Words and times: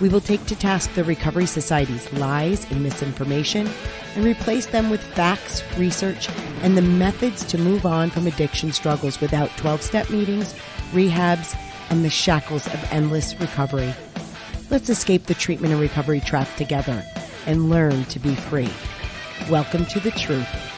We 0.00 0.08
will 0.08 0.22
take 0.22 0.46
to 0.46 0.56
task 0.56 0.94
the 0.94 1.04
Recovery 1.04 1.44
Society's 1.44 2.10
lies 2.14 2.68
and 2.70 2.82
misinformation 2.82 3.68
and 4.14 4.24
replace 4.24 4.64
them 4.64 4.88
with 4.88 5.02
facts, 5.02 5.62
research, 5.76 6.30
and 6.62 6.74
the 6.74 6.82
methods 6.82 7.44
to 7.44 7.58
move 7.58 7.84
on 7.84 8.08
from 8.08 8.26
addiction 8.26 8.72
struggles 8.72 9.20
without 9.20 9.50
12 9.58 9.82
step 9.82 10.08
meetings, 10.08 10.54
rehabs, 10.92 11.54
and 11.90 12.02
the 12.02 12.08
shackles 12.08 12.66
of 12.68 12.92
endless 12.92 13.38
recovery. 13.38 13.92
Let's 14.70 14.88
escape 14.88 15.26
the 15.26 15.34
treatment 15.34 15.72
and 15.72 15.82
recovery 15.82 16.20
trap 16.20 16.48
together 16.56 17.04
and 17.44 17.68
learn 17.68 18.04
to 18.06 18.18
be 18.18 18.34
free. 18.34 18.70
Welcome 19.50 19.84
to 19.86 20.00
the 20.00 20.12
truth. 20.12 20.69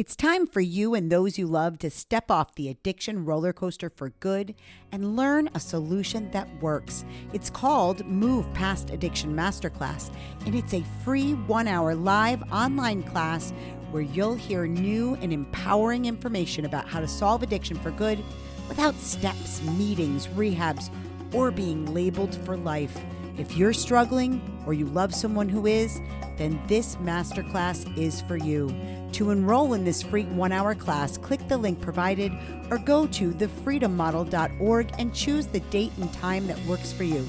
It's 0.00 0.16
time 0.16 0.46
for 0.46 0.62
you 0.62 0.94
and 0.94 1.12
those 1.12 1.36
you 1.36 1.46
love 1.46 1.78
to 1.80 1.90
step 1.90 2.30
off 2.30 2.54
the 2.54 2.70
addiction 2.70 3.26
roller 3.26 3.52
coaster 3.52 3.90
for 3.90 4.08
good 4.18 4.54
and 4.90 5.14
learn 5.14 5.50
a 5.52 5.60
solution 5.60 6.30
that 6.30 6.48
works. 6.62 7.04
It's 7.34 7.50
called 7.50 8.06
Move 8.06 8.50
Past 8.54 8.88
Addiction 8.88 9.36
Masterclass, 9.36 10.10
and 10.46 10.54
it's 10.54 10.72
a 10.72 10.86
free 11.04 11.34
one 11.34 11.68
hour 11.68 11.94
live 11.94 12.42
online 12.50 13.02
class 13.02 13.52
where 13.90 14.00
you'll 14.00 14.36
hear 14.36 14.66
new 14.66 15.16
and 15.16 15.34
empowering 15.34 16.06
information 16.06 16.64
about 16.64 16.88
how 16.88 17.00
to 17.00 17.06
solve 17.06 17.42
addiction 17.42 17.78
for 17.78 17.90
good 17.90 18.24
without 18.68 18.94
steps, 18.94 19.60
meetings, 19.72 20.28
rehabs, 20.28 20.88
or 21.34 21.50
being 21.50 21.92
labeled 21.92 22.34
for 22.46 22.56
life. 22.56 22.98
If 23.36 23.54
you're 23.54 23.74
struggling 23.74 24.62
or 24.64 24.72
you 24.72 24.86
love 24.86 25.14
someone 25.14 25.50
who 25.50 25.66
is, 25.66 26.00
then 26.38 26.58
this 26.68 26.96
masterclass 26.96 27.98
is 27.98 28.22
for 28.22 28.38
you. 28.38 28.74
To 29.12 29.30
enroll 29.30 29.74
in 29.74 29.84
this 29.84 30.02
free 30.02 30.24
one 30.24 30.52
hour 30.52 30.74
class, 30.74 31.18
click 31.18 31.46
the 31.48 31.58
link 31.58 31.80
provided 31.80 32.32
or 32.70 32.78
go 32.78 33.06
to 33.08 33.32
thefreedommodel.org 33.32 34.92
and 34.98 35.14
choose 35.14 35.46
the 35.46 35.60
date 35.60 35.92
and 35.98 36.12
time 36.14 36.46
that 36.46 36.64
works 36.66 36.92
for 36.92 37.04
you. 37.04 37.26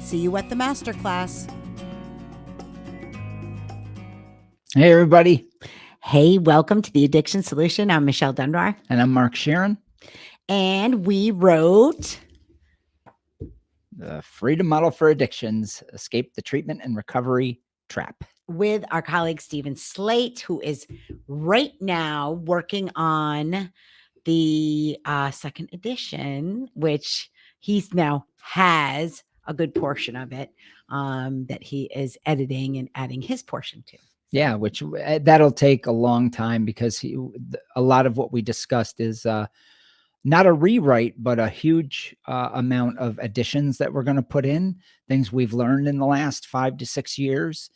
See 0.00 0.18
you 0.18 0.36
at 0.36 0.48
the 0.48 0.54
masterclass. 0.54 1.50
Hey, 4.74 4.92
everybody. 4.92 5.48
Hey, 6.02 6.38
welcome 6.38 6.80
to 6.82 6.92
the 6.92 7.04
Addiction 7.04 7.42
Solution. 7.42 7.90
I'm 7.90 8.04
Michelle 8.04 8.32
Dunbar. 8.32 8.76
And 8.88 9.00
I'm 9.00 9.12
Mark 9.12 9.34
Scheeren. 9.34 9.76
And 10.48 11.04
we 11.06 11.30
wrote 11.30 12.18
The 13.96 14.22
Freedom 14.22 14.66
Model 14.66 14.90
for 14.90 15.10
Addictions 15.10 15.82
Escape 15.92 16.34
the 16.34 16.42
Treatment 16.42 16.80
and 16.82 16.96
Recovery 16.96 17.60
Trap. 17.90 18.24
With 18.48 18.84
our 18.90 19.02
colleague 19.02 19.40
Steven 19.40 19.76
Slate, 19.76 20.40
who 20.40 20.60
is 20.60 20.86
right 21.28 21.72
now 21.80 22.32
working 22.32 22.90
on 22.96 23.70
the 24.24 24.98
uh, 25.04 25.30
second 25.30 25.68
edition, 25.72 26.68
which 26.74 27.30
he's 27.60 27.92
now 27.92 28.24
has 28.40 29.22
a 29.46 29.54
good 29.54 29.74
portion 29.74 30.16
of 30.16 30.32
it 30.32 30.50
um, 30.88 31.46
that 31.46 31.62
he 31.62 31.90
is 31.94 32.16
editing 32.26 32.78
and 32.78 32.88
adding 32.94 33.20
his 33.20 33.42
portion 33.42 33.82
to. 33.88 33.98
Yeah, 34.30 34.54
which 34.54 34.82
uh, 34.82 35.18
that'll 35.22 35.52
take 35.52 35.86
a 35.86 35.92
long 35.92 36.30
time 36.30 36.64
because 36.64 36.98
he, 36.98 37.16
a 37.76 37.80
lot 37.80 38.06
of 38.06 38.16
what 38.16 38.32
we 38.32 38.42
discussed 38.42 39.00
is 39.00 39.24
uh, 39.24 39.46
not 40.24 40.46
a 40.46 40.52
rewrite, 40.52 41.14
but 41.22 41.38
a 41.38 41.48
huge 41.48 42.14
uh, 42.26 42.50
amount 42.52 42.98
of 42.98 43.18
additions 43.18 43.78
that 43.78 43.92
we're 43.92 44.02
going 44.02 44.16
to 44.16 44.22
put 44.22 44.44
in, 44.44 44.76
things 45.08 45.32
we've 45.32 45.54
learned 45.54 45.88
in 45.88 45.98
the 45.98 46.06
last 46.06 46.46
five 46.46 46.76
to 46.78 46.86
six 46.86 47.18
years. 47.18 47.70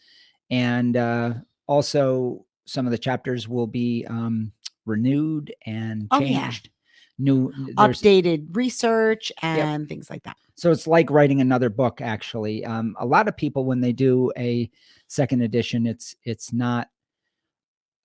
And 0.52 0.96
uh, 0.96 1.34
also, 1.66 2.44
some 2.66 2.86
of 2.86 2.92
the 2.92 2.98
chapters 2.98 3.48
will 3.48 3.66
be 3.66 4.06
um, 4.08 4.52
renewed 4.86 5.52
and 5.66 6.08
changed. 6.12 6.68
Oh, 6.68 6.70
yeah. 6.70 6.70
New, 7.18 7.52
Updated 7.76 8.54
research 8.56 9.30
and 9.42 9.88
things 9.88 10.10
like 10.10 10.22
that. 10.24 10.36
So 10.54 10.70
it's 10.70 10.86
like 10.86 11.10
writing 11.10 11.40
another 11.40 11.68
book. 11.70 12.00
Actually, 12.00 12.64
um, 12.64 12.96
a 12.98 13.06
lot 13.06 13.28
of 13.28 13.36
people 13.36 13.64
when 13.64 13.80
they 13.80 13.92
do 13.92 14.32
a 14.36 14.70
second 15.08 15.42
edition, 15.42 15.86
it's 15.86 16.16
it's 16.24 16.52
not. 16.52 16.88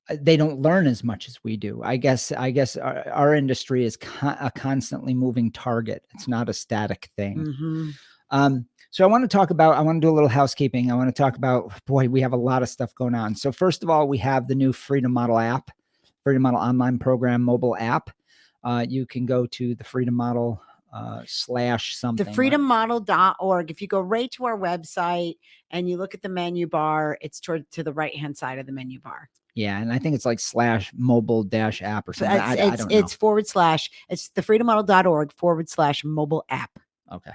uh, 0.09 0.17
They 0.21 0.37
don't 0.37 0.61
learn 0.61 0.87
as 0.87 1.03
much 1.03 1.27
as 1.27 1.43
we 1.43 1.57
do. 1.57 1.81
I 1.83 1.97
guess. 1.97 2.31
I 2.31 2.51
guess 2.51 2.77
our, 2.77 3.07
our 3.09 3.33
industry 3.35 3.85
is 3.85 3.97
con- 3.97 4.37
a 4.39 4.51
constantly 4.51 5.13
moving 5.13 5.51
target. 5.51 6.05
It's 6.13 6.27
not 6.27 6.47
a 6.49 6.53
static 6.53 7.09
thing. 7.17 7.37
Mhm. 7.39 7.93
Um, 8.29 8.65
so 8.91 9.03
I 9.03 9.07
want 9.07 9.23
to 9.23 9.27
talk 9.27 9.49
about. 9.49 9.75
I 9.75 9.81
want 9.81 10.01
to 10.01 10.05
do 10.05 10.11
a 10.11 10.15
little 10.15 10.29
housekeeping. 10.29 10.91
I 10.91 10.95
want 10.95 11.13
to 11.13 11.21
talk 11.21 11.35
about. 11.35 11.85
Boy, 11.85 12.07
we 12.07 12.21
have 12.21 12.33
a 12.33 12.37
lot 12.37 12.61
of 12.61 12.69
stuff 12.69 12.93
going 12.95 13.15
on. 13.15 13.35
So 13.35 13.51
first 13.51 13.83
of 13.83 13.89
all, 13.89 14.07
we 14.07 14.17
have 14.19 14.47
the 14.47 14.55
new 14.55 14.73
Freedom 14.73 15.11
Model 15.11 15.37
app, 15.39 15.71
Freedom 16.23 16.41
Model 16.41 16.59
online 16.59 16.99
program 16.99 17.41
mobile 17.41 17.75
app. 17.77 18.09
Uh, 18.63 18.85
you 18.87 19.05
can 19.05 19.25
go 19.25 19.45
to 19.45 19.75
the 19.75 19.83
Freedom 19.83 20.13
Model 20.13 20.61
uh, 20.93 21.21
slash 21.25 21.95
something. 21.95 22.25
right? 22.25 22.35
thefreedommodel.org. 22.35 23.71
If 23.71 23.81
you 23.81 23.87
go 23.87 24.01
right 24.01 24.31
to 24.31 24.45
our 24.45 24.57
website 24.57 25.35
and 25.71 25.89
you 25.89 25.97
look 25.97 26.13
at 26.13 26.21
the 26.21 26.29
menu 26.29 26.67
bar, 26.67 27.17
it's 27.21 27.39
toward 27.39 27.69
to 27.71 27.83
the 27.83 27.93
right 27.93 28.15
hand 28.15 28.37
side 28.37 28.57
of 28.57 28.65
the 28.65 28.71
menu 28.71 28.99
bar. 28.99 29.29
Yeah, 29.53 29.79
and 29.79 29.91
I 29.91 29.97
think 29.97 30.13
it's 30.13 30.25
like 30.25 30.39
slash 30.39 30.91
mobile 30.95 31.43
dash 31.43 31.81
app 31.81 32.07
or 32.07 32.13
something. 32.13 32.37
it's, 32.37 32.45
I, 32.45 32.49
I 32.49 32.53
it's, 32.53 32.77
don't 32.77 32.91
know. 32.91 32.97
it's 32.99 33.13
forward 33.13 33.47
slash, 33.47 33.89
it's 34.07 34.29
thefreedommodel.org 34.29 35.31
forward 35.31 35.67
slash 35.67 36.03
mobile 36.03 36.45
app. 36.49 36.77
okay. 37.11 37.31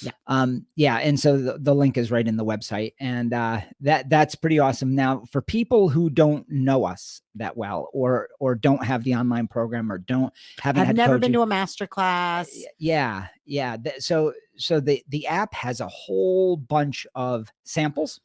Yeah. 0.00 0.12
Um. 0.26 0.66
Yeah, 0.76 0.96
and 0.98 1.18
so 1.18 1.36
the, 1.36 1.58
the 1.58 1.74
link 1.74 1.96
is 1.96 2.10
right 2.10 2.26
in 2.26 2.36
the 2.36 2.44
website, 2.44 2.94
and 3.00 3.32
uh, 3.32 3.60
that 3.80 4.08
that's 4.08 4.34
pretty 4.34 4.58
awesome. 4.58 4.94
Now, 4.94 5.24
for 5.30 5.42
people 5.42 5.88
who 5.88 6.10
don't 6.10 6.48
know 6.48 6.84
us 6.84 7.20
that 7.34 7.56
well, 7.56 7.88
or 7.92 8.28
or 8.40 8.54
don't 8.54 8.84
have 8.84 9.04
the 9.04 9.14
online 9.14 9.48
program, 9.48 9.90
or 9.90 9.98
don't 9.98 10.32
haven't 10.60 10.82
I've 10.82 10.86
had 10.88 10.96
never 10.96 11.18
been 11.18 11.32
to 11.32 11.42
a 11.42 11.46
master 11.46 11.86
class. 11.86 12.50
Yeah 12.78 13.26
yeah 13.46 13.76
so 13.98 14.32
so 14.56 14.80
the 14.80 15.02
the 15.08 15.26
app 15.26 15.54
has 15.54 15.80
a 15.80 15.88
whole 15.88 16.56
bunch 16.56 17.06
of 17.14 17.52
samples 17.64 18.20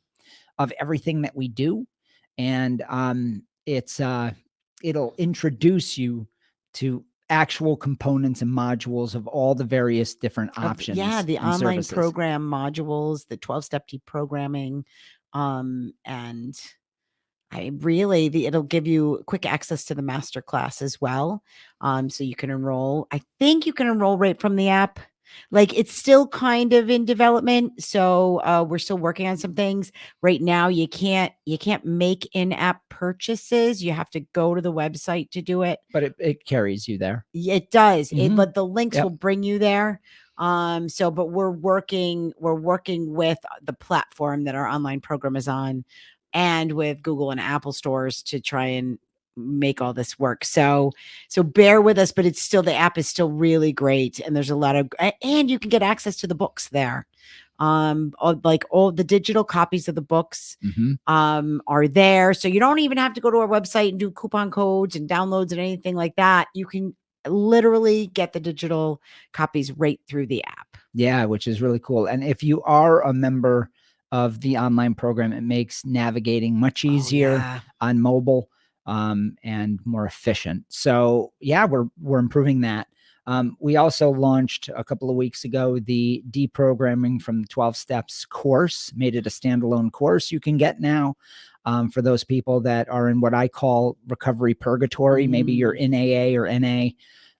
of 0.57 0.71
everything 0.79 1.21
that 1.21 1.35
we 1.35 1.47
do 1.47 1.85
and 2.37 2.83
um 2.89 3.43
it's 3.65 3.99
uh 3.99 4.31
it'll 4.83 5.13
introduce 5.17 5.97
you 5.97 6.27
to 6.73 7.03
actual 7.29 7.77
components 7.77 8.41
and 8.41 8.51
modules 8.51 9.15
of 9.15 9.27
all 9.27 9.55
the 9.55 9.63
various 9.63 10.15
different 10.15 10.51
options 10.57 10.97
Yeah, 10.97 11.21
the 11.21 11.37
online 11.37 11.59
services. 11.83 11.93
program 11.93 12.41
modules, 12.41 13.27
the 13.27 13.37
12 13.37 13.65
step 13.65 13.87
deep 13.87 14.03
programming. 14.05 14.85
Um, 15.33 15.93
and 16.05 16.59
I 17.51 17.71
really 17.79 18.29
the 18.29 18.45
it'll 18.45 18.63
give 18.63 18.87
you 18.87 19.23
quick 19.25 19.45
access 19.45 19.85
to 19.85 19.95
the 19.95 20.01
master 20.01 20.41
class 20.41 20.81
as 20.81 21.01
well. 21.01 21.43
Um, 21.81 22.09
so 22.09 22.23
you 22.23 22.35
can 22.35 22.49
enroll. 22.49 23.07
I 23.11 23.21
think 23.39 23.65
you 23.65 23.73
can 23.73 23.87
enroll 23.87 24.17
right 24.17 24.39
from 24.39 24.55
the 24.55 24.69
app. 24.69 24.99
Like 25.51 25.77
it's 25.77 25.93
still 25.93 26.27
kind 26.27 26.73
of 26.73 26.89
in 26.89 27.05
development. 27.05 27.81
So 27.83 28.41
uh 28.43 28.63
we're 28.67 28.77
still 28.79 28.97
working 28.97 29.27
on 29.27 29.37
some 29.37 29.53
things. 29.55 29.91
Right 30.21 30.41
now 30.41 30.67
you 30.67 30.87
can't 30.87 31.31
you 31.45 31.57
can't 31.57 31.85
make 31.85 32.27
in-app 32.33 32.81
purchases. 32.89 33.83
You 33.83 33.91
have 33.93 34.09
to 34.11 34.21
go 34.33 34.55
to 34.55 34.61
the 34.61 34.73
website 34.73 35.31
to 35.31 35.41
do 35.41 35.63
it. 35.63 35.79
but 35.93 36.03
it, 36.03 36.15
it 36.19 36.45
carries 36.45 36.87
you 36.87 36.97
there 36.97 37.25
It 37.33 37.71
does. 37.71 38.11
It, 38.11 38.17
Mhm. 38.31 38.35
but 38.35 38.53
the 38.53 38.65
links 38.65 38.95
Yep. 38.95 39.03
will 39.03 39.09
bring 39.11 39.43
you 39.43 39.59
there. 39.59 40.01
Um, 40.37 40.87
so 40.89 41.11
but 41.11 41.27
we're 41.31 41.51
working, 41.51 42.31
we're 42.39 42.53
working 42.55 43.13
with 43.13 43.39
the 43.61 43.73
platform 43.73 44.45
that 44.45 44.55
our 44.55 44.67
online 44.67 45.01
program 45.01 45.35
is 45.35 45.47
on 45.49 45.83
and 46.33 46.71
with 46.73 47.01
Google 47.01 47.31
and 47.31 47.39
Apple 47.41 47.73
stores 47.73 48.23
to 48.23 48.39
try 48.39 48.65
and 48.67 48.99
make 49.39 49.81
all 49.81 49.93
this 49.93 50.19
work. 50.19 50.43
So 50.45 50.91
so 51.27 51.43
bear 51.43 51.81
with 51.81 51.97
us, 51.97 52.11
but 52.11 52.25
it's 52.25 52.41
still 52.41 52.61
the 52.63 52.73
app 52.75 52.97
is 52.97 53.07
still 53.07 53.31
really 53.31 53.71
great. 53.71 54.19
And 54.19 54.35
there's 54.35 54.49
a 54.49 54.55
lot 54.55 54.75
of 54.75 54.89
and 55.21 55.49
you 55.49 55.57
can 55.59 55.69
get 55.69 55.81
access 55.83 56.15
to 56.17 56.27
the 56.27 56.35
books 56.35 56.69
there. 56.69 57.05
Um, 57.59 58.13
all- 58.19 58.39
like 58.45 58.63
all 58.69 58.91
the 58.91 59.03
digital 59.03 59.43
copies 59.43 59.89
of 59.89 59.95
the 59.95 60.01
books 60.01 60.55
Mhm. 60.63 60.97
um, 61.07 61.61
are 61.67 61.87
there. 61.89 62.33
So 62.33 62.47
you 62.47 62.59
don't 62.59 62.79
even 62.79 62.97
have 62.97 63.13
to 63.15 63.21
go 63.21 63.29
to 63.29 63.37
our 63.39 63.47
website 63.49 63.89
and 63.89 63.99
do 63.99 64.11
coupon 64.11 64.49
codes 64.49 64.95
and 64.95 65.09
downloads 65.09 65.51
and 65.51 65.59
anything 65.59 65.95
like 65.95 66.15
that. 66.15 66.47
You 66.53 66.65
can 66.65 66.95
literally 67.27 68.07
get 68.07 68.31
the 68.33 68.39
digital 68.39 69.01
copies 69.33 69.71
right 69.73 69.99
through 70.07 70.27
the 70.27 70.43
app. 70.45 70.77
Yeah, 70.93 71.25
which 71.25 71.47
is 71.47 71.61
really 71.61 71.79
cool. 71.79 72.05
And 72.05 72.23
if 72.23 72.43
you 72.43 72.61
are 72.63 73.01
a 73.01 73.13
member 73.13 73.69
of 74.11 74.39
the 74.39 74.57
online 74.57 74.95
program, 74.95 75.33
it 75.33 75.41
makes 75.41 75.85
navigating 75.85 76.55
much 76.59 76.85
Oh, 76.85 76.89
easier 76.89 77.33
yeah. 77.33 77.59
on 77.81 77.99
mobile 78.01 78.49
um, 78.89 79.35
and 79.43 79.79
more 79.85 80.05
efficient. 80.05 80.65
So 80.69 81.31
yeah, 81.39 81.65
we're 81.65 81.87
we're 82.01 82.19
improving 82.19 82.61
that. 82.61 82.87
Um, 83.27 83.55
we 83.59 83.75
also 83.75 84.09
launched 84.09 84.69
a 84.75 84.83
couple 84.83 85.09
of 85.11 85.15
weeks 85.15 85.43
ago 85.45 85.77
the 85.77 86.23
deprogramming 86.31 87.21
from 87.21 87.41
the 87.43 87.47
12 87.47 87.77
steps 87.77 88.25
course, 88.25 88.91
made 88.95 89.15
it 89.15 89.27
a 89.27 89.29
standalone 89.29 89.91
course 89.91 90.31
you 90.31 90.39
can 90.39 90.57
get 90.57 90.79
now. 90.81 91.15
um, 91.65 91.89
for 91.89 92.01
those 92.01 92.23
people 92.23 92.59
that 92.61 92.89
are 92.89 93.09
in 93.09 93.19
what 93.21 93.33
I 93.33 93.47
call 93.47 93.97
recovery 94.07 94.53
purgatory. 94.53 95.27
Maybe 95.27 95.53
you're 95.53 95.73
in 95.73 95.93
AA 95.93 96.35
or 96.39 96.47
NA 96.59 96.89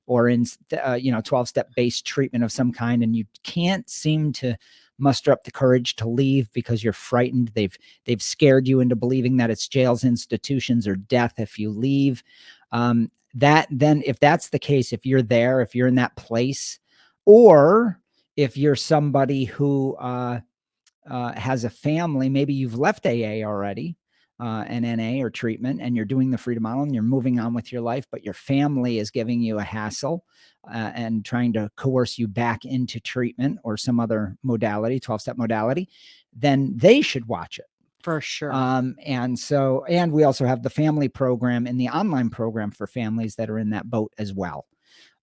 or 0.06 0.28
in 0.30 0.45
uh, 0.86 0.94
you 0.94 1.12
know 1.12 1.22
12 1.22 1.48
step 1.48 1.74
based 1.75 2.06
treatment 2.06 2.44
of 2.44 2.52
some 2.52 2.72
kind 2.72 3.04
and 3.04 3.16
you 3.16 3.25
can't 3.44 3.90
seem 3.90 4.31
to 4.34 4.56
muster 5.00 5.31
up 5.31 5.44
the 5.44 5.51
courage 5.51 5.96
to 5.98 6.07
leave 6.07 6.51
because 6.54 6.84
you're 6.84 6.94
frightened. 6.94 7.51
They've 7.56 7.75
they've 8.06 8.22
scared 8.22 8.68
you 8.68 8.80
into 8.80 8.96
believing 8.96 9.38
that 9.38 9.50
it's 9.50 9.68
jails 9.68 10.04
institutions 10.04 10.88
or 10.88 10.96
death 10.96 11.40
if 11.40 11.57
you 11.57 11.72
leave. 11.72 12.24
Um, 12.72 13.10
that 13.36 13.68
then 13.69 14.01
if 14.06 14.19
that's 14.19 14.50
the 14.50 14.60
case 14.60 14.92
if 14.92 15.06
you're 15.06 15.22
there 15.22 15.62
if 15.62 15.75
you're 15.75 15.88
in 15.88 15.96
that 15.96 16.16
place 16.16 16.80
or 17.25 18.00
if 18.36 18.57
you're 18.57 18.75
somebody 18.75 19.46
who 19.46 19.96
uh, 19.98 20.40
uh, 21.10 21.34
has 21.34 21.63
a 21.63 21.69
family 21.69 22.30
maybe 22.30 22.54
you've 22.54 22.78
left 22.78 23.06
aa 23.06 23.44
already 23.44 23.95
uh, 24.40 24.64
an 24.68 24.84
NA 24.84 25.24
or 25.24 25.30
treatment 25.30 25.82
and 25.82 25.96
you're 25.96 26.06
doing 26.06 26.32
the 26.32 26.38
freedom 26.38 26.64
model 26.64 26.84
and 26.84 26.94
you're 26.94 27.04
moving 27.04 27.40
on 27.40 27.54
with 27.54 27.72
your 27.72 27.82
life, 27.82 28.06
but 28.12 28.24
your 28.24 28.34
family 28.34 29.00
is 29.00 29.12
giving 29.12 29.42
you 29.42 29.60
a 29.60 29.64
hassle 29.64 30.24
uh, 30.74 30.92
and 30.96 31.26
trying 31.26 31.52
to 31.54 31.70
coerce 31.76 32.18
you 32.18 32.28
back 32.28 32.64
into 32.66 33.00
treatment 33.00 33.60
or 33.64 33.76
some 33.76 34.00
other 34.00 34.38
modality, 34.44 35.00
12 35.00 35.22
step 35.22 35.38
modality, 35.38 35.90
then 36.34 36.74
they 36.76 37.02
should 37.02 37.28
watch 37.28 37.60
it. 37.60 37.66
For 38.02 38.22
sure. 38.22 38.54
Um, 38.54 38.96
and 39.06 39.38
so, 39.38 39.84
and 39.90 40.14
we 40.14 40.24
also 40.24 40.46
have 40.46 40.64
the 40.64 40.70
family 40.70 41.10
program 41.10 41.68
and 41.68 41.80
the 41.80 41.90
online 41.90 42.30
program 42.30 42.72
for 42.72 42.88
families 42.88 43.36
that 43.36 43.50
are 43.50 43.60
in 43.60 43.72
that 43.72 43.90
boat 43.90 44.14
as 44.18 44.34
well. 44.34 44.68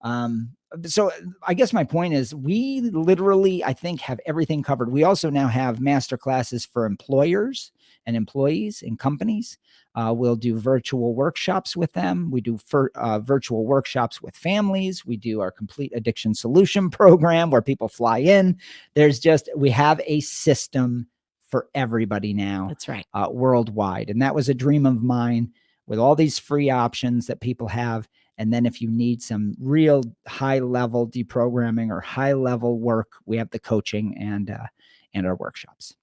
Um, 0.02 0.50
so 0.84 1.10
I 1.46 1.54
guess 1.54 1.72
my 1.72 1.84
point 1.84 2.12
is 2.12 2.34
we 2.34 2.82
literally, 2.82 3.64
I 3.64 3.72
think, 3.72 4.00
have 4.02 4.20
everything 4.26 4.62
covered. 4.62 4.92
We 4.92 5.04
also 5.04 5.30
now 5.30 5.48
have 5.48 5.80
master 5.80 6.18
classes 6.18 6.66
for 6.66 6.84
employers 6.84 7.72
and 8.06 8.16
employees 8.16 8.82
and 8.82 8.98
companies. 8.98 9.58
Uh, 9.94 10.12
we'll 10.16 10.36
do 10.36 10.58
virtual 10.58 11.14
workshops 11.14 11.76
with 11.76 11.92
them. 11.92 12.30
We 12.30 12.40
do 12.40 12.58
for, 12.58 12.92
uh, 12.94 13.18
virtual 13.18 13.66
workshops 13.66 14.22
with 14.22 14.36
families. 14.36 15.04
We 15.04 15.16
do 15.16 15.40
our 15.40 15.50
complete 15.50 15.92
addiction 15.94 16.34
solution 16.34 16.90
program 16.90 17.50
where 17.50 17.62
people 17.62 17.88
fly 17.88 18.18
in. 18.18 18.58
There's 18.94 19.18
just, 19.18 19.48
we 19.56 19.70
have 19.70 20.00
a 20.06 20.20
system 20.20 21.08
for 21.48 21.68
everybody 21.74 22.34
now. 22.34 22.66
That's 22.68 22.88
right. 22.88 23.06
Uh, 23.14 23.28
worldwide. 23.30 24.10
And 24.10 24.20
that 24.22 24.34
was 24.34 24.48
a 24.48 24.54
dream 24.54 24.86
of 24.86 25.02
mine 25.02 25.52
with 25.86 25.98
all 25.98 26.14
these 26.14 26.38
free 26.38 26.70
options 26.70 27.26
that 27.26 27.40
people 27.40 27.68
have. 27.68 28.08
And 28.38 28.52
then 28.52 28.66
if 28.66 28.82
you 28.82 28.90
need 28.90 29.22
some 29.22 29.54
real 29.58 30.02
high 30.26 30.58
level 30.58 31.08
deprogramming 31.08 31.90
or 31.90 32.00
high 32.00 32.34
level 32.34 32.78
work, 32.78 33.12
we 33.24 33.36
have 33.38 33.50
the 33.50 33.58
coaching 33.58 34.16
and, 34.18 34.50
uh, 34.50 34.66
and 35.14 35.26
our 35.26 35.36
workshops. 35.36 35.94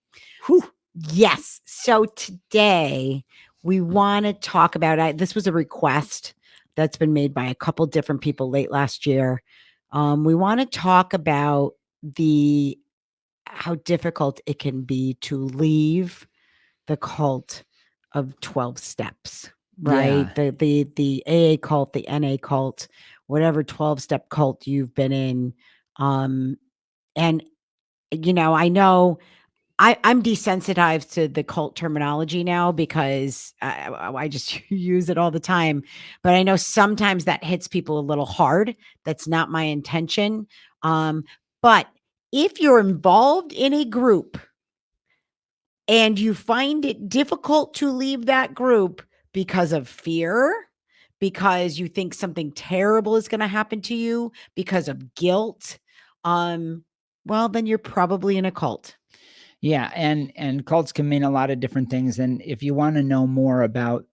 Whew. 0.47 0.63
Yes. 0.95 1.61
So 1.65 2.05
today 2.05 3.23
we 3.63 3.81
want 3.81 4.25
to 4.25 4.33
talk 4.33 4.75
about 4.75 4.99
I, 4.99 5.11
this 5.11 5.33
was 5.33 5.47
a 5.47 5.51
request 5.51 6.33
that's 6.75 6.97
been 6.97 7.13
made 7.13 7.33
by 7.33 7.45
a 7.45 7.55
couple 7.55 7.85
different 7.85 8.21
people 8.21 8.49
late 8.49 8.71
last 8.71 9.05
year. 9.05 9.41
Um, 9.91 10.23
we 10.23 10.35
want 10.35 10.59
to 10.59 10.65
talk 10.65 11.13
about 11.13 11.73
the 12.01 12.77
how 13.45 13.75
difficult 13.75 14.39
it 14.45 14.59
can 14.59 14.81
be 14.81 15.15
to 15.21 15.37
leave 15.37 16.27
the 16.87 16.97
cult 16.97 17.63
of 18.13 18.39
12 18.41 18.77
steps, 18.79 19.49
right? 19.81 20.27
Yeah. 20.37 20.51
The 20.51 20.51
the 20.51 21.23
the 21.23 21.23
AA 21.27 21.57
cult, 21.65 21.93
the 21.93 22.05
NA 22.09 22.37
cult, 22.41 22.87
whatever 23.27 23.63
12 23.63 24.01
step 24.01 24.29
cult 24.29 24.67
you've 24.67 24.93
been 24.93 25.11
in. 25.11 25.53
Um, 25.97 26.57
and 27.15 27.43
you 28.11 28.33
know, 28.33 28.53
I 28.53 28.67
know 28.67 29.19
I, 29.83 29.97
I'm 30.06 30.24
desensitized 30.24 31.12
to 31.15 31.27
the 31.27 31.44
cult 31.44 31.75
terminology 31.75 32.41
now 32.41 32.71
because 32.71 33.53
I, 33.62 34.13
I 34.15 34.27
just 34.30 34.62
use 34.71 35.09
it 35.09 35.18
all 35.18 35.30
the 35.30 35.41
time. 35.41 35.83
But 36.21 36.35
I 36.35 36.41
know 36.41 36.56
sometimes 36.56 37.25
that 37.25 37.44
hits 37.44 37.68
people 37.68 38.00
a 38.00 38.01
little 38.01 38.25
hard. 38.25 38.77
That's 39.03 39.27
not 39.27 39.51
my 39.51 39.63
intention. 39.63 40.47
Um, 40.83 41.25
but 41.62 41.88
if 42.31 42.62
you're 42.62 42.80
involved 42.80 43.51
in 43.51 43.74
a 43.74 43.83
group 43.83 44.38
and 45.89 46.18
you 46.18 46.33
find 46.33 46.86
it 46.86 47.09
difficult 47.09 47.74
to 47.74 47.91
leave 47.91 48.25
that 48.27 48.56
group 48.56 49.01
because 49.33 49.74
of 49.74 49.89
fear, 49.89 50.56
because 51.19 51.77
you 51.77 51.89
think 51.89 52.13
something 52.13 52.53
terrible 52.53 53.18
is 53.18 53.27
going 53.27 53.41
to 53.41 53.47
happen 53.47 53.81
to 53.81 53.95
you, 53.95 54.31
because 54.56 54.88
of 54.88 55.13
guilt, 55.15 55.77
um, 56.24 56.86
well, 57.25 57.50
then 57.50 57.65
you're 57.65 57.77
probably 57.77 58.38
in 58.38 58.45
a 58.45 58.51
cult. 58.51 58.95
Yeah, 59.63 59.92
and 59.95 60.33
and 60.36 60.65
cults 60.65 60.92
can 60.92 61.07
mean 61.07 61.24
a 61.24 61.30
lot 61.30 61.50
of 61.50 61.62
different 61.62 61.89
things. 61.89 62.19
And 62.19 62.42
if 62.42 62.62
you 62.62 62.74
want 62.74 62.98
to 62.98 63.01
know 63.01 63.25
more 63.25 63.62
about 63.62 64.04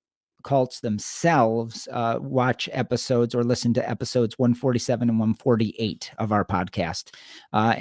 cults 0.45 0.79
themselves, 0.79 1.89
uh, 1.91 2.19
watch 2.21 2.69
episodes 2.73 3.35
or 3.35 3.43
listen 3.43 3.75
to 3.75 3.91
episodes 3.91 4.39
147 4.39 5.09
and 5.09 5.19
148 5.19 6.13
of 6.19 6.31
our 6.31 6.45
podcast, 6.45 7.17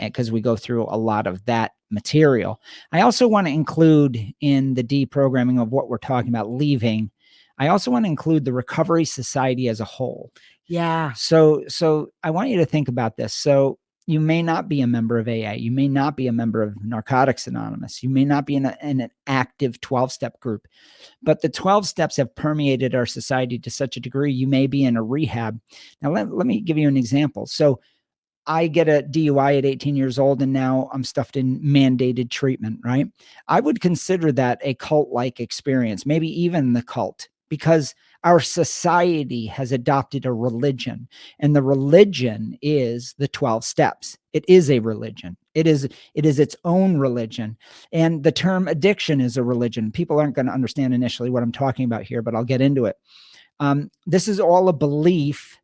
because 0.02 0.30
uh, 0.32 0.34
we 0.34 0.42
go 0.42 0.56
through 0.56 0.86
a 0.86 0.98
lot 0.98 1.28
of 1.28 1.46
that 1.46 1.74
material. 1.92 2.60
I 2.92 3.02
also 3.02 3.28
want 3.28 3.46
to 3.46 3.54
include 3.54 4.20
in 4.42 4.74
the 4.74 4.84
deprogramming 4.84 5.62
of 5.62 5.70
what 5.72 5.90
we're 5.90 6.00
talking 6.00 6.30
about 6.30 6.50
leaving. 6.50 7.12
I 7.60 7.68
also 7.68 7.92
want 7.92 8.06
to 8.06 8.10
include 8.10 8.46
the 8.46 8.54
Recovery 8.54 9.06
Society 9.06 9.68
as 9.68 9.80
a 9.80 9.86
whole. 9.86 10.32
Yeah. 10.66 11.14
So 11.14 11.66
so 11.68 12.08
I 12.24 12.32
want 12.32 12.50
you 12.50 12.58
to 12.58 12.66
think 12.66 12.88
about 12.88 13.16
this. 13.16 13.36
So 13.36 13.78
you 14.10 14.20
may 14.20 14.42
not 14.42 14.68
be 14.68 14.82
a 14.82 14.88
member 14.88 15.20
of 15.20 15.28
AA. 15.28 15.52
You 15.52 15.70
may 15.70 15.88
not 15.88 16.18
be 16.18 16.26
a 16.26 16.32
member 16.32 16.64
of 16.64 16.84
Narcotics 16.84 17.46
Anonymous. 17.46 18.02
You 18.02 18.10
may 18.10 18.26
not 18.26 18.48
be 18.48 18.56
in, 18.56 18.66
a, 18.66 18.76
in 18.82 19.02
an 19.02 19.12
active 19.28 19.80
12 19.82 20.12
step 20.12 20.40
group, 20.40 20.68
but 21.22 21.44
the 21.44 21.50
12 21.50 21.86
steps 21.86 22.18
have 22.18 22.34
permeated 22.34 22.96
our 22.96 23.06
society 23.06 23.60
to 23.60 23.70
such 23.70 23.98
a 23.98 24.00
degree. 24.00 24.34
You 24.34 24.48
may 24.48 24.66
be 24.66 24.84
in 24.84 24.98
a 24.98 25.04
rehab. 25.04 25.60
Now, 26.02 26.12
let, 26.12 26.34
let 26.34 26.48
me 26.48 26.60
give 26.60 26.76
you 26.76 26.88
an 26.88 26.98
example. 26.98 27.46
So, 27.46 27.82
I 28.48 28.66
get 28.66 28.90
a 28.90 29.04
DUI 29.08 29.60
at 29.60 29.66
18 29.66 29.96
years 29.96 30.18
old 30.18 30.42
and 30.42 30.52
now 30.52 30.90
I'm 30.92 31.04
stuffed 31.04 31.38
in 31.38 31.60
mandated 31.62 32.32
treatment, 32.32 32.80
right? 32.84 33.06
I 33.48 33.60
would 33.60 33.80
consider 33.80 34.32
that 34.32 34.60
a 34.64 34.74
cult 34.74 35.10
like 35.12 35.40
experience, 35.40 36.04
maybe 36.04 36.28
even 36.42 36.74
the 36.74 36.82
cult, 36.82 37.28
because 37.48 37.94
our 38.24 38.40
society 38.40 39.46
has 39.46 39.72
adopted 39.72 40.26
a 40.26 40.34
religion 40.34 41.08
and 41.40 41.56
the 41.56 41.64
religion 41.64 42.58
is 42.62 43.16
the 43.18 43.28
12 43.28 43.64
steps. 43.64 44.18
It 44.34 44.44
is 44.48 44.70
a 44.70 44.80
religion. 44.80 45.38
It 45.54 45.68
is 45.68 45.88
it 46.14 46.26
is 46.26 46.40
its 46.40 46.56
own 46.66 46.98
religion. 46.98 47.58
And 47.92 48.24
the 48.24 48.32
term 48.32 48.68
addiction 48.68 49.22
is 49.22 49.38
a 49.38 49.44
religion. 49.44 49.92
People 49.92 50.20
aren't 50.20 50.36
going 50.36 50.46
to 50.48 50.54
understand 50.54 50.94
initially 50.94 51.30
what 51.30 51.44
i'm 51.44 51.52
talking 51.52 51.86
about 51.86 52.04
here 52.04 52.22
but 52.22 52.36
i'll 52.36 52.44
get 52.44 52.62
into 52.62 52.86
it. 52.86 52.98
Um, 53.60 53.90
this 54.06 54.28
is 54.28 54.40
all 54.40 54.70
a 54.70 54.74
belief 54.74 55.58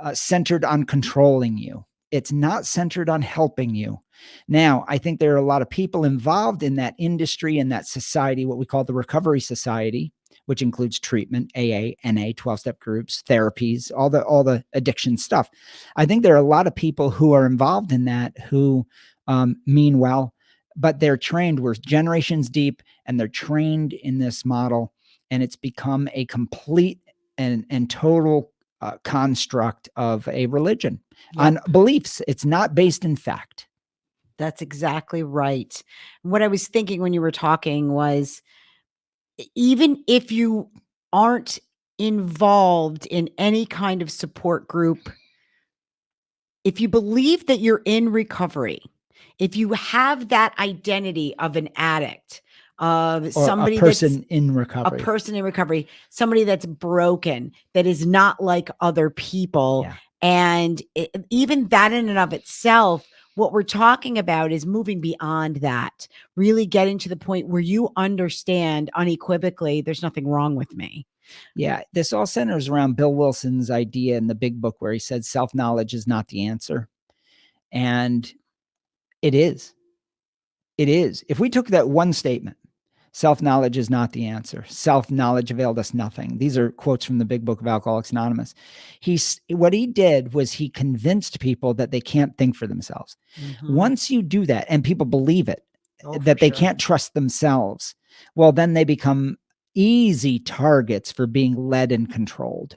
uh, 0.00 0.14
centered 0.14 0.64
on 0.64 0.84
controlling 0.84 1.56
you. 1.56 1.84
It's 2.10 2.32
not 2.32 2.66
centered 2.66 3.08
on 3.08 3.22
helping 3.22 3.74
you. 3.74 4.00
Now, 4.48 4.84
I 4.88 4.98
think 4.98 5.18
there 5.18 5.34
are 5.34 5.38
a 5.38 5.42
lot 5.42 5.62
of 5.62 5.70
people 5.70 6.04
involved 6.04 6.62
in 6.62 6.76
that 6.76 6.94
industry 6.98 7.58
and 7.58 7.70
that 7.72 7.86
society, 7.86 8.46
what 8.46 8.58
we 8.58 8.66
call 8.66 8.84
the 8.84 8.94
recovery 8.94 9.40
society, 9.40 10.12
which 10.46 10.62
includes 10.62 10.98
treatment, 10.98 11.50
AA, 11.56 11.90
NA, 12.04 12.30
12 12.36 12.60
step 12.60 12.80
groups, 12.80 13.22
therapies, 13.28 13.92
all 13.94 14.10
the 14.10 14.24
all 14.24 14.42
the 14.42 14.64
addiction 14.72 15.16
stuff. 15.16 15.50
I 15.96 16.06
think 16.06 16.22
there 16.22 16.34
are 16.34 16.38
a 16.38 16.42
lot 16.42 16.66
of 16.66 16.74
people 16.74 17.10
who 17.10 17.32
are 17.32 17.46
involved 17.46 17.92
in 17.92 18.06
that 18.06 18.38
who 18.48 18.86
um, 19.28 19.56
mean 19.66 19.98
well, 19.98 20.34
but 20.76 21.00
they're 21.00 21.16
trained. 21.16 21.60
We're 21.60 21.74
generations 21.74 22.48
deep, 22.48 22.82
and 23.04 23.20
they're 23.20 23.28
trained 23.28 23.92
in 23.92 24.18
this 24.18 24.44
model, 24.44 24.92
and 25.30 25.42
it's 25.42 25.56
become 25.56 26.08
a 26.14 26.24
complete 26.26 27.00
and 27.38 27.66
and 27.70 27.90
total 27.90 28.52
uh, 28.80 28.98
construct 29.04 29.88
of 29.96 30.28
a 30.28 30.46
religion 30.46 31.00
yep. 31.34 31.44
on 31.44 31.58
beliefs. 31.70 32.22
It's 32.28 32.44
not 32.44 32.74
based 32.74 33.04
in 33.04 33.16
fact. 33.16 33.68
That's 34.38 34.60
exactly 34.60 35.22
right. 35.22 35.82
What 36.22 36.42
I 36.42 36.48
was 36.48 36.68
thinking 36.68 37.00
when 37.00 37.14
you 37.14 37.22
were 37.22 37.30
talking 37.30 37.92
was 37.92 38.42
even 39.54 40.02
if 40.06 40.32
you 40.32 40.68
aren't 41.12 41.58
involved 41.98 43.06
in 43.06 43.30
any 43.38 43.66
kind 43.66 44.02
of 44.02 44.10
support 44.10 44.68
group, 44.68 45.10
if 46.64 46.80
you 46.80 46.88
believe 46.88 47.46
that 47.46 47.60
you're 47.60 47.82
in 47.84 48.10
recovery, 48.10 48.82
if 49.38 49.56
you 49.56 49.72
have 49.72 50.28
that 50.28 50.54
identity 50.58 51.34
of 51.38 51.56
an 51.56 51.68
addict, 51.76 52.42
of 52.78 53.24
or 53.24 53.30
somebody 53.30 53.76
a 53.78 53.80
person 53.80 54.26
in 54.28 54.52
recovery, 54.52 55.00
a 55.00 55.02
person 55.02 55.34
in 55.34 55.44
recovery, 55.44 55.88
somebody 56.10 56.44
that's 56.44 56.66
broken, 56.66 57.52
that 57.72 57.86
is 57.86 58.04
not 58.04 58.42
like 58.42 58.68
other 58.80 59.08
people, 59.08 59.86
yeah. 59.86 59.94
and 60.20 60.82
it, 60.94 61.24
even 61.30 61.68
that 61.68 61.92
in 61.92 62.08
and 62.08 62.18
of 62.18 62.32
itself 62.32 63.06
what 63.36 63.52
we're 63.52 63.62
talking 63.62 64.18
about 64.18 64.50
is 64.50 64.66
moving 64.66 65.00
beyond 65.00 65.56
that, 65.56 66.08
really 66.34 66.66
getting 66.66 66.98
to 66.98 67.08
the 67.08 67.16
point 67.16 67.48
where 67.48 67.60
you 67.60 67.90
understand 67.96 68.90
unequivocally 68.94 69.82
there's 69.82 70.02
nothing 70.02 70.26
wrong 70.26 70.56
with 70.56 70.74
me. 70.74 71.06
Yeah, 71.54 71.82
this 71.92 72.12
all 72.12 72.26
centers 72.26 72.68
around 72.68 72.96
Bill 72.96 73.14
Wilson's 73.14 73.70
idea 73.70 74.16
in 74.16 74.26
the 74.26 74.34
big 74.34 74.60
book 74.60 74.76
where 74.78 74.92
he 74.92 74.98
said 74.98 75.24
self 75.24 75.54
knowledge 75.54 75.92
is 75.92 76.06
not 76.06 76.28
the 76.28 76.46
answer. 76.46 76.88
And 77.72 78.32
it 79.22 79.34
is. 79.34 79.74
It 80.78 80.88
is. 80.88 81.24
If 81.28 81.38
we 81.38 81.50
took 81.50 81.68
that 81.68 81.88
one 81.88 82.12
statement, 82.12 82.56
Self 83.16 83.40
knowledge 83.40 83.78
is 83.78 83.88
not 83.88 84.12
the 84.12 84.26
answer. 84.26 84.62
Self 84.68 85.10
knowledge 85.10 85.50
availed 85.50 85.78
us 85.78 85.94
nothing. 85.94 86.36
These 86.36 86.58
are 86.58 86.70
quotes 86.70 87.02
from 87.02 87.16
the 87.16 87.24
Big 87.24 87.46
Book 87.46 87.62
of 87.62 87.66
Alcoholics 87.66 88.10
Anonymous. 88.10 88.54
He's 89.00 89.40
what 89.48 89.72
he 89.72 89.86
did 89.86 90.34
was 90.34 90.52
he 90.52 90.68
convinced 90.68 91.40
people 91.40 91.72
that 91.72 91.92
they 91.92 92.00
can't 92.02 92.36
think 92.36 92.54
for 92.56 92.66
themselves. 92.66 93.16
Mhm. 93.40 93.70
Once 93.70 94.10
you 94.10 94.20
do 94.20 94.44
that, 94.44 94.66
and 94.68 94.84
people 94.84 95.06
believe 95.06 95.48
it, 95.48 95.64
Oh, 96.04 96.18
that 96.18 96.40
they 96.40 96.50
sure. 96.50 96.58
can't 96.58 96.78
trust 96.78 97.14
themselves, 97.14 97.94
well, 98.34 98.52
then 98.52 98.74
they 98.74 98.84
become 98.84 99.38
easy 99.74 100.38
targets 100.38 101.10
for 101.10 101.26
being 101.26 101.56
led 101.56 101.92
and 101.92 102.12
controlled. 102.12 102.76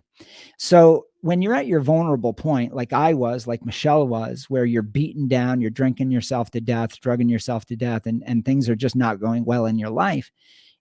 So 0.58 1.06
when 1.22 1.42
you're 1.42 1.56
at 1.56 1.68
your 1.68 1.82
vulnerable 1.82 2.34
point, 2.34 2.74
like 2.74 2.94
I 2.94 3.14
was, 3.14 3.48
like 3.48 3.66
Michelle 3.66 4.08
was, 4.08 4.46
where 4.50 4.66
you're 4.66 4.82
beaten 4.82 5.28
down, 5.28 5.62
you're 5.62 5.70
drinking 5.70 6.12
yourself 6.12 6.52
to 6.52 6.62
death, 6.62 7.00
drugging 7.00 7.30
yourself 7.30 7.66
to 7.66 7.76
death, 7.76 8.06
and, 8.06 8.24
and 8.26 8.44
things 8.44 8.70
are 8.70 8.76
just 8.76 8.96
not 8.96 9.20
going 9.20 9.46
well 9.46 9.66
in 9.66 9.78
your 9.78 9.90
life, 9.90 10.32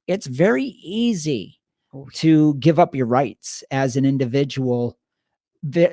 it's 0.07 0.26
very 0.26 0.64
easy 0.64 1.59
Oh, 1.95 2.07
to 2.14 2.54
give 2.54 2.78
up 2.78 2.95
your 2.95 3.07
rights 3.07 3.64
as 3.71 3.97
an 3.97 4.04
individual, 4.04 4.99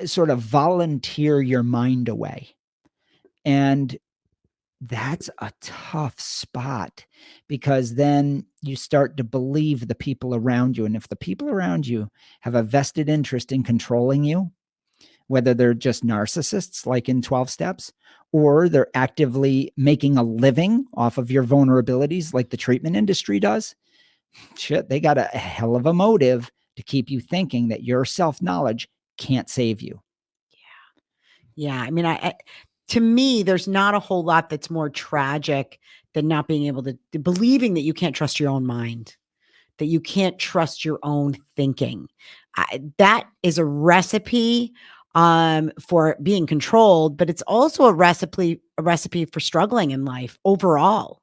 sort 0.04 0.28
of 0.28 0.40
volunteer 0.40 1.40
your 1.40 1.62
mind 1.62 2.10
away. 2.10 2.54
And 3.46 3.96
that's 4.80 5.30
a 5.38 5.52
tough 5.60 6.20
spot 6.20 7.04
because 7.48 7.94
then 7.94 8.44
you 8.62 8.76
start 8.76 9.16
to 9.16 9.24
believe 9.24 9.88
the 9.88 9.94
people 9.94 10.34
around 10.34 10.76
you. 10.76 10.84
And 10.84 10.94
if 10.94 11.08
the 11.08 11.16
people 11.16 11.48
around 11.48 11.86
you 11.86 12.08
have 12.40 12.54
a 12.54 12.62
vested 12.62 13.08
interest 13.08 13.52
in 13.52 13.62
controlling 13.62 14.24
you, 14.24 14.52
whether 15.28 15.54
they're 15.54 15.74
just 15.74 16.06
narcissists 16.06 16.86
like 16.86 17.08
in 17.08 17.22
12 17.22 17.50
steps, 17.50 17.92
or 18.32 18.68
they're 18.68 18.90
actively 18.94 19.72
making 19.76 20.18
a 20.18 20.22
living 20.22 20.84
off 20.94 21.18
of 21.18 21.30
your 21.30 21.44
vulnerabilities 21.44 22.34
like 22.34 22.50
the 22.50 22.56
treatment 22.56 22.96
industry 22.96 23.40
does, 23.40 23.74
shit, 24.56 24.88
they 24.88 25.00
got 25.00 25.18
a 25.18 25.22
hell 25.22 25.74
of 25.74 25.86
a 25.86 25.92
motive 25.92 26.50
to 26.76 26.82
keep 26.82 27.10
you 27.10 27.20
thinking 27.20 27.68
that 27.68 27.82
your 27.82 28.04
self 28.04 28.42
knowledge 28.42 28.88
can't 29.16 29.48
save 29.48 29.80
you. 29.80 30.00
Yeah, 30.52 30.58
Yeah. 31.54 31.80
I 31.80 31.90
mean, 31.90 32.04
I, 32.04 32.14
I 32.14 32.34
to 32.88 33.00
me, 33.00 33.42
there's 33.42 33.66
not 33.68 33.94
a 33.94 34.00
whole 34.00 34.22
lot 34.22 34.48
that's 34.48 34.70
more 34.70 34.88
tragic 34.88 35.80
than 36.14 36.28
not 36.28 36.48
being 36.48 36.66
able 36.66 36.82
to 36.82 36.96
believing 37.18 37.74
that 37.74 37.82
you 37.82 37.92
can't 37.92 38.14
trust 38.14 38.40
your 38.40 38.50
own 38.50 38.64
mind, 38.64 39.16
that 39.78 39.86
you 39.86 40.00
can't 40.00 40.38
trust 40.38 40.84
your 40.84 40.98
own 41.02 41.36
thinking. 41.56 42.08
I, 42.56 42.80
that 42.98 43.28
is 43.42 43.58
a 43.58 43.64
recipe 43.64 44.72
um, 45.14 45.72
for 45.80 46.16
being 46.22 46.46
controlled, 46.46 47.16
but 47.16 47.28
it's 47.28 47.42
also 47.42 47.84
a 47.84 47.92
recipe 47.92 48.60
a 48.78 48.82
recipe 48.82 49.24
for 49.24 49.40
struggling 49.40 49.90
in 49.90 50.04
life 50.04 50.38
overall, 50.44 51.22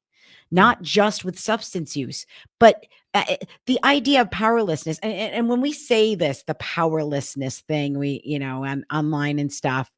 not 0.51 0.81
just 0.81 1.23
with 1.23 1.39
substance 1.39 1.95
use, 1.95 2.25
but 2.59 2.85
uh, 3.13 3.23
uh, 3.29 3.35
the 3.67 3.79
idea 3.83 4.21
of 4.21 4.31
powerlessness. 4.31 4.97
And, 4.99 5.13
and, 5.13 5.49
when 5.49 5.61
we 5.61 5.71
say 5.71 6.15
this, 6.15 6.43
the 6.47 6.55
powerlessness 6.55 7.61
thing, 7.61 7.99
we 7.99 8.21
you 8.25 8.39
know, 8.39 8.63
and 8.65 8.83
online 8.91 9.39
and 9.39 9.53
stuff 9.53 9.91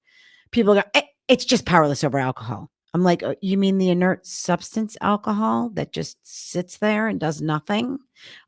people 0.52 0.74
go, 0.74 0.84
"Eh, 0.94 1.02
it's 1.28 1.46
just 1.46 1.66
powerless 1.66 2.04
over 2.04 2.20
alcohol. 2.20 2.70
I'm 2.94 3.04
like, 3.04 3.24
"Uh, 3.24 3.36
you 3.42 3.58
mean 3.58 3.78
the 3.78 3.90
inert 3.90 4.26
substance 4.26 4.96
alcohol 5.02 5.70
that 5.74 5.92
just 5.92 6.18
sits 6.24 6.78
there 6.78 7.08
and 7.08 7.20
does 7.20 7.42
nothing? 7.42 7.98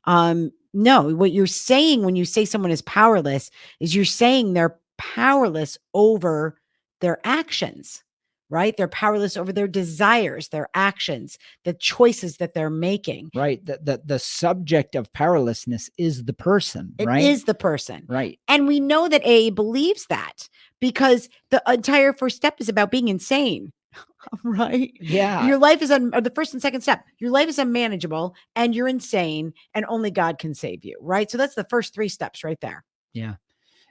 Um, 0.04 0.52
no, 0.72 1.14
what 1.14 1.32
you're 1.32 1.46
saying 1.46 2.02
when 2.04 2.16
you 2.16 2.24
say 2.24 2.44
someone 2.44 2.70
is 2.70 2.82
powerless 2.82 3.50
is 3.80 3.94
you're 3.94 4.04
saying 4.04 4.52
they're 4.54 4.78
powerless 4.98 5.78
over 5.94 6.58
their 7.00 7.20
actions, 7.24 8.02
right? 8.50 8.76
They're 8.76 8.88
powerless 8.88 9.36
over 9.36 9.52
their 9.52 9.68
desires, 9.68 10.48
their 10.48 10.68
actions, 10.74 11.38
the 11.64 11.74
choices 11.74 12.38
that 12.38 12.54
they're 12.54 12.70
making. 12.70 13.30
Right. 13.34 13.64
The, 13.64 13.78
the, 13.82 14.02
the 14.04 14.18
subject 14.18 14.94
of 14.94 15.12
powerlessness 15.12 15.90
is 15.98 16.24
the 16.24 16.32
person, 16.32 16.94
It 16.98 17.02
is 17.02 17.06
right? 17.06 17.46
the 17.46 17.54
person. 17.54 18.04
right. 18.08 18.38
And 18.48 18.66
we 18.66 18.80
know 18.80 19.08
that 19.08 19.24
AA 19.24 19.50
believes 19.50 20.06
that 20.08 20.48
because 20.80 21.28
the 21.50 21.62
entire 21.68 22.12
first 22.12 22.36
step 22.36 22.56
is 22.60 22.68
about 22.68 22.90
being 22.90 23.08
insane, 23.08 23.72
right? 24.44 24.92
Yeah. 25.00 25.46
Your 25.46 25.58
life 25.58 25.82
is 25.82 25.90
un- 25.90 26.10
the 26.10 26.32
first 26.34 26.52
and 26.52 26.62
second 26.62 26.80
step. 26.82 27.04
Your 27.18 27.30
life 27.30 27.48
is 27.48 27.58
unmanageable 27.58 28.34
and 28.56 28.74
you're 28.74 28.88
insane 28.88 29.52
and 29.74 29.84
only 29.88 30.10
God 30.10 30.38
can 30.38 30.54
save 30.54 30.84
you, 30.84 30.96
right? 31.00 31.30
So 31.30 31.36
that's 31.38 31.54
the 31.54 31.66
first 31.68 31.94
three 31.94 32.08
steps 32.08 32.44
right 32.44 32.60
there. 32.60 32.84
Yeah. 33.12 33.34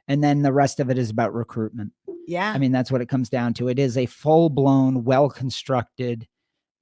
And 0.08 0.24
then 0.24 0.42
the 0.42 0.54
rest 0.54 0.80
of 0.80 0.90
it 0.90 0.98
is 0.98 1.10
about 1.10 1.34
recruitment. 1.34 1.92
Yeah. 2.28 2.52
I 2.52 2.58
mean, 2.58 2.74
that's 2.74 2.92
what 2.92 3.02
it 3.02 3.10
comes 3.10 3.30
down 3.30 3.54
to. 3.56 3.70
It 3.70 3.80
is 3.80 3.98
a 3.98 4.06
full 4.06 4.50
blown, 4.50 5.06
well 5.06 5.30
constructed, 5.30 6.28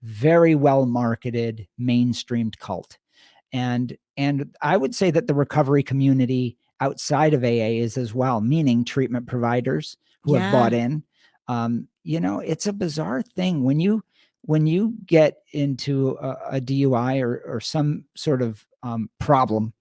very 0.01 0.55
well 0.55 0.87
marketed, 0.87 1.67
mainstreamed 1.79 2.57
cult. 2.57 2.97
And 3.53 3.95
and 4.17 4.55
I 4.61 4.75
would 4.75 4.95
say 4.95 5.11
that 5.11 5.27
the 5.27 5.35
recovery 5.35 5.83
community 5.83 6.57
outside 6.81 7.33
of 7.33 7.43
AA 7.43 7.77
is 7.79 7.95
as 7.95 8.13
well, 8.13 8.41
meaning 8.41 8.83
treatment 8.83 9.27
providers 9.27 9.97
who 10.23 10.33
have 10.33 10.51
bought 10.51 10.73
in. 10.73 11.03
Um, 11.47 11.87
you 12.03 12.19
know, 12.19 12.39
it's 12.39 12.65
a 12.65 12.73
bizarre 12.73 13.21
thing 13.21 13.63
when 13.63 13.79
you 13.79 14.03
when 14.41 14.65
you 14.65 14.95
get 15.05 15.37
into 15.53 16.17
a, 16.21 16.37
a 16.53 16.61
DUI 16.61 17.21
or 17.21 17.41
or 17.45 17.59
some 17.59 18.05
sort 18.15 18.41
of 18.41 18.65
um, 18.81 19.09
problem 19.19 19.73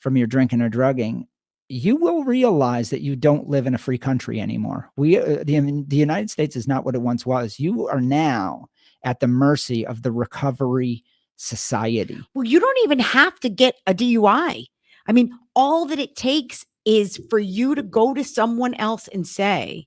from 0.00 0.16
your 0.16 0.26
drinking 0.26 0.60
or 0.60 0.68
drugging, 0.68 1.28
you 1.68 1.96
will 1.96 2.24
realize 2.24 2.90
that 2.90 3.00
you 3.00 3.16
don't 3.16 3.48
live 3.48 3.66
in 3.66 3.74
a 3.74 3.78
free 3.78 3.98
country 3.98 4.40
anymore. 4.40 4.90
We, 4.96 5.18
uh, 5.18 5.44
the, 5.44 5.84
the 5.86 5.96
United 5.96 6.30
States 6.30 6.56
is 6.56 6.68
not 6.68 6.84
what 6.84 6.94
it 6.94 7.02
once 7.02 7.24
was. 7.24 7.58
You 7.58 7.88
are 7.88 8.00
now 8.00 8.66
at 9.04 9.20
the 9.20 9.26
mercy 9.26 9.86
of 9.86 10.02
the 10.02 10.12
recovery 10.12 11.04
society. 11.36 12.18
well, 12.34 12.44
you 12.44 12.60
don't 12.60 12.78
even 12.84 12.98
have 13.00 13.38
to 13.40 13.48
get 13.48 13.76
a 13.86 13.94
DUI. 13.94 14.66
I 15.06 15.12
mean, 15.12 15.36
all 15.56 15.86
that 15.86 15.98
it 15.98 16.16
takes 16.16 16.64
is 16.84 17.20
for 17.30 17.38
you 17.38 17.74
to 17.74 17.82
go 17.82 18.14
to 18.14 18.24
someone 18.24 18.74
else 18.74 19.08
and 19.08 19.26
say, 19.26 19.86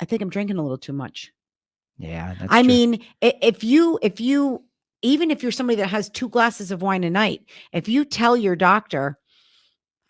I 0.00 0.04
think 0.04 0.22
I'm 0.22 0.30
drinking 0.30 0.56
a 0.58 0.62
little 0.62 0.78
too 0.78 0.92
much. 0.92 1.32
Yeah, 1.98 2.34
that's 2.38 2.52
I 2.52 2.62
true. 2.62 2.68
mean, 2.68 3.04
if 3.20 3.62
you 3.62 3.98
if 4.02 4.20
you 4.20 4.64
even 5.02 5.30
if 5.30 5.42
you're 5.42 5.52
somebody 5.52 5.76
that 5.76 5.88
has 5.88 6.08
two 6.08 6.28
glasses 6.28 6.70
of 6.70 6.82
wine 6.82 7.04
a 7.04 7.10
night, 7.10 7.42
if 7.72 7.88
you 7.88 8.04
tell 8.04 8.36
your 8.36 8.56
doctor, 8.56 9.18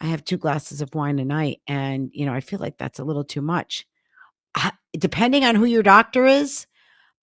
I 0.02 0.06
have 0.06 0.24
two 0.24 0.36
glasses 0.36 0.82
of 0.82 0.94
wine 0.94 1.20
a 1.20 1.24
night 1.24 1.60
and 1.66 2.10
you 2.12 2.26
know, 2.26 2.34
I 2.34 2.40
feel 2.40 2.58
like 2.58 2.76
that's 2.76 2.98
a 2.98 3.04
little 3.04 3.24
too 3.24 3.40
much. 3.40 3.86
Depending 4.98 5.44
on 5.44 5.54
who 5.54 5.64
your 5.64 5.82
doctor 5.82 6.26
is, 6.26 6.66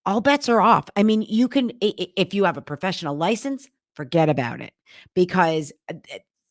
all 0.06 0.22
bets 0.22 0.50
are 0.50 0.62
off. 0.62 0.90
I 0.96 1.04
mean, 1.04 1.22
you 1.22 1.48
can 1.48 1.72
if 1.82 2.34
you 2.34 2.46
have 2.46 2.58
a 2.58 2.62
professional 2.62 3.16
license, 3.16 3.68
forget 3.94 4.30
about 4.30 4.62
it 4.62 4.74
because 5.14 5.72
uh, 5.90 5.96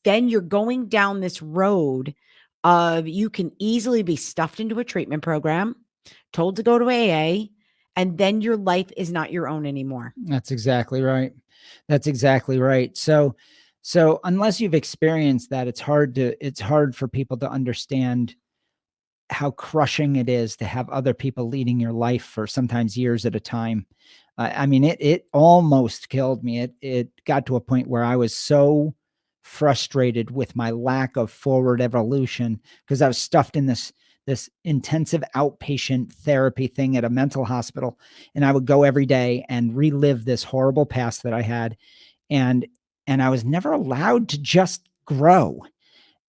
then 0.04 0.28
you're 0.28 0.40
going 0.42 0.86
down 0.86 1.20
this 1.20 1.40
road 1.42 2.14
of 2.62 3.08
you 3.08 3.30
can 3.30 3.50
easily 3.58 4.02
be 4.02 4.16
stuffed 4.16 4.60
into 4.60 4.78
a 4.78 4.84
treatment 4.84 5.22
program, 5.22 5.74
told 6.32 6.56
to 6.56 6.62
go 6.62 6.78
to 6.78 6.84
AA, 6.84 7.46
and 7.96 8.18
then 8.18 8.40
your 8.40 8.56
life 8.56 8.90
is 8.96 9.10
not 9.10 9.32
your 9.32 9.48
own 9.48 9.66
anymore. 9.66 10.12
That's 10.24 10.50
exactly 10.50 11.00
right. 11.02 11.32
That's 11.88 12.06
exactly 12.06 12.58
right. 12.58 12.96
So 12.96 13.34
so 13.82 14.20
unless 14.24 14.60
you've 14.60 14.74
experienced 14.74 15.50
that, 15.50 15.68
it's 15.68 15.80
hard 15.80 16.14
to 16.16 16.34
it's 16.44 16.60
hard 16.60 16.94
for 16.94 17.08
people 17.08 17.36
to 17.38 17.50
understand 17.50 18.34
how 19.30 19.50
crushing 19.50 20.16
it 20.16 20.28
is 20.28 20.56
to 20.56 20.64
have 20.64 20.88
other 20.88 21.14
people 21.14 21.48
leading 21.48 21.78
your 21.78 21.92
life 21.92 22.24
for 22.24 22.46
sometimes 22.46 22.96
years 22.96 23.26
at 23.26 23.36
a 23.36 23.40
time. 23.40 23.86
Uh, 24.38 24.50
I 24.54 24.66
mean, 24.66 24.84
it 24.84 25.00
it 25.00 25.26
almost 25.32 26.08
killed 26.08 26.42
me. 26.42 26.60
It 26.60 26.74
it 26.80 27.24
got 27.24 27.46
to 27.46 27.56
a 27.56 27.60
point 27.60 27.88
where 27.88 28.04
I 28.04 28.16
was 28.16 28.34
so 28.34 28.94
frustrated 29.42 30.30
with 30.30 30.56
my 30.56 30.70
lack 30.70 31.16
of 31.16 31.30
forward 31.30 31.80
evolution 31.80 32.60
because 32.84 33.00
I 33.00 33.08
was 33.08 33.18
stuffed 33.18 33.56
in 33.56 33.66
this 33.66 33.92
this 34.26 34.50
intensive 34.64 35.24
outpatient 35.34 36.12
therapy 36.12 36.66
thing 36.66 36.98
at 36.98 37.04
a 37.04 37.08
mental 37.08 37.46
hospital 37.46 37.98
and 38.34 38.44
I 38.44 38.52
would 38.52 38.66
go 38.66 38.82
every 38.82 39.06
day 39.06 39.46
and 39.48 39.74
relive 39.74 40.26
this 40.26 40.44
horrible 40.44 40.84
past 40.84 41.22
that 41.22 41.32
I 41.32 41.40
had 41.40 41.78
and 42.28 42.66
and 43.08 43.22
I 43.22 43.30
was 43.30 43.44
never 43.44 43.72
allowed 43.72 44.28
to 44.28 44.38
just 44.38 44.88
grow. 45.04 45.62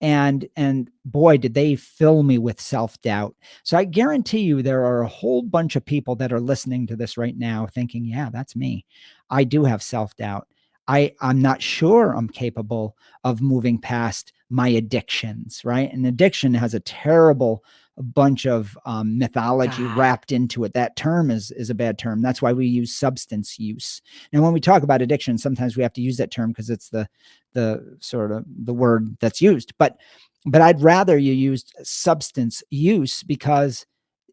And 0.01 0.47
and 0.55 0.89
boy 1.03 1.35
did 1.37 1.53
they 1.53 1.75
fill 1.75 2.23
me 2.23 2.37
with 2.37 2.61
self-doubt. 2.61 3.35
So 3.63 3.77
i 3.77 3.83
guarantee 3.83 4.39
you 4.39 4.61
there 4.61 4.85
are 4.85 5.01
a 5.01 5.07
whole 5.07 5.41
bunch 5.43 5.75
of 5.75 5.85
people 5.85 6.15
that 6.15 6.31
are 6.31 6.39
listening 6.39 6.87
to 6.87 6.95
this 6.95 7.17
right 7.17 7.37
now 7.37 7.67
thinking 7.67 8.05
yeah 8.05 8.29
that's 8.31 8.55
me. 8.55 8.85
I 9.29 9.43
do 9.43 9.65
have 9.65 9.83
self-doubt. 9.83 10.47
I 10.87 11.13
i'm 11.21 11.41
not 11.41 11.61
sure 11.61 12.15
i'm 12.15 12.29
capable 12.29 12.95
of 13.25 13.41
moving 13.41 13.77
past 13.77 14.31
my 14.49 14.69
addictions 14.69 15.61
right? 15.65 15.91
And 15.91 16.05
addiction 16.07 16.53
has 16.53 16.73
a 16.73 16.79
terrible 16.79 17.63
bunch 18.03 18.45
of 18.45 18.77
um, 18.85 19.17
mythology 19.17 19.83
God. 19.83 19.97
wrapped 19.97 20.31
into 20.31 20.63
it. 20.63 20.73
That 20.73 20.95
term 20.95 21.29
is 21.31 21.51
is 21.51 21.69
a 21.69 21.75
bad 21.75 21.97
term. 21.97 22.21
That's 22.21 22.41
why 22.41 22.53
we 22.53 22.65
use 22.65 22.95
substance 22.95 23.59
use. 23.59 24.01
And 24.31 24.41
when 24.41 24.53
we 24.53 24.59
talk 24.59 24.83
about 24.83 25.01
addiction 25.01 25.37
sometimes 25.37 25.75
we 25.75 25.83
have 25.83 25.93
to 25.93 26.01
use 26.01 26.17
that 26.17 26.31
term 26.31 26.51
because 26.51 26.69
it's 26.69 26.89
the 26.89 27.07
the 27.53 27.97
sort 27.99 28.31
of 28.31 28.45
the 28.47 28.73
word 28.73 29.17
that's 29.19 29.41
used. 29.41 29.73
But 29.77 29.97
but 30.45 30.61
i'd 30.61 30.81
rather 30.81 31.17
you 31.17 31.33
used 31.33 31.75
substance 31.83 32.63
use 32.69 33.23
because 33.23 33.85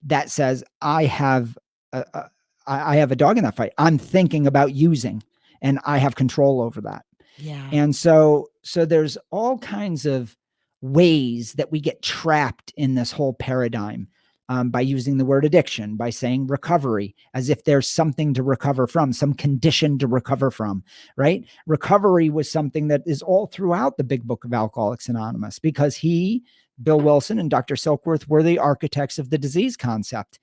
that 0.05 0.31
says 0.31 0.63
i 0.81 1.05
have 1.05 1.59
a, 1.93 2.05
a, 2.15 2.31
I 2.67 2.97
have 2.97 3.13
a 3.13 3.17
dog 3.17 3.39
in 3.39 3.45
that 3.45 3.55
fight. 3.55 3.73
I'm 3.79 3.99
thinking 3.99 4.47
about 4.47 4.75
using 4.75 5.23
and 5.63 5.79
i 5.85 5.99
have 5.99 6.17
control 6.17 6.61
over 6.61 6.81
that. 6.83 7.05
Yeah. 7.39 7.69
And 7.73 7.95
so 7.95 8.49
so 8.63 8.85
there's 8.85 9.17
all 9.31 9.59
kinds 9.59 10.07
of 10.07 10.37
ways 10.81 11.55
that 11.55 11.73
we 11.73 11.81
get 11.81 12.03
trapped 12.03 12.73
in 12.77 12.95
this 12.95 13.13
whole 13.13 13.35
paradigm 13.35 14.09
um, 14.49 14.71
by 14.71 14.81
using 14.81 15.17
the 15.17 15.25
word 15.25 15.45
addiction, 15.45 15.97
by 15.97 16.11
saying 16.11 16.47
recovery, 16.47 17.17
as 17.35 17.51
if 17.51 17.65
there's 17.65 17.89
something 17.89 18.33
to 18.35 18.43
recover 18.43 18.87
from, 18.87 19.13
some 19.13 19.35
condition 19.35 19.99
to 19.99 20.07
recover 20.07 20.51
from, 20.51 20.85
right? 21.17 21.45
Recovery 21.67 22.31
was 22.31 22.51
something 22.51 22.89
that 22.89 23.03
is 23.07 23.23
all 23.23 23.47
throughout 23.47 23.97
the 23.97 24.05
big 24.05 24.25
book 24.25 24.45
of 24.45 24.55
Alcoholics 24.55 25.09
Anonymous 25.09 25.59
because 25.59 25.97
he, 25.97 26.45
Bill 26.83 27.01
Wilson, 27.01 27.39
and 27.39 27.51
Dr. 27.51 27.75
Silkworth 27.75 28.29
were 28.29 28.43
the 28.43 28.59
architects 28.59 29.19
of 29.19 29.31
the 29.31 29.39
disease 29.39 29.77
concept. 29.77 30.39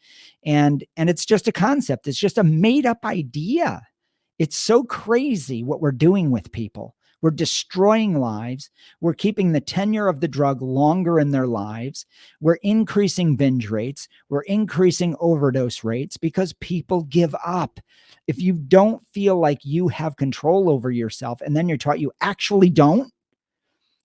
And, 0.45 0.83
and 0.97 1.09
it's 1.09 1.25
just 1.25 1.47
a 1.47 1.53
concept, 1.53 2.07
it's 2.07 2.19
just 2.19 2.37
a 2.37 2.43
made 2.43 2.85
up 2.85 3.05
idea. 3.05 3.81
It's 4.39 4.57
so 4.57 4.83
crazy 4.83 5.63
what 5.63 5.79
we're 5.79 5.91
doing 5.91 6.31
with 6.31 6.51
people. 6.51 6.95
We're 7.23 7.31
destroying 7.31 8.19
lives. 8.19 8.69
We're 8.99 9.13
keeping 9.13 9.53
the 9.53 9.61
tenure 9.61 10.09
of 10.09 10.19
the 10.19 10.27
drug 10.27 10.61
longer 10.61 11.21
in 11.21 11.31
their 11.31 11.47
lives. 11.47 12.05
We're 12.41 12.55
increasing 12.55 13.37
binge 13.37 13.69
rates. 13.69 14.09
We're 14.27 14.41
increasing 14.41 15.15
overdose 15.21 15.85
rates 15.85 16.17
because 16.17 16.51
people 16.59 17.03
give 17.03 17.33
up. 17.45 17.79
If 18.27 18.41
you 18.41 18.51
don't 18.51 19.07
feel 19.07 19.39
like 19.39 19.63
you 19.63 19.87
have 19.87 20.17
control 20.17 20.69
over 20.69 20.91
yourself, 20.91 21.39
and 21.39 21.55
then 21.55 21.69
you're 21.69 21.77
taught 21.77 22.01
you 22.01 22.11
actually 22.19 22.69
don't, 22.69 23.09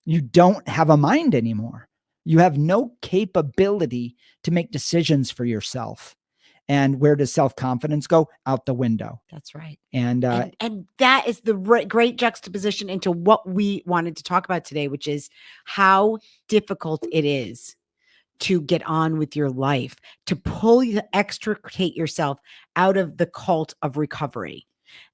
you 0.05 0.21
don't 0.21 0.65
have 0.69 0.89
a 0.89 0.95
mind 0.95 1.35
anymore. 1.35 1.89
You 2.23 2.39
have 2.39 2.57
no 2.57 2.93
capability 3.01 4.15
to 4.43 4.51
make 4.51 4.71
decisions 4.71 5.29
for 5.29 5.43
yourself. 5.43 6.15
And 6.69 6.99
where 6.99 7.15
does 7.15 7.33
self 7.33 7.55
confidence 7.55 8.05
go? 8.05 8.29
Out 8.45 8.67
the 8.67 8.75
window. 8.75 9.19
That's 9.31 9.55
right. 9.55 9.79
And, 9.91 10.23
uh, 10.23 10.43
and, 10.43 10.55
and 10.59 10.85
that 10.99 11.27
is 11.27 11.41
the 11.41 11.57
re- 11.57 11.83
great 11.83 12.17
juxtaposition 12.17 12.89
into 12.89 13.11
what 13.11 13.49
we 13.49 13.83
wanted 13.87 14.15
to 14.17 14.23
talk 14.23 14.45
about 14.45 14.65
today, 14.65 14.87
which 14.87 15.07
is 15.07 15.31
how 15.65 16.19
difficult 16.47 17.05
it 17.11 17.25
is 17.25 17.75
to 18.41 18.61
get 18.61 18.85
on 18.85 19.17
with 19.17 19.35
your 19.35 19.49
life, 19.49 19.95
to 20.27 20.35
pull 20.35 20.83
you, 20.83 21.01
extricate 21.11 21.95
yourself 21.95 22.39
out 22.75 22.97
of 22.97 23.17
the 23.17 23.25
cult 23.25 23.73
of 23.81 23.97
recovery, 23.97 24.67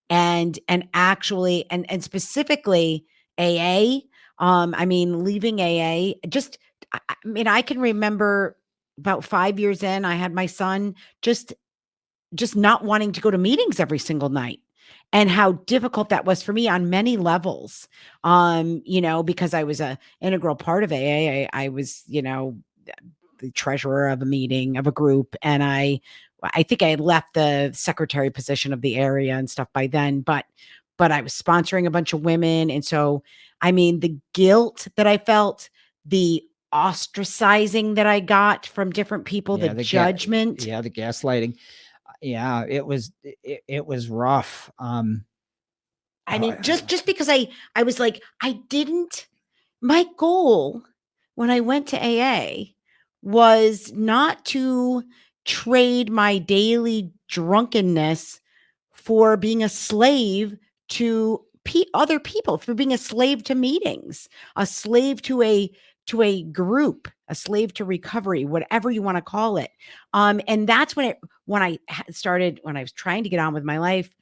and 0.10 0.60
and 0.68 0.88
actually 0.94 1.66
and 1.72 1.90
and 1.90 2.04
specifically 2.04 3.06
AA. 3.40 4.00
Um, 4.40 4.76
I 4.78 4.86
mean, 4.86 5.24
leaving 5.24 5.62
AA. 5.62 6.16
Just, 6.28 6.58
I 6.92 7.00
mean, 7.24 7.48
I 7.48 7.62
can 7.62 7.80
remember 7.80 8.58
about 8.98 9.24
five 9.24 9.60
years 9.60 9.84
in, 9.84 10.06
I 10.06 10.16
had 10.16 10.34
my 10.34 10.46
son 10.46 10.96
just 11.22 11.54
just 12.34 12.56
not 12.56 12.84
wanting 12.84 13.12
to 13.14 13.22
go 13.22 13.32
to 13.32 13.38
meetings 13.38 13.80
every 13.80 14.00
single 14.00 14.30
night 14.30 14.60
and 15.14 15.30
how 15.30 15.54
difficult 15.54 16.10
that 16.10 16.26
was 16.26 16.44
for 16.44 16.54
me 16.54 16.68
on 16.68 16.90
many 16.90 17.18
levels 17.18 17.88
um 18.24 18.82
you 18.86 19.00
know 19.00 19.24
because 19.24 19.54
i 19.54 19.64
was 19.64 19.80
a 19.80 19.98
integral 20.22 20.56
part 20.56 20.84
of 20.84 20.92
aa 20.92 20.96
i, 20.96 21.50
I 21.54 21.70
was 21.70 22.04
you 22.08 22.22
know 22.22 22.58
the 23.40 23.52
treasurer 23.52 24.10
of 24.10 24.22
a 24.22 24.26
meeting 24.26 24.78
of 24.78 24.88
a 24.88 24.92
group 24.92 25.36
and 25.42 25.64
i 25.64 26.00
i 26.44 26.64
think 26.64 26.82
i 26.82 26.88
had 26.88 27.00
left 27.00 27.34
the 27.34 27.72
secretary 27.74 28.30
position 28.30 28.74
of 28.74 28.82
the 28.82 28.96
area 28.96 29.36
and 29.36 29.50
stuff 29.50 29.68
by 29.74 29.88
then 29.88 30.22
but 30.22 30.46
but 30.98 31.12
i 31.12 31.22
was 31.22 31.34
sponsoring 31.34 31.86
a 31.86 31.92
bunch 31.92 32.14
of 32.14 32.22
women 32.22 32.70
and 32.70 32.86
so 32.86 33.24
i 33.62 33.72
mean 33.72 34.00
the 34.00 34.18
guilt 34.34 34.88
that 34.96 35.08
i 35.08 35.18
felt 35.18 35.70
the 36.06 36.44
ostracizing 36.76 37.96
that 37.96 38.06
i 38.06 38.20
got 38.20 38.66
from 38.66 38.92
different 38.92 39.26
people 39.26 39.58
Yeah, 39.58 39.70
the, 39.70 39.76
the 39.76 39.84
ga- 39.84 39.84
judgment 39.84 40.66
yeah, 40.66 40.82
the 40.82 40.90
gaslighting. 40.90 41.54
Uh, 42.08 42.12
Yeah, 42.22 42.66
it 42.68 42.86
was 42.86 43.12
it, 43.24 43.64
it 43.68 43.86
was 43.86 44.10
rough. 44.10 44.72
Um, 44.80 45.26
I 46.28 46.40
mean, 46.40 46.54
I- 46.54 46.62
just 46.62 46.88
just 46.88 47.06
because 47.06 47.30
I 47.30 47.48
I 47.76 47.84
was 47.84 48.00
like, 48.00 48.22
I 48.42 48.54
didn't. 48.70 49.28
My 49.82 50.06
goal 50.18 50.82
when 51.36 51.50
I 51.50 51.60
went 51.60 51.88
to 51.90 51.98
AA 51.98 52.74
was 53.22 53.92
not 53.94 54.44
to 54.46 55.04
trade 55.46 56.10
my 56.12 56.40
daily 56.40 57.12
drunkenness 57.30 58.42
for 58.92 59.38
being 59.38 59.62
a 59.64 59.70
slave 59.70 60.58
to 60.90 61.46
pe- 61.64 61.92
other 61.94 62.20
people, 62.20 62.58
for 62.58 62.74
being 62.74 62.94
a 62.94 62.98
slave 62.98 63.44
to 63.44 63.56
meetings, 63.56 64.28
a 64.56 64.66
slave 64.66 65.22
to 65.24 65.42
a 65.44 65.70
to 66.08 66.22
a 66.22 66.44
group, 66.44 67.08
a 67.28 67.36
slave 67.36 67.74
to 67.76 67.86
recovery, 67.86 68.46
whatever 68.46 68.92
you 68.92 69.02
want 69.02 69.18
to 69.18 69.22
call 69.22 69.58
it. 69.58 69.72
Um, 70.14 70.42
and 70.48 70.68
that's 70.68 70.96
when 70.96 71.08
it 71.08 71.20
when 71.46 71.64
I 71.64 71.80
started 72.12 72.60
when 72.64 72.78
I 72.78 72.82
was 72.82 72.92
trying 72.92 73.24
to 73.24 73.30
get 73.30 73.40
on 73.40 73.54
with 73.54 73.64
my 73.64 73.78
life. 73.78 74.14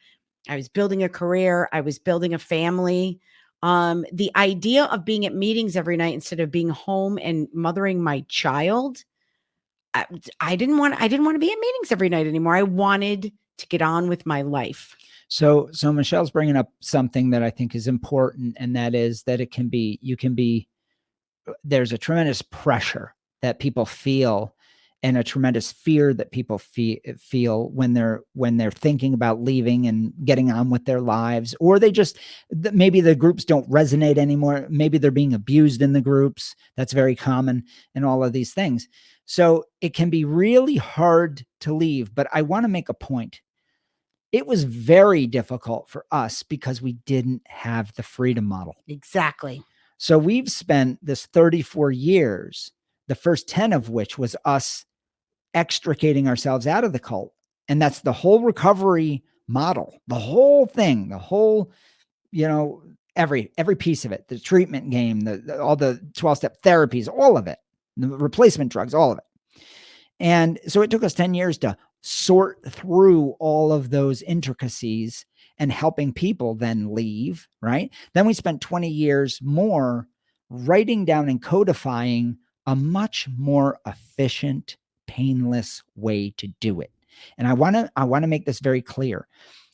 I 0.49 0.55
was 0.55 0.69
building 0.69 1.03
a 1.03 1.09
career, 1.09 1.69
I 1.71 1.81
was 1.81 1.99
building 1.99 2.33
a 2.33 2.39
family. 2.39 3.19
Um, 3.61 4.05
the 4.11 4.29
idea 4.35 4.85
of 4.85 5.05
being 5.05 5.25
at 5.25 5.33
meetings 5.33 5.77
every 5.77 5.95
night 5.95 6.13
instead 6.13 6.41
of 6.41 6.51
being 6.51 6.67
home 6.67 7.17
and 7.21 7.47
mothering 7.53 8.03
my 8.03 8.25
child, 8.27 9.05
I, 9.93 10.05
I 10.41 10.57
didn't 10.57 10.77
want 10.77 11.01
I 11.01 11.07
didn't 11.07 11.25
want 11.25 11.35
to 11.35 11.39
be 11.39 11.51
at 11.51 11.59
meetings 11.59 11.91
every 11.91 12.09
night 12.09 12.27
anymore. 12.27 12.55
I 12.55 12.63
wanted 12.63 13.31
to 13.57 13.67
get 13.67 13.81
on 13.81 14.09
with 14.09 14.25
my 14.25 14.41
life. 14.41 14.95
so 15.29 15.69
so 15.71 15.93
Michelle's 15.93 16.31
bringing 16.31 16.57
up 16.57 16.71
something 16.81 17.29
that 17.29 17.43
I 17.43 17.49
think 17.49 17.73
is 17.73 17.87
important, 17.87 18.57
and 18.59 18.75
that 18.75 18.95
is 18.95 19.23
that 19.23 19.39
it 19.39 19.51
can 19.51 19.69
be 19.69 19.97
you 20.01 20.17
can 20.17 20.35
be 20.35 20.67
there's 21.63 21.91
a 21.91 21.97
tremendous 21.97 22.41
pressure 22.41 23.15
that 23.41 23.59
people 23.59 23.85
feel 23.85 24.55
and 25.03 25.17
a 25.17 25.23
tremendous 25.23 25.71
fear 25.71 26.13
that 26.13 26.31
people 26.31 26.57
feel 26.57 26.97
feel 27.19 27.69
when 27.71 27.93
they're 27.93 28.21
when 28.33 28.55
they're 28.55 28.71
thinking 28.71 29.13
about 29.13 29.41
leaving 29.41 29.85
and 29.85 30.13
getting 30.23 30.49
on 30.49 30.69
with 30.69 30.85
their 30.85 31.01
lives 31.01 31.53
or 31.59 31.77
they 31.77 31.91
just 31.91 32.17
maybe 32.71 33.01
the 33.01 33.13
groups 33.13 33.43
don't 33.43 33.69
resonate 33.69 34.17
anymore. 34.17 34.65
Maybe 34.69 34.97
they're 34.97 35.11
being 35.11 35.33
abused 35.33 35.81
in 35.81 35.91
the 35.91 36.01
groups. 36.01 36.55
That's 36.77 36.93
very 36.93 37.15
common 37.15 37.65
and 37.93 38.05
all 38.05 38.23
of 38.23 38.31
these 38.31 38.53
things. 38.53 38.87
So 39.25 39.65
it 39.81 39.93
can 39.93 40.09
be 40.09 40.25
really 40.25 40.77
hard 40.77 41.45
to 41.61 41.73
leave 41.73 42.13
but 42.15 42.27
i 42.33 42.41
want 42.41 42.63
to 42.63 42.69
make 42.69 42.89
a 42.89 42.93
point. 42.93 43.41
It 44.31 44.47
was 44.47 44.63
very 44.63 45.27
difficult 45.27 45.89
for 45.89 46.05
us 46.11 46.41
because 46.41 46.81
we 46.81 46.93
didn't 47.05 47.43
have 47.45 47.93
the 47.93 48.01
freedom 48.01 48.45
model. 48.45 48.75
Exactly. 48.87 49.63
So 49.97 50.17
we've 50.17 50.49
spent 50.49 50.99
this 51.05 51.25
34 51.27 51.91
years, 51.91 52.71
the 53.07 53.15
first 53.15 53.47
10 53.47 53.73
of 53.73 53.89
which 53.89 54.17
was 54.17 54.35
us 54.45 54.85
extricating 55.53 56.27
ourselves 56.27 56.67
out 56.67 56.83
of 56.83 56.93
the 56.93 56.99
cult. 56.99 57.33
And 57.69 57.81
that's 57.81 58.01
the 58.01 58.13
whole 58.13 58.41
recovery 58.41 59.23
model, 59.47 59.99
the 60.07 60.15
whole 60.15 60.65
thing, 60.65 61.09
the 61.09 61.17
whole, 61.17 61.71
you 62.31 62.47
know, 62.47 62.83
every 63.15 63.51
every 63.57 63.75
piece 63.75 64.05
of 64.05 64.11
it, 64.11 64.27
the 64.27 64.39
treatment 64.39 64.89
game, 64.89 65.21
the, 65.21 65.37
the- 65.37 65.61
all 65.61 65.75
the 65.75 66.01
12 66.15 66.37
step 66.37 66.61
therapies, 66.61 67.07
all 67.07 67.37
of 67.37 67.47
it, 67.47 67.59
the 67.95 68.07
replacement 68.09 68.71
drugs, 68.71 68.93
all 68.93 69.11
of 69.11 69.19
it. 69.19 69.23
And 70.19 70.59
so 70.67 70.81
it 70.81 70.89
took 70.89 71.03
us 71.03 71.13
10 71.13 71.33
years 71.33 71.57
to 71.59 71.77
sort 72.01 72.59
through 72.69 73.35
all 73.39 73.71
of 73.71 73.89
those 73.89 74.21
intricacies 74.23 75.25
and 75.59 75.71
helping 75.71 76.13
people 76.13 76.55
then 76.55 76.93
leave, 76.93 77.47
right? 77.61 77.91
Then 78.13 78.25
we 78.25 78.33
spent 78.33 78.61
20 78.61 78.89
years 78.89 79.39
more 79.41 80.07
writing 80.49 81.05
down 81.05 81.29
and 81.29 81.41
codifying 81.41 82.37
a 82.65 82.75
much 82.75 83.27
more 83.37 83.79
efficient, 83.85 84.77
painless 85.07 85.83
way 85.95 86.33
to 86.37 86.47
do 86.59 86.81
it. 86.81 86.91
And 87.37 87.47
I 87.47 87.53
want 87.53 87.75
to 87.75 87.91
I 87.95 88.05
want 88.05 88.23
to 88.23 88.27
make 88.27 88.45
this 88.45 88.59
very 88.59 88.81
clear. 88.81 89.27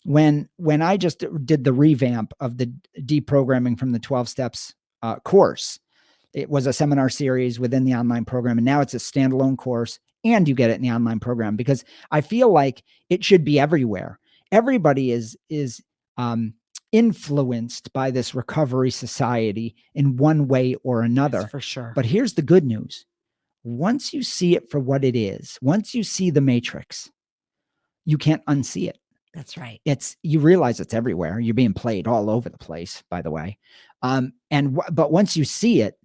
When 0.06 0.50
when 0.58 0.82
I 0.82 0.98
just 0.98 1.24
did 1.46 1.64
the 1.64 1.74
revamp 1.74 2.34
of 2.40 2.58
the 2.58 2.72
deprogramming 3.02 3.78
from 3.78 3.92
the 3.92 4.00
12 4.00 4.28
steps 4.28 4.74
uh, 5.02 5.18
course, 5.20 5.80
it 6.34 6.50
was 6.50 6.68
a 6.68 6.74
seminar 6.74 7.10
series 7.10 7.60
within 7.60 7.86
the 7.86 7.96
online 7.96 8.26
program 8.26 8.58
and 8.58 8.66
now 8.66 8.82
it's 8.82 8.94
a 8.94 8.98
standalone 8.98 9.58
course 9.58 10.00
and 10.24 10.48
you 10.48 10.56
get 10.56 10.70
it 10.70 10.76
in 10.76 10.82
the 10.82 10.92
online 10.92 11.20
program 11.20 11.56
because 11.56 11.86
I 12.12 12.22
feel 12.22 12.52
like 12.52 12.84
it 13.10 13.24
should 13.24 13.44
be 13.44 13.60
everywhere. 13.60 14.20
Everybody 14.52 15.12
is 15.12 15.38
is 15.50 15.82
um 16.18 16.54
influenced 16.92 17.94
by 17.94 18.10
this 18.12 18.34
recovery 18.34 18.90
society 18.92 19.76
in 19.94 20.18
one 20.18 20.48
way 20.48 20.76
or 20.84 21.02
another. 21.04 21.48
for 21.48 21.60
sure. 21.60 21.92
But 21.96 22.06
here's 22.06 22.34
the 22.34 22.42
good 22.42 22.66
news. 22.66 23.06
Once 23.64 24.14
you 24.14 24.24
see 24.24 24.56
it 24.56 24.70
for 24.72 24.80
what 24.80 25.04
it 25.04 25.16
is, 25.16 25.60
once 25.62 25.94
you 25.94 26.04
see 26.04 26.30
the 26.32 26.42
matrix, 26.42 27.12
you 28.06 28.18
can't 28.18 28.44
unsee 28.46 28.88
it. 28.90 28.98
that's 29.34 29.58
right. 29.58 29.80
It's 29.86 30.16
you 30.24 30.40
realize 30.40 30.80
it's 30.80 30.94
everywhere. 30.94 31.40
You're 31.40 31.54
being 31.54 31.74
played 31.74 32.08
all 32.08 32.30
over 32.30 32.50
the 32.50 32.58
place, 32.58 33.04
by 33.10 33.22
the 33.22 33.30
way. 33.32 33.58
Um, 34.02 34.34
and 34.50 34.76
wh- 34.78 34.92
but 34.92 35.12
once 35.12 35.38
you 35.38 35.46
see 35.46 35.82
it, 35.82 35.96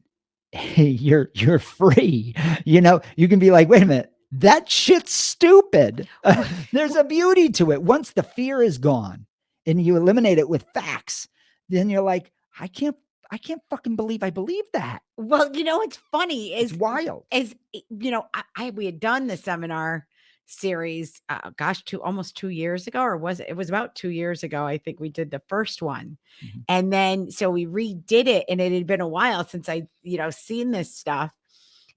you're 0.77 1.31
you're 1.35 1.59
free. 1.59 2.35
You 2.67 2.81
know, 2.83 3.01
you 3.17 3.27
can 3.29 3.39
be 3.39 3.51
like, 3.51 3.69
wait 3.69 3.83
a 3.83 3.87
minute, 3.87 4.13
that 4.41 4.71
shit's 4.71 5.13
stupid. 5.13 6.09
There's 6.73 6.97
a 6.97 7.05
beauty 7.05 7.49
to 7.51 7.73
it. 7.73 7.83
Once 7.83 8.13
the 8.13 8.23
fear 8.23 8.63
is 8.63 8.79
gone 8.79 9.27
and 9.67 9.81
you 9.81 9.97
eliminate 9.97 10.39
it 10.39 10.49
with 10.49 10.65
facts, 10.75 11.29
then 11.69 11.89
you're 11.91 12.03
like, 12.03 12.31
I 12.59 12.67
can't, 12.69 12.97
I 13.31 13.39
can't 13.39 13.63
fucking 13.71 13.97
believe 13.97 14.23
I 14.23 14.31
believe 14.31 14.65
that. 14.75 15.01
Well, 15.17 15.55
you 15.57 15.65
know, 15.65 15.81
it's 15.83 15.99
funny 16.13 16.53
It's 16.55 16.73
is 16.73 16.79
wild. 16.79 17.25
is 17.33 17.55
you 17.73 18.11
know, 18.11 18.27
I, 18.35 18.43
I 18.57 18.71
we 18.71 18.87
had 18.87 19.01
done 19.01 19.27
the 19.27 19.37
seminar 19.37 20.07
series. 20.47 21.23
Uh, 21.29 21.51
gosh, 21.57 21.83
two 21.85 22.03
almost 22.03 22.37
two 22.37 22.51
years 22.51 22.87
ago, 22.87 23.01
or 23.03 23.17
was 23.17 23.41
it? 23.41 23.47
It 23.49 23.57
was 23.57 23.69
about 23.71 23.95
two 23.95 24.11
years 24.11 24.43
ago. 24.43 24.65
I 24.67 24.79
think 24.79 25.01
we 25.01 25.09
did 25.09 25.31
the 25.31 25.43
first 25.49 25.81
one, 25.83 26.19
Mhm. 26.45 26.65
and 26.69 26.93
then 26.93 27.31
so 27.31 27.51
we 27.51 27.67
redid 27.67 28.27
it, 28.27 28.45
and 28.49 28.61
it 28.61 28.73
had 28.73 28.87
been 28.87 29.01
a 29.01 29.09
while 29.09 29.45
since 29.45 29.69
I, 29.69 29.89
you 30.03 30.19
know, 30.19 30.31
seen 30.31 30.71
this 30.71 30.95
stuff. 30.95 31.31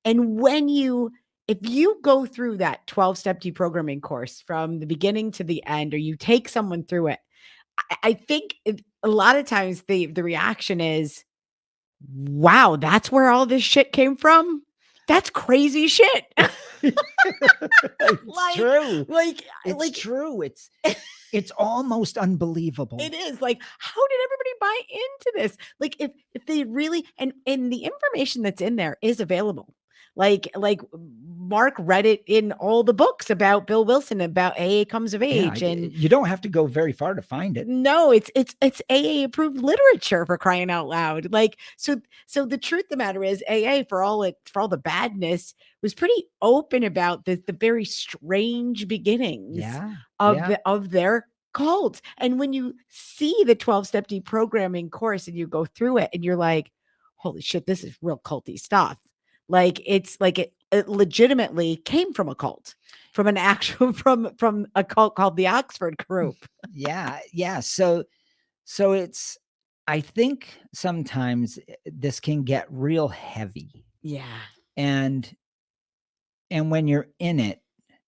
And 0.06 0.40
when 0.40 0.70
you 0.70 1.12
if 1.48 1.58
you 1.62 2.00
go 2.04 2.26
through 2.26 2.58
that 2.58 2.86
12 2.88 3.18
step 3.18 3.40
deprogramming 3.42 4.02
course 4.02 4.42
from 4.46 4.80
the 4.80 4.86
beginning 4.86 5.32
to 5.34 5.44
the 5.44 5.64
end, 5.66 5.94
or 5.94 5.98
you 5.98 6.16
take 6.16 6.50
someone 6.50 6.84
through 6.84 7.08
it, 7.08 7.20
I, 7.80 7.96
I 8.04 8.14
think 8.14 8.56
it, 8.66 8.84
a 9.04 9.08
lot 9.08 9.38
of 9.38 9.46
times 9.46 9.84
the 9.88 10.08
the 10.08 10.24
reaction 10.24 10.82
is, 10.82 11.24
"Wow, 12.14 12.76
that's 12.76 13.12
where 13.12 13.30
all 13.30 13.46
this 13.46 13.64
shit 13.64 13.92
came 13.94 14.18
from. 14.18 14.64
That's 15.08 15.30
crazy 15.30 15.88
shit." 15.88 16.26
it's 16.84 16.98
Like- 18.26 18.56
true. 18.56 19.06
like, 19.08 19.42
It's 19.66 19.80
like 19.80 19.94
true. 19.94 20.42
It's 20.42 20.70
it's 21.34 21.52
almost 21.58 22.18
unbelievable. 22.18 22.98
it 23.02 23.14
is 23.14 23.42
like, 23.42 23.62
how 23.80 24.08
did 24.08 24.20
everybody 24.26 24.50
buy 24.60 24.80
into 24.92 25.32
this? 25.36 25.58
Like, 25.80 25.96
if 26.00 26.12
if 26.34 26.46
they 26.46 26.64
really 26.66 27.06
and 27.18 27.34
and 27.46 27.72
the 27.72 27.84
information 27.86 28.42
that's 28.44 28.62
in 28.62 28.76
there 28.76 28.98
is 29.02 29.20
available. 29.20 29.74
Like, 30.16 30.50
like 30.56 30.82
Mark 31.48 31.74
read 31.80 32.06
it 32.06 32.24
in 32.28 32.52
all 32.54 32.84
the 32.84 32.94
books 32.94 33.30
about 33.30 33.68
Bill 33.68 33.86
Wilson 33.86 34.22
about 34.22 34.60
AA 34.60 34.84
comes 34.86 35.14
of 35.14 35.22
Yeah, 35.22 35.52
age, 35.52 35.62
y- 35.62 35.68
and 35.70 35.94
you 35.94 36.10
don't 36.10 36.26
have 36.28 36.42
to 36.42 36.50
go 36.50 36.66
very 36.68 36.92
far 36.92 37.14
to 37.14 37.22
find 37.22 37.58
it. 37.58 37.68
no 37.68 38.12
it's 38.12 38.30
it's 38.36 38.56
it's 38.62 38.82
aa 38.90 39.24
approved 39.26 39.58
literature 39.62 40.26
for 40.26 40.38
crying 40.38 40.70
out 40.70 40.88
loud 40.88 41.32
like 41.32 41.58
so 41.78 42.00
so 42.26 42.46
the 42.46 42.58
truth 42.58 42.84
of 42.84 42.90
the 42.90 42.98
matter 42.98 43.24
is 43.24 43.44
aa 43.50 43.84
for 43.90 44.04
all 44.04 44.24
it 44.24 44.36
for 44.46 44.62
all 44.62 44.68
the 44.68 44.78
badness 44.78 45.54
was 45.82 45.94
pretty 45.94 46.26
open 46.42 46.84
about 46.84 47.26
the 47.26 47.36
the 47.48 47.54
very 47.54 47.86
strange 47.86 48.88
beginnings 48.88 49.58
Yeah. 49.58 49.94
of 50.20 50.36
yeah. 50.38 50.48
the 50.50 50.62
of 50.66 50.90
their 50.92 51.28
cult 51.54 52.02
and 52.18 52.40
when 52.40 52.54
you 52.54 52.74
see 52.90 53.36
the 53.46 53.56
12 53.56 53.88
step 53.88 54.08
deprogramming 54.08 54.92
course 54.92 55.28
and 55.28 55.36
you 55.38 55.48
go 55.48 55.66
through 55.66 55.98
it 55.98 56.10
and 56.14 56.24
you're 56.24 56.36
like 56.36 56.72
holy 57.16 57.42
shit 57.42 57.66
this 57.66 57.84
is 57.84 57.98
real 58.02 58.20
culty 58.20 58.60
stuff 58.60 59.00
like 59.50 59.82
it's 59.86 60.18
like 60.20 60.38
it, 60.40 60.54
it 60.72 60.88
legitimately 60.90 61.78
came 61.86 62.14
from 62.14 62.30
a 62.30 62.36
cult 62.36 62.76
from 63.14 63.28
an 63.28 63.38
actual 63.54 63.94
from 63.94 64.36
from 64.38 64.68
a 64.76 64.84
cult 64.84 65.16
called 65.16 65.36
the 65.38 65.48
oxford 65.48 65.96
group. 66.08 66.36
yeah 66.72 67.20
yeah 67.34 67.60
so 67.60 68.04
so 68.66 68.92
it's 68.92 69.38
i 69.88 70.00
think 70.02 70.58
sometimes 70.74 71.58
eh, 71.70 71.74
this 71.86 72.20
can 72.20 72.44
get 72.44 72.66
real 72.70 73.08
heavy. 73.08 73.86
Yeah. 74.02 74.40
And 74.76 75.30
and 76.52 76.70
when 76.72 76.88
you're 76.88 77.08
in 77.20 77.40
it 77.40 77.62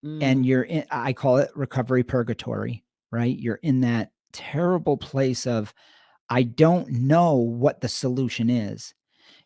Mm. 0.05 0.23
and 0.23 0.45
you're 0.45 0.63
in 0.63 0.85
i 0.91 1.11
call 1.11 1.37
it 1.39 1.51
recovery 1.57 2.03
purgatory 2.03 2.85
right? 3.11 3.37
You're 3.37 3.59
in 3.63 3.81
that 3.81 4.11
terrible 4.31 4.95
place 4.95 5.45
of 5.45 5.73
i 6.29 6.43
don't 6.43 6.87
know 6.89 7.33
what 7.35 7.81
the 7.81 7.89
solution 7.89 8.49
is. 8.49 8.93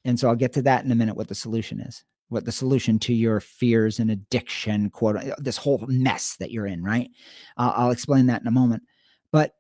And 0.05 0.19
so 0.19 0.27
i'll 0.29 0.35
get 0.35 0.53
to 0.53 0.61
that 0.63 0.85
in 0.85 0.91
a 0.91 0.95
minute 0.95 1.15
what 1.17 1.27
the 1.27 1.33
solution 1.35 1.79
is 1.79 2.03
what 2.29 2.45
the 2.45 2.51
solution 2.51 2.99
to 2.99 3.13
your 3.13 3.39
fears 3.39 3.99
and 3.99 4.09
addiction 4.09 4.89
quote 4.89 5.17
uh, 5.17 5.35
this 5.37 5.57
whole 5.57 5.83
mess 5.87 6.35
that 6.37 6.51
you're 6.51 6.67
in 6.67 6.83
right? 6.83 7.09
Uh, 7.57 7.73
i'll 7.75 7.91
explain 7.91 8.27
that 8.27 8.41
in 8.41 8.47
a 8.47 8.51
moment. 8.51 8.83
But 9.31 9.55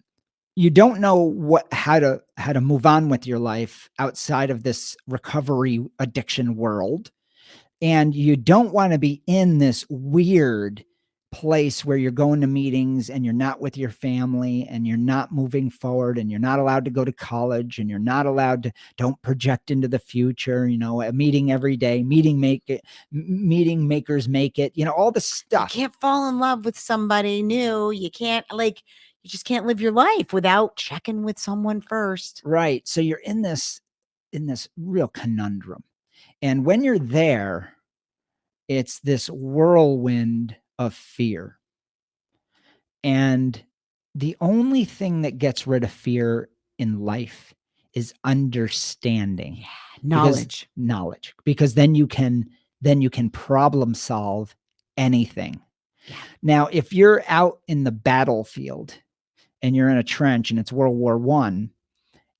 you 0.55 0.69
don't 0.69 0.99
know 0.99 1.15
what 1.17 1.71
how 1.73 1.99
to 1.99 2.21
how 2.37 2.53
to 2.53 2.61
move 2.61 2.85
on 2.85 3.09
with 3.09 3.25
your 3.25 3.39
life 3.39 3.89
outside 3.99 4.49
of 4.49 4.63
this 4.63 4.95
recovery 5.07 5.83
addiction 5.99 6.55
world. 6.55 7.11
And 7.81 8.15
you 8.15 8.37
don't 8.37 8.73
want 8.73 8.93
to 8.93 8.99
be 8.99 9.21
in 9.27 9.57
this 9.57 9.85
weird 9.89 10.85
place 11.33 11.83
where 11.83 11.97
you're 11.97 12.11
going 12.11 12.39
to 12.39 12.47
meetings 12.47 13.09
and 13.09 13.25
you're 13.25 13.33
not 13.33 13.59
with 13.59 13.75
your 13.75 13.89
family 13.89 14.67
and 14.69 14.87
you're 14.87 14.95
not 14.95 15.31
moving 15.31 15.69
forward 15.69 16.17
and 16.17 16.29
you're 16.29 16.39
not 16.39 16.59
allowed 16.59 16.85
to 16.85 16.91
go 16.91 17.03
to 17.03 17.11
college 17.11 17.79
and 17.79 17.89
you're 17.89 17.99
not 17.99 18.25
allowed 18.25 18.63
to 18.63 18.71
don't 18.97 19.19
project 19.23 19.71
into 19.71 19.87
the 19.87 19.99
future 19.99 20.67
you 20.67 20.77
know 20.77 21.01
a 21.01 21.11
meeting 21.11 21.51
every 21.51 21.75
day 21.75 22.03
meeting 22.03 22.39
make 22.39 22.63
it 22.67 22.85
meeting 23.11 23.87
makers 23.87 24.29
make 24.29 24.59
it 24.59 24.71
you 24.75 24.85
know 24.85 24.91
all 24.91 25.11
the 25.11 25.17
you 25.17 25.21
stuff 25.21 25.71
can't 25.71 25.95
fall 25.99 26.29
in 26.29 26.39
love 26.39 26.65
with 26.65 26.77
somebody 26.77 27.41
new. 27.41 27.91
You 27.91 28.11
can't 28.11 28.45
like 28.51 28.83
you 29.23 29.29
just 29.29 29.45
can't 29.45 29.65
live 29.65 29.81
your 29.81 29.91
life 29.91 30.33
without 30.33 30.75
checking 30.75 31.23
with 31.23 31.39
someone 31.39 31.81
first. 31.81 32.41
right 32.45 32.87
so 32.87 33.01
you're 33.01 33.19
in 33.19 33.41
this 33.41 33.81
in 34.31 34.45
this 34.45 34.67
real 34.77 35.07
conundrum 35.07 35.83
and 36.41 36.65
when 36.65 36.83
you're 36.83 36.99
there 36.99 37.73
it's 38.67 38.99
this 38.99 39.29
whirlwind 39.29 40.55
of 40.79 40.93
fear 40.93 41.57
and 43.03 43.61
the 44.15 44.35
only 44.41 44.85
thing 44.85 45.21
that 45.21 45.37
gets 45.37 45.65
rid 45.67 45.83
of 45.83 45.91
fear 45.91 46.49
in 46.77 46.99
life 47.01 47.53
is 47.93 48.13
understanding 48.23 49.63
Knowledge. 50.01 50.67
knowledge 50.75 51.33
because 51.45 51.75
then 51.75 51.95
you 51.95 52.07
can 52.07 52.49
then 52.81 53.01
you 53.01 53.09
can 53.09 53.29
problem 53.29 53.93
solve 53.93 54.55
anything 54.97 55.61
Yeah. 56.07 56.15
now 56.41 56.67
if 56.71 56.91
you're 56.91 57.23
out 57.27 57.59
in 57.67 57.83
the 57.83 57.91
battlefield 57.91 58.97
and 59.61 59.75
you're 59.75 59.89
in 59.89 59.97
a 59.97 60.03
trench 60.03 60.49
and 60.51 60.59
it's 60.59 60.71
world 60.73 60.97
war 60.97 61.17
one 61.17 61.69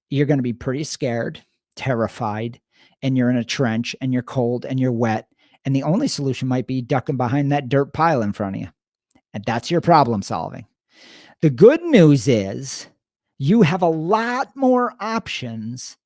you're 0.10 0.26
going 0.26 0.39
to 0.39 0.43
be 0.43 0.54
pretty 0.54 0.84
scared 0.84 1.41
terrified 1.76 2.60
and 3.02 3.17
you're 3.17 3.30
in 3.30 3.38
a 3.38 3.43
trench 3.43 3.96
and 4.02 4.12
you're 4.13 4.22
cold 4.24 4.65
and 4.65 4.80
you're 4.80 4.91
wet 4.91 5.28
and 5.65 5.76
the 5.76 5.84
only 5.84 6.08
solution 6.08 6.47
might 6.47 6.67
be 6.67 6.82
ducking 6.82 7.17
behind 7.17 7.52
that 7.52 7.69
dirt 7.69 7.93
pile 7.93 8.21
in 8.21 8.34
front 8.34 8.56
of 8.56 8.62
you 8.62 8.67
and 9.34 9.43
that's 9.45 9.71
your 9.71 9.82
problem 9.82 10.21
solving 10.21 10.65
the 11.41 11.49
good 11.49 11.82
news 11.84 12.28
is 12.28 12.88
you 13.39 13.62
have 13.62 13.82
a 13.82 13.88
lot 13.88 14.56
more 14.56 14.93
options 14.99 15.97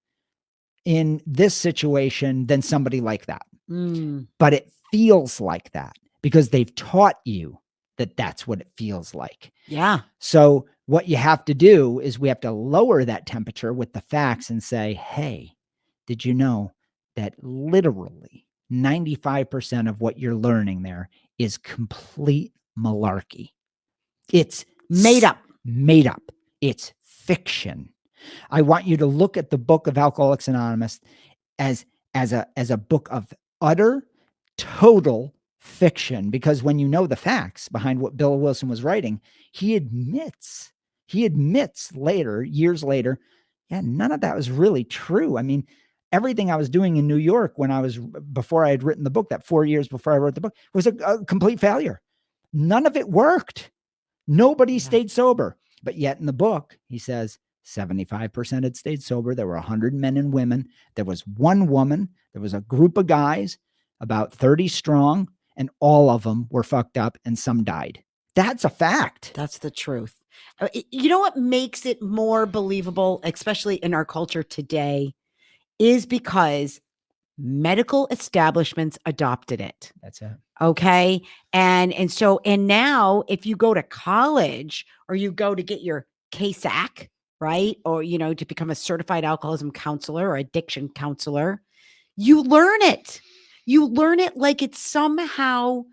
in 0.86 1.22
this 1.26 1.54
situation 1.54 2.46
than 2.48 2.62
somebody 2.62 3.02
like 3.02 3.26
that 3.26 3.44
Mm, 3.70 4.28
but 4.40 4.54
it 4.54 4.72
feels 4.92 5.42
like 5.42 5.72
that 5.74 5.98
because 6.22 6.50
they've 6.50 6.74
taught 6.76 7.18
you 7.26 7.60
that 7.98 8.16
that's 8.16 8.48
what 8.48 8.62
it 8.62 8.70
feels 8.78 9.14
like. 9.14 9.52
yeah. 9.68 10.02
So, 10.20 10.68
what 10.86 11.10
you 11.10 11.18
have 11.18 11.44
to 11.46 11.54
do 11.54 12.00
is 12.00 12.18
we 12.18 12.30
have 12.30 12.40
to 12.42 12.52
lower 12.52 13.04
that 13.04 13.26
temperature 13.26 13.74
with 13.74 13.92
the 13.92 14.00
facts 14.00 14.50
and 14.50 14.64
say, 14.64 14.94
hey, 14.94 15.52
did 16.06 16.24
you 16.24 16.34
know 16.34 16.72
that 17.18 17.34
literally 17.44 18.46
95% 18.72 19.90
of 19.90 20.02
what 20.02 20.20
you're 20.20 20.36
learning 20.36 20.84
there 20.84 21.10
is 21.38 21.58
complete 21.58 22.54
malarkey? 22.78 23.50
It's 24.32 24.66
Made 24.90 25.24
up. 25.24 25.40
made 25.66 26.08
up. 26.08 26.22
It's 26.62 26.94
fiction. 27.02 27.90
I 28.50 28.62
want 28.62 28.86
you 28.86 28.98
to 28.98 29.06
look 29.06 29.38
at 29.38 29.50
the 29.50 29.58
book 29.58 29.88
of 29.88 29.98
Alcoholics 29.98 30.48
Anonymous 30.48 31.00
as 31.60 31.86
as 32.14 32.34
a 32.34 32.48
as 32.58 32.72
a 32.72 32.78
book 32.78 33.08
of 33.12 33.34
utter 33.62 34.08
total 34.58 35.34
fiction 35.60 36.30
because 36.30 36.64
when 36.64 36.80
you 36.80 36.88
know 36.88 37.06
the 37.06 37.16
facts 37.16 37.70
behind 37.70 38.00
what 38.00 38.18
Bill 38.18 38.38
Wilson 38.40 38.70
was 38.70 38.84
writing, 38.84 39.22
he 39.52 39.76
admits 39.76 40.72
he 41.08 41.26
admits 41.26 41.96
later, 41.96 42.44
years 42.44 42.84
later, 42.84 43.20
yeah, 43.70 43.82
none 43.84 44.12
of 44.12 44.22
that 44.22 44.36
was 44.36 44.50
really 44.52 44.84
true. 44.84 45.38
I 45.38 45.42
mean, 45.42 45.66
everything 46.12 46.50
I 46.52 46.56
was 46.56 46.70
doing 46.70 46.98
in 46.98 47.08
New 47.08 47.18
York 47.18 47.54
when 47.56 47.72
I 47.72 47.82
was 47.82 47.98
before 47.98 48.66
I 48.66 48.70
had 48.70 48.84
written 48.84 49.04
the 49.04 49.10
book, 49.10 49.30
that 49.30 49.46
4 49.46 49.66
years 49.66 49.88
before 49.88 50.14
I 50.14 50.18
wrote 50.18 50.36
the 50.36 50.42
book, 50.42 50.56
was 50.74 50.88
a, 50.88 50.92
a 51.06 51.26
complete 51.26 51.60
failure. 51.60 52.02
None 52.54 52.86
of 52.86 52.96
it 52.98 53.10
worked. 53.10 53.72
Nobody 54.28 54.74
Yeah. 54.74 54.80
stayed 54.80 55.12
sober. 55.12 55.58
But 55.84 55.96
yet 55.98 56.20
in 56.20 56.26
the 56.26 56.34
book, 56.34 56.78
he 56.88 56.98
says 56.98 57.38
75% 57.66 58.64
had 58.64 58.76
stayed 58.78 59.04
sober. 59.04 59.36
There 59.36 59.48
were 59.48 59.56
100 59.56 59.94
men 59.94 60.18
and 60.18 60.34
women. 60.34 60.68
There 60.96 61.06
was 61.06 61.26
one 61.28 61.68
woman. 61.68 62.10
There 62.34 62.42
was 62.42 62.54
a 62.54 62.62
group 62.62 62.98
of 62.98 63.08
guys, 63.08 63.58
about 64.00 64.34
30 64.34 64.68
strong, 64.70 65.30
and 65.56 65.70
all 65.80 66.10
of 66.10 66.24
them 66.24 66.48
were 66.50 66.64
fucked 66.64 66.98
up 66.98 67.18
and 67.26 67.38
some 67.38 67.64
died. 67.64 68.04
That's 68.36 68.64
a 68.64 68.70
fact. 68.70 69.32
That's 69.34 69.58
the 69.58 69.72
truth. 69.72 70.16
Uh, 70.60 70.68
You 70.92 71.10
know 71.10 71.20
what 71.20 71.36
makes 71.38 71.86
it 71.86 72.02
more 72.02 72.46
believable, 72.46 73.20
especially 73.24 73.76
in 73.78 73.94
our 73.94 74.06
culture 74.06 74.44
today, 74.44 75.14
is 75.80 76.06
because 76.06 76.82
medical 77.38 78.08
establishments 78.10 78.98
adopted 79.06 79.62
it. 79.62 79.92
That's 80.02 80.22
it. 80.22 80.32
okay 80.60 81.22
and 81.54 81.94
and 81.94 82.12
so 82.12 82.40
and 82.46 82.66
now 82.66 83.24
if 83.28 83.46
you 83.46 83.56
go 83.56 83.74
to 83.76 83.84
college 83.84 84.86
or 85.08 85.16
you 85.16 85.32
go 85.32 85.54
to 85.54 85.62
get 85.62 85.82
your 85.82 86.08
CASAC 86.32 87.10
right 87.40 87.78
or 87.86 88.02
you 88.02 88.18
know 88.18 88.34
to 88.34 88.46
become 88.46 88.72
a 88.72 88.76
certified 88.76 89.24
alcoholism 89.24 89.72
counselor 89.72 90.28
or 90.30 90.38
addiction 90.38 90.90
counselor 90.90 91.62
you 92.16 92.42
learn 92.42 92.82
it 92.82 93.22
you 93.66 93.86
learn 93.86 94.20
it 94.20 94.36
like 94.36 94.64
it's 94.64 94.80
somehow 94.80 95.84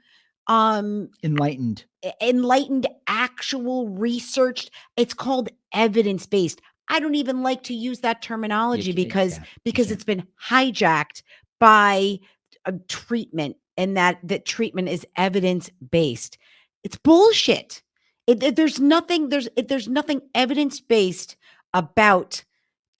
um 0.47 1.11
Enlightened. 1.23 1.85
enlightened 2.23 2.87
actual 3.07 3.89
researched 3.91 4.71
it's 4.97 5.13
called 5.13 5.51
evidence 5.75 6.25
based 6.25 6.63
i 6.89 7.01
don't 7.01 7.15
even 7.15 7.43
like 7.43 7.63
to 7.63 7.75
use 7.75 8.01
that 8.01 8.23
terminology 8.23 8.93
ca- 8.93 8.97
because 8.97 9.39
yeah, 9.39 9.45
because 9.65 9.91
it's 9.91 10.05
been 10.05 10.27
hijacked 10.49 11.23
by 11.61 12.19
a 12.67 12.73
treatment 12.89 13.57
and 13.77 13.97
that 13.97 14.19
that 14.23 14.45
treatment 14.47 14.89
is 14.89 15.07
evidence 15.17 15.71
based 15.91 16.39
It's 16.85 16.97
bullshit. 16.97 17.83
It, 18.27 18.43
it- 18.43 18.57
there's 18.57 18.79
nothing 18.81 19.29
there's 19.31 19.49
it, 19.57 19.69
there's 19.69 19.89
nothing 19.89 20.21
evidence 20.35 20.81
based 20.81 21.37
about 21.73 22.45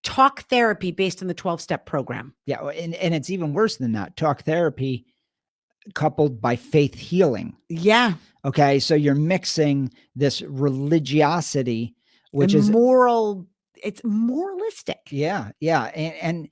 talk 0.03 0.43
therapy 0.49 0.91
based 0.91 1.23
on 1.23 1.29
the 1.29 1.35
12 1.35 1.61
step 1.61 1.87
program. 1.87 2.35
Yeah, 2.47 2.61
and, 2.69 2.95
and 2.97 3.15
it's 3.15 3.31
even 3.31 3.55
worse 3.55 3.77
than 3.79 3.93
that. 3.93 4.17
Talk 4.17 4.43
therapy 4.43 5.07
coupled 5.95 6.41
by 6.41 6.57
faith 6.57 6.95
healing. 6.95 7.57
Yeah. 7.69 8.15
Okay. 8.45 8.79
So 8.81 8.95
you're 8.95 9.15
mixing 9.15 9.91
this 10.17 10.43
religiosity, 10.43 11.95
which 12.33 12.53
and 12.55 12.61
is 12.63 12.71
moral 12.71 13.47
it's 13.85 14.03
moralistic. 14.05 14.99
yeah, 15.11 15.51
yeah. 15.61 15.85
And, 15.95 16.15
and 16.23 16.49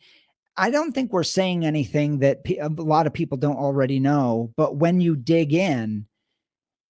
I 0.57 0.71
don't 0.71 0.93
think 0.93 1.13
we're 1.13 1.23
saying 1.25 1.65
anything 1.65 2.19
that 2.19 2.45
pe- 2.45 2.59
a 2.59 2.69
lot 2.69 3.07
of 3.07 3.13
people 3.13 3.39
don't 3.39 3.57
already 3.57 3.99
know. 3.99 4.53
But 4.57 4.77
when 4.77 5.01
you 5.01 5.17
dig 5.17 5.55
in, 5.55 6.07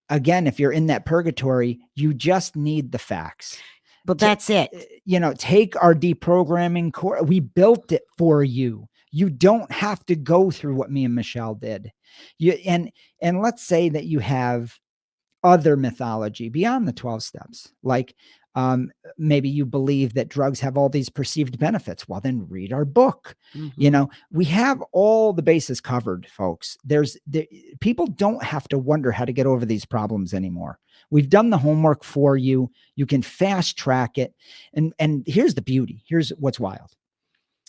again, 0.09 0.47
if 0.47 0.59
you're 0.59 0.73
in 0.73 0.87
that 0.89 1.07
purgatory, 1.07 1.79
you 1.95 2.13
just 2.13 2.57
need 2.57 2.93
the 2.93 2.99
facts. 2.99 3.59
But 4.05 4.19
Ta- 4.19 4.27
that's 4.27 4.51
it. 4.51 4.71
uh, 4.75 4.81
you 5.05 5.21
know, 5.21 5.33
take 5.39 5.81
our 5.83 5.95
deprogramming 5.95 6.93
core. 6.93 7.23
We 7.23 7.41
built 7.41 7.93
it 7.93 8.03
for 8.19 8.43
you. 8.43 8.89
You 9.13 9.31
don't 9.31 9.71
have 9.71 10.05
to 10.07 10.17
go 10.17 10.51
through 10.51 10.75
what 10.75 10.91
me 10.91 11.05
and 11.05 11.15
Michelle 11.15 11.55
did. 11.55 11.93
You 12.39 12.53
and 12.67 12.91
and 13.21 13.41
let's 13.41 13.63
say 13.63 13.91
that 13.91 14.05
you 14.07 14.19
have 14.19 14.77
other 15.45 15.77
mythology 15.77 16.49
beyond 16.49 16.87
the 16.89 16.93
12 16.93 17.23
steps, 17.23 17.73
like 17.83 18.15
um, 18.55 18.91
maybe 19.17 19.49
you 19.49 19.65
believe 19.65 20.15
that 20.15 20.29
drugs 20.29 20.61
have 20.61 20.77
all 20.77 20.89
these 20.89 21.09
perceived 21.09 21.59
benefits. 21.59 22.07
Well, 22.09 22.21
then 22.21 22.47
read 22.49 22.73
our 22.73 22.85
book. 22.85 23.35
You 23.55 23.71
Mhm. 23.89 23.93
know, 23.93 24.11
we 24.31 24.45
have 24.47 24.83
all 24.93 25.33
the 25.33 25.43
bases 25.43 25.81
covered, 25.81 26.27
folks. 26.29 26.77
There's 26.85 27.17
the, 27.27 27.49
people 27.81 28.07
don't 28.07 28.43
have 28.43 28.69
to 28.69 28.79
wonder 28.79 29.11
how 29.13 29.25
to 29.25 29.33
get 29.33 29.47
over 29.47 29.65
these 29.65 29.85
problems 29.85 30.35
anymore. 30.35 30.79
We've 31.11 31.29
done 31.29 31.51
the 31.51 31.59
homework 31.59 32.05
for 32.05 32.37
you. 32.37 32.71
You 32.97 33.07
can 33.07 33.23
fast 33.23 33.77
track 33.77 34.19
it. 34.19 34.35
And 34.75 34.93
and 34.99 35.23
here's 35.27 35.55
the 35.55 35.63
beauty. 35.63 36.03
Here's 36.07 36.31
what's 36.39 36.61
wild. 36.61 36.93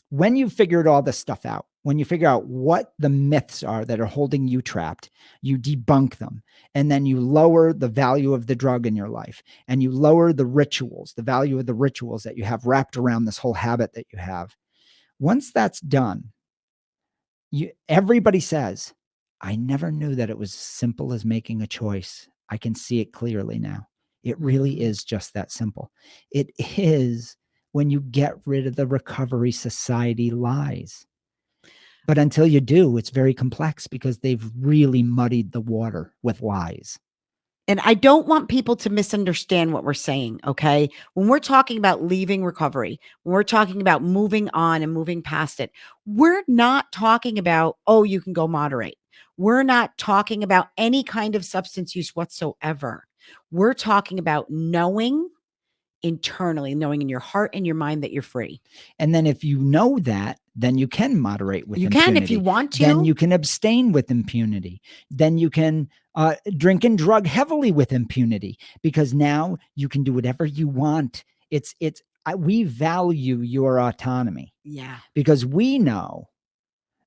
When 0.10 0.36
you 0.36 0.50
figured 0.50 0.88
all 0.88 1.02
this 1.02 1.18
stuff 1.18 1.46
out, 1.46 1.66
when 1.84 2.00
you 2.00 2.06
figure 2.06 2.28
out 2.28 2.46
what 2.46 2.94
the 2.98 3.10
myths 3.10 3.62
are 3.62 3.86
that 3.86 4.00
are 4.00 4.06
holding 4.06 4.48
you 4.48 4.62
trapped, 4.62 5.10
you 5.42 5.58
debunk 5.58 6.18
them. 6.18 6.42
And 6.74 6.90
then 6.90 7.06
you 7.06 7.20
lower 7.20 7.74
the 7.74 7.90
value 7.90 8.34
of 8.34 8.48
the 8.48 8.56
drug 8.56 8.88
in 8.88 8.96
your 8.96 9.10
life 9.10 9.44
and 9.68 9.84
you 9.84 9.92
lower 9.92 10.34
the 10.34 10.46
rituals, 10.46 11.14
the 11.16 11.22
value 11.22 11.60
of 11.60 11.66
the 11.66 11.74
rituals 11.74 12.24
that 12.24 12.38
you 12.38 12.46
have 12.46 12.66
wrapped 12.66 12.98
around 12.98 13.26
this 13.26 13.38
whole 13.38 13.54
habit 13.54 13.94
that 13.94 14.08
you 14.12 14.18
have. 14.18 14.56
Once 15.20 15.52
that's 15.52 15.82
done, 15.82 16.32
you 17.52 17.72
everybody 17.88 18.40
says, 18.40 18.94
I 19.42 19.58
never 19.58 19.92
knew 19.92 20.16
that 20.16 20.30
it 20.30 20.38
was 20.38 20.54
as 20.54 20.60
simple 20.60 21.12
as 21.12 21.26
making 21.26 21.62
a 21.62 21.68
choice. 21.68 22.30
I 22.50 22.58
can 22.58 22.76
see 22.76 23.02
it 23.02 23.12
clearly 23.12 23.60
now. 23.60 23.88
It 24.24 24.40
really 24.40 24.80
is 24.80 25.04
just 25.04 25.34
that 25.34 25.52
simple. 25.52 25.92
It 26.32 26.50
is 26.58 27.36
when 27.74 27.90
you 27.90 28.00
get 28.00 28.36
rid 28.46 28.68
of 28.68 28.78
the 28.78 28.88
recovery 28.88 29.52
society 29.52 30.32
lies. 30.32 31.06
But 32.06 32.18
until 32.18 32.46
you 32.46 32.60
do, 32.60 32.98
it's 32.98 33.10
very 33.10 33.34
complex 33.34 33.88
because 33.88 34.20
they've 34.20 34.44
really 34.60 35.04
muddied 35.04 35.52
the 35.52 35.62
water 35.62 36.14
with 36.22 36.42
lies. 36.42 37.00
And 37.68 37.80
I 37.86 37.94
don't 37.94 38.28
want 38.28 38.50
people 38.50 38.76
to 38.76 38.90
misunderstand 38.90 39.72
what 39.72 39.86
we're 39.86 39.94
saying. 39.94 40.42
Okay. 40.46 40.90
When 41.14 41.30
we're 41.30 41.40
talking 41.40 41.78
about 41.78 42.04
leaving 42.04 42.44
recovery, 42.44 43.00
when 43.24 43.34
we're 43.34 43.44
talking 43.44 43.80
about 43.80 44.04
moving 44.04 44.50
on 44.54 44.82
and 44.82 44.92
moving 44.92 45.22
past 45.22 45.62
it, 45.62 45.72
we're 46.06 46.44
not 46.48 46.92
talking 46.92 47.40
about, 47.40 47.78
oh, 47.88 48.04
you 48.04 48.20
can 48.20 48.34
go 48.34 48.50
moderate. 48.50 48.98
We're 49.38 49.64
not 49.64 49.98
talking 49.98 50.44
about 50.44 50.68
any 50.78 51.04
kind 51.04 51.36
of 51.36 51.46
substance 51.46 51.96
use 51.96 52.16
whatsoever. 52.16 53.08
We're 53.50 53.74
talking 53.74 54.20
about 54.20 54.50
knowing 54.50 55.30
internally, 56.04 56.76
knowing 56.76 57.02
in 57.02 57.10
your 57.10 57.20
heart 57.20 57.52
and 57.54 57.66
your 57.66 57.76
mind 57.76 58.04
that 58.04 58.12
you're 58.12 58.22
free. 58.22 58.62
And 59.00 59.16
then 59.16 59.26
if 59.26 59.44
you 59.44 59.58
know 59.58 59.98
that, 60.00 60.40
then 60.56 60.78
you 60.78 60.88
can 60.88 61.20
moderate 61.20 61.68
with 61.68 61.80
impunity. 61.80 61.98
you 61.98 62.06
can 62.06 62.24
if 62.24 62.30
you 62.30 62.40
want 62.40 62.74
to. 62.74 62.84
then 62.84 63.06
you 63.06 63.16
can 63.16 63.32
abstain 63.32 63.92
with 63.92 64.12
impunity. 64.12 64.82
Then 65.10 65.38
you 65.38 65.50
can 65.50 65.90
uh, 66.14 66.36
drink 66.58 66.84
and 66.84 66.98
drug 66.98 67.26
heavily 67.26 67.72
with 67.72 67.92
impunity 67.92 68.60
because 68.84 69.14
now 69.14 69.58
you 69.76 69.90
can 69.90 70.04
do 70.04 70.14
whatever 70.14 70.46
you 70.46 70.68
want. 70.68 71.24
It's 71.50 71.74
it's 71.80 72.02
I, 72.26 72.36
we 72.36 72.64
value 72.64 73.38
your 73.38 73.80
autonomy 73.80 74.54
yeah. 74.64 74.98
because 75.14 75.46
we 75.46 75.80
know 75.80 76.30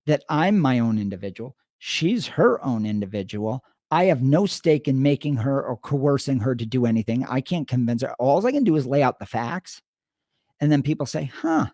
that 0.06 0.24
I'm 0.28 0.58
my 0.58 0.78
own 0.78 0.98
individual. 0.98 1.56
She's 1.78 2.26
her 2.28 2.62
own 2.64 2.86
individual. 2.86 3.62
I 3.90 4.04
have 4.04 4.22
no 4.22 4.46
stake 4.46 4.88
in 4.88 5.02
making 5.02 5.36
her 5.36 5.62
or 5.62 5.76
coercing 5.76 6.40
her 6.40 6.54
to 6.54 6.66
do 6.66 6.86
anything. 6.86 7.24
I 7.28 7.40
can't 7.40 7.68
convince 7.68 8.02
her. 8.02 8.14
All 8.18 8.44
I 8.44 8.52
can 8.52 8.64
do 8.64 8.76
is 8.76 8.86
lay 8.86 9.02
out 9.02 9.18
the 9.18 9.26
facts. 9.26 9.80
And 10.60 10.72
then 10.72 10.82
people 10.82 11.06
say, 11.06 11.24
huh, 11.24 11.66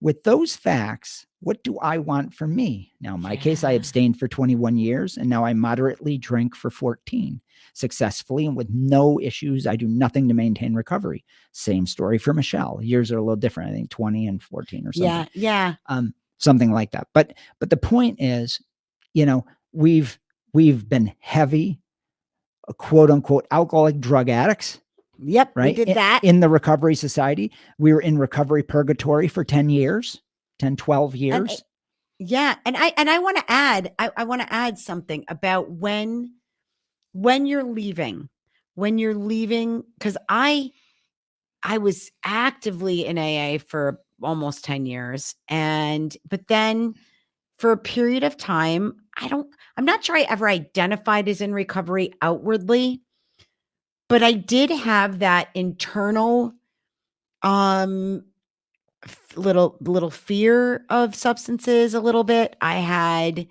with 0.00 0.22
those 0.24 0.54
facts, 0.54 1.26
what 1.40 1.62
do 1.64 1.78
I 1.78 1.98
want 1.98 2.34
for 2.34 2.46
me? 2.46 2.92
Now, 3.00 3.14
in 3.14 3.22
my 3.22 3.36
case, 3.36 3.64
I 3.64 3.72
abstained 3.72 4.18
for 4.18 4.28
21 4.28 4.76
years 4.76 5.16
and 5.16 5.28
now 5.28 5.44
I 5.44 5.54
moderately 5.54 6.18
drink 6.18 6.54
for 6.54 6.70
14 6.70 7.40
successfully 7.72 8.46
and 8.46 8.56
with 8.56 8.68
no 8.70 9.18
issues. 9.20 9.66
I 9.66 9.76
do 9.76 9.88
nothing 9.88 10.28
to 10.28 10.34
maintain 10.34 10.74
recovery. 10.74 11.24
Same 11.52 11.86
story 11.86 12.18
for 12.18 12.34
Michelle. 12.34 12.78
Years 12.82 13.10
are 13.10 13.18
a 13.18 13.22
little 13.22 13.36
different. 13.36 13.70
I 13.70 13.74
think 13.74 13.90
20 13.90 14.26
and 14.28 14.42
14 14.42 14.86
or 14.86 14.92
something 14.92 15.10
Yeah. 15.10 15.26
Yeah. 15.34 15.74
um, 15.86 16.14
something 16.38 16.70
like 16.70 16.90
that. 16.92 17.08
But 17.14 17.32
but 17.58 17.70
the 17.70 17.76
point 17.76 18.20
is, 18.20 18.60
you 19.14 19.24
know, 19.24 19.46
we've 19.72 20.18
we've 20.56 20.88
been 20.88 21.12
heavy, 21.20 21.78
uh, 22.66 22.72
quote 22.72 23.10
unquote, 23.10 23.46
alcoholic 23.50 24.00
drug 24.00 24.30
addicts, 24.30 24.80
Yep. 25.18 25.52
right? 25.54 25.76
We 25.76 25.84
did 25.84 25.88
in, 25.88 25.94
that. 25.94 26.20
in 26.24 26.40
the 26.40 26.48
recovery 26.48 26.94
society. 26.94 27.52
We 27.78 27.92
were 27.92 28.00
in 28.00 28.16
recovery 28.16 28.62
purgatory 28.62 29.28
for 29.28 29.44
10 29.44 29.68
years, 29.68 30.22
10, 30.58 30.76
12 30.76 31.14
years. 31.14 31.62
Yeah, 32.18 32.54
and 32.64 32.74
I 32.78 32.94
and 32.96 33.10
I 33.10 33.18
want 33.18 33.36
to 33.36 33.44
add 33.46 33.92
I, 33.98 34.10
I 34.16 34.24
want 34.24 34.40
to 34.40 34.50
add 34.50 34.78
something 34.78 35.26
about 35.28 35.70
when 35.70 36.32
when 37.12 37.44
you're 37.44 37.62
leaving, 37.62 38.30
when 38.74 38.96
you're 38.96 39.14
leaving 39.14 39.84
cuz 40.00 40.16
I 40.26 40.70
I 41.62 41.76
was 41.76 42.10
actively 42.24 43.04
in 43.04 43.18
AA 43.18 43.58
for 43.58 44.00
almost 44.22 44.64
10 44.64 44.86
years 44.86 45.34
and 45.50 46.16
but 46.26 46.48
then 46.48 46.94
for 47.58 47.72
a 47.72 47.76
period 47.76 48.24
of 48.24 48.38
time, 48.38 48.96
I 49.16 49.28
don't 49.28 49.48
I'm 49.76 49.84
not 49.84 50.04
sure 50.04 50.16
I 50.16 50.22
ever 50.22 50.48
identified 50.48 51.28
as 51.28 51.40
in 51.40 51.52
recovery 51.52 52.12
outwardly, 52.22 53.02
but 54.08 54.22
I 54.22 54.32
did 54.32 54.70
have 54.70 55.20
that 55.20 55.48
internal 55.54 56.54
um 57.42 58.24
little 59.36 59.76
little 59.80 60.10
fear 60.10 60.84
of 60.88 61.14
substances 61.14 61.94
a 61.94 62.00
little 62.00 62.24
bit. 62.24 62.56
I 62.60 62.76
had 62.76 63.46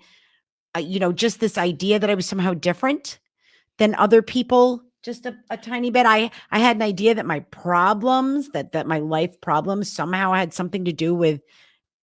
uh, 0.76 0.80
you 0.80 0.98
know 0.98 1.12
just 1.12 1.40
this 1.40 1.56
idea 1.58 1.98
that 1.98 2.10
i 2.10 2.14
was 2.14 2.26
somehow 2.26 2.54
different 2.54 3.18
than 3.78 3.94
other 3.94 4.22
people 4.22 4.82
just 5.02 5.24
a, 5.24 5.36
a 5.50 5.56
tiny 5.56 5.90
bit. 5.90 6.04
I 6.06 6.30
i 6.50 6.58
had 6.58 6.76
an 6.76 6.82
idea 6.82 7.14
that 7.14 7.26
my 7.26 7.40
problems 7.40 8.50
that 8.50 8.72
that 8.72 8.86
my 8.86 8.98
life 8.98 9.40
problems 9.40 9.90
somehow 9.90 10.32
had 10.32 10.52
something 10.52 10.84
to 10.84 10.92
do 10.92 11.14
with 11.14 11.40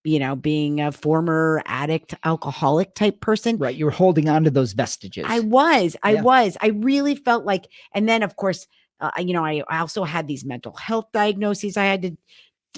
you 0.03 0.19
know 0.19 0.35
being 0.35 0.81
a 0.81 0.91
former 0.91 1.61
addict 1.65 2.13
alcoholic 2.23 2.93
type 2.95 3.21
person 3.21 3.57
right. 3.57 3.75
You 3.75 3.85
were 3.85 3.91
holding 3.91 4.29
on 4.29 4.43
to 4.43 4.51
those 4.51 4.73
vestiges. 4.73 5.25
I 5.27 5.39
was, 5.39 5.95
I 6.03 6.13
Yeah. 6.13 6.21
was. 6.21 6.57
I 6.61 6.67
really 6.67 7.15
felt 7.15 7.45
like, 7.45 7.67
and 7.93 8.07
then 8.07 8.23
of 8.23 8.35
course, 8.35 8.67
uh, 8.99 9.11
you 9.19 9.33
know, 9.33 9.45
I, 9.45 9.63
I 9.69 9.79
also 9.79 10.03
had 10.03 10.27
these 10.27 10.45
mental 10.45 10.73
health 10.75 11.05
diagnoses. 11.13 11.77
I 11.77 11.85
had 11.85 12.01
to, 12.03 12.17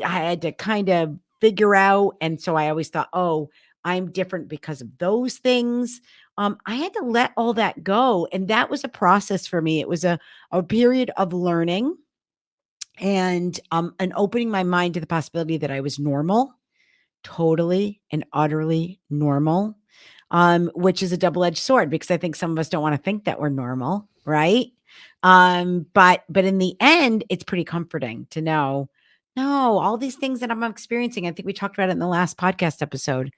I 0.03 0.09
had 0.09 0.41
to 0.43 0.51
kind 0.51 0.89
of 0.89 1.17
figure 1.41 1.75
out, 1.75 2.15
and 2.21 2.41
so 2.41 2.55
I 2.55 2.69
always 2.69 2.89
thought, 2.89 3.09
oh, 3.13 3.49
I'm 3.83 4.11
different 4.11 4.47
because 4.47 4.81
of 4.81 4.97
those 4.97 5.37
things. 5.37 6.01
Um, 6.37 6.57
I 6.65 6.75
had 6.75 6.93
to 6.93 7.03
let 7.03 7.31
all 7.37 7.53
that 7.53 7.83
go, 7.83 8.27
and 8.31 8.47
that 8.47 8.69
was 8.69 8.83
a 8.83 8.89
process 8.89 9.45
for 9.47 9.61
me. 9.61 9.79
It 9.79 9.87
was 9.87 10.03
a 10.03 10.19
a 10.51 10.63
period 10.63 11.11
of 11.17 11.33
learning, 11.33 11.95
and 12.99 13.59
um, 13.71 13.93
and 13.99 14.13
opening 14.15 14.49
my 14.49 14.63
mind 14.63 14.93
to 14.95 14.99
the 14.99 15.07
possibility 15.07 15.57
that 15.57 15.71
I 15.71 15.81
was 15.81 15.99
normal, 15.99 16.53
totally 17.25 17.99
and 18.11 18.23
utterly 18.31 18.99
normal 19.09 19.75
um, 20.31 20.71
which 20.75 21.03
is 21.03 21.11
a 21.11 21.17
double-edged 21.17 21.57
sword 21.57 21.89
because 21.89 22.11
I 22.11 22.17
think 22.17 22.35
some 22.35 22.51
of 22.51 22.59
us 22.59 22.69
don't 22.69 22.81
want 22.81 22.95
to 22.95 23.01
think 23.01 23.25
that 23.25 23.39
we're 23.39 23.49
normal, 23.49 24.07
right? 24.25 24.67
Um, 25.23 25.85
but 25.93 26.23
but 26.29 26.45
in 26.45 26.57
the 26.57 26.75
end, 26.79 27.23
it's 27.29 27.43
pretty 27.43 27.63
comforting 27.63 28.27
to 28.31 28.41
know, 28.41 28.89
no, 29.35 29.77
all 29.77 29.97
these 29.97 30.15
things 30.15 30.39
that 30.39 30.51
I'm 30.51 30.63
experiencing, 30.63 31.27
I 31.27 31.31
think 31.31 31.45
we 31.45 31.53
talked 31.53 31.77
about 31.77 31.89
it 31.89 31.93
in 31.93 31.99
the 31.99 32.07
last 32.07 32.37
podcast 32.37 32.81
episode. 32.81 33.31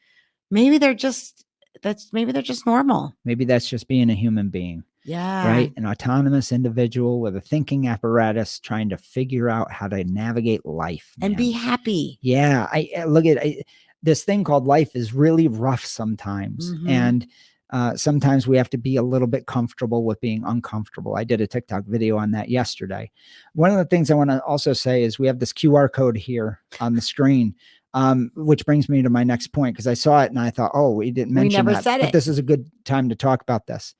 Maybe 0.49 0.77
they're 0.77 0.93
just 0.93 1.45
that's 1.81 2.11
maybe 2.13 2.31
they're 2.31 2.41
just 2.41 2.65
normal. 2.65 3.15
Maybe 3.25 3.45
that's 3.45 3.69
just 3.69 3.87
being 3.87 4.09
a 4.09 4.15
human 4.15 4.49
being, 4.49 4.83
Yeah. 5.07 5.47
right? 5.47 5.73
An 5.77 5.85
autonomous 5.87 6.51
individual 6.51 7.21
with 7.21 7.35
a 7.35 7.41
thinking 7.41 7.87
apparatus 7.87 8.59
trying 8.59 8.89
to 8.89 8.97
figure 8.97 9.49
out 9.49 9.71
how 9.71 9.87
to 9.87 10.03
navigate 10.03 10.65
life 10.65 11.15
And 11.21 11.35
be 11.37 11.51
happy. 11.51 12.19
Yeah, 12.21 12.67
I 12.71 12.89
I- 12.99 13.03
look 13.05 13.25
at 13.25 13.37
I, 13.39 13.63
this 14.03 14.23
thing 14.23 14.43
called 14.43 14.67
life 14.67 14.95
is 14.95 15.13
really 15.13 15.47
rough 15.47 15.83
sometimes, 15.85 16.71
Mhm. 16.73 16.89
and 16.89 17.27
uh, 17.71 17.95
sometimes 17.97 18.47
we 18.47 18.55
have 18.55 18.69
to 18.69 18.77
be 18.77 18.95
a 18.95 19.03
little 19.03 19.27
bit 19.27 19.45
comfortable 19.45 20.05
with 20.05 20.21
being 20.21 20.41
uncomfortable. 20.45 21.15
I 21.17 21.25
did 21.25 21.41
a 21.41 21.47
TikTok 21.47 21.83
video 21.85 22.17
on 22.17 22.31
that 22.31 22.47
yesterday. 22.49 23.11
One 23.55 23.71
of 23.71 23.77
the 23.77 23.83
things 23.85 24.09
I 24.09 24.15
want 24.15 24.29
to 24.29 24.41
also 24.43 24.71
say 24.71 25.03
is 25.03 25.19
we 25.19 25.27
have 25.27 25.39
this 25.39 25.51
QR 25.51 25.89
code 25.91 26.15
here 26.15 26.59
on 26.79 26.93
the 26.95 27.01
screen, 27.01 27.55
um, 27.93 28.31
which 28.37 28.65
brings 28.65 28.87
me 28.87 29.01
to 29.01 29.09
my 29.09 29.25
next 29.25 29.47
point 29.47 29.75
because 29.75 29.87
I 29.87 29.95
saw 29.95 30.21
it 30.23 30.29
and 30.29 30.39
I 30.39 30.49
thought, 30.49 30.71
oh, 30.73 30.91
we 30.93 31.11
didn't 31.11 31.31
We 31.33 31.41
mention 31.41 31.65
never 31.65 31.73
that, 31.73 31.83
said 31.83 31.97
but 31.99 32.09
it. 32.09 32.13
this 32.13 32.27
is 32.27 32.37
a 32.37 32.43
good 32.43 32.69
time 32.85 33.09
to 33.09 33.15
talk 33.15 33.41
about 33.41 33.67
this. 33.67 33.95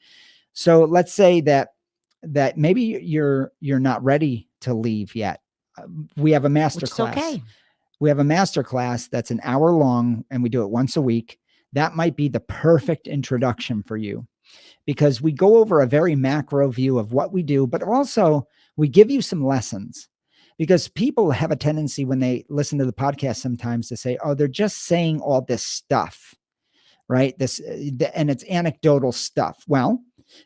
So 0.58 0.86
let's 0.86 1.14
say 1.14 1.40
that 1.42 1.70
that 2.24 2.58
maybe 2.58 2.82
you're 2.82 3.52
you're 3.60 3.80
not 3.80 4.04
ready 4.04 4.50
to 4.62 4.74
leave 4.74 5.14
yet. 5.14 5.42
Uh, 5.78 5.84
We 6.18 6.32
have 6.32 6.46
a 6.46 6.50
master 6.50 6.88
class 6.88 7.16
okay. 7.16 7.44
we 8.00 8.10
have 8.10 8.18
a 8.18 8.24
master 8.24 8.64
class 8.64 9.08
that's 9.08 9.30
an 9.30 9.40
hour 9.44 9.70
long 9.70 10.26
and 10.32 10.42
we 10.42 10.50
do 10.50 10.64
it 10.64 10.72
once 10.72 10.98
a 10.98 11.02
week. 11.02 11.38
That 11.74 11.96
might 11.96 12.16
be 12.16 12.28
the 12.28 12.40
perfect 12.40 13.06
introduction 13.06 13.84
for 13.84 13.98
you 13.98 14.26
because 14.88 15.22
we 15.22 15.32
go 15.32 15.58
over 15.58 15.80
a 15.80 15.86
very 15.88 16.16
macro 16.16 16.72
view 16.72 16.98
of 16.98 17.14
what 17.14 17.32
we 17.32 17.44
do, 17.44 17.68
but 17.68 17.84
also 17.84 18.48
we 18.78 18.88
give 18.88 19.12
you 19.12 19.22
some 19.22 19.46
lessons. 19.46 20.10
Because 20.58 20.88
people 20.88 21.30
have 21.30 21.52
a 21.52 21.56
tendency 21.56 22.04
when 22.04 22.18
they 22.18 22.46
listen 22.50 22.80
to 22.80 22.86
the 22.86 22.92
podcast 22.92 23.36
sometimes 23.36 23.90
to 23.90 23.96
say, 23.96 24.18
oh, 24.24 24.34
they're 24.34 24.48
just 24.48 24.86
saying 24.86 25.22
all 25.22 25.42
this 25.42 25.62
stuff, 25.62 26.34
right? 27.08 27.38
This, 27.38 27.60
uh, 27.62 28.08
and 28.16 28.32
it's 28.32 28.44
anecdotal 28.46 29.12
stuff. 29.12 29.64
Well, 29.68 30.02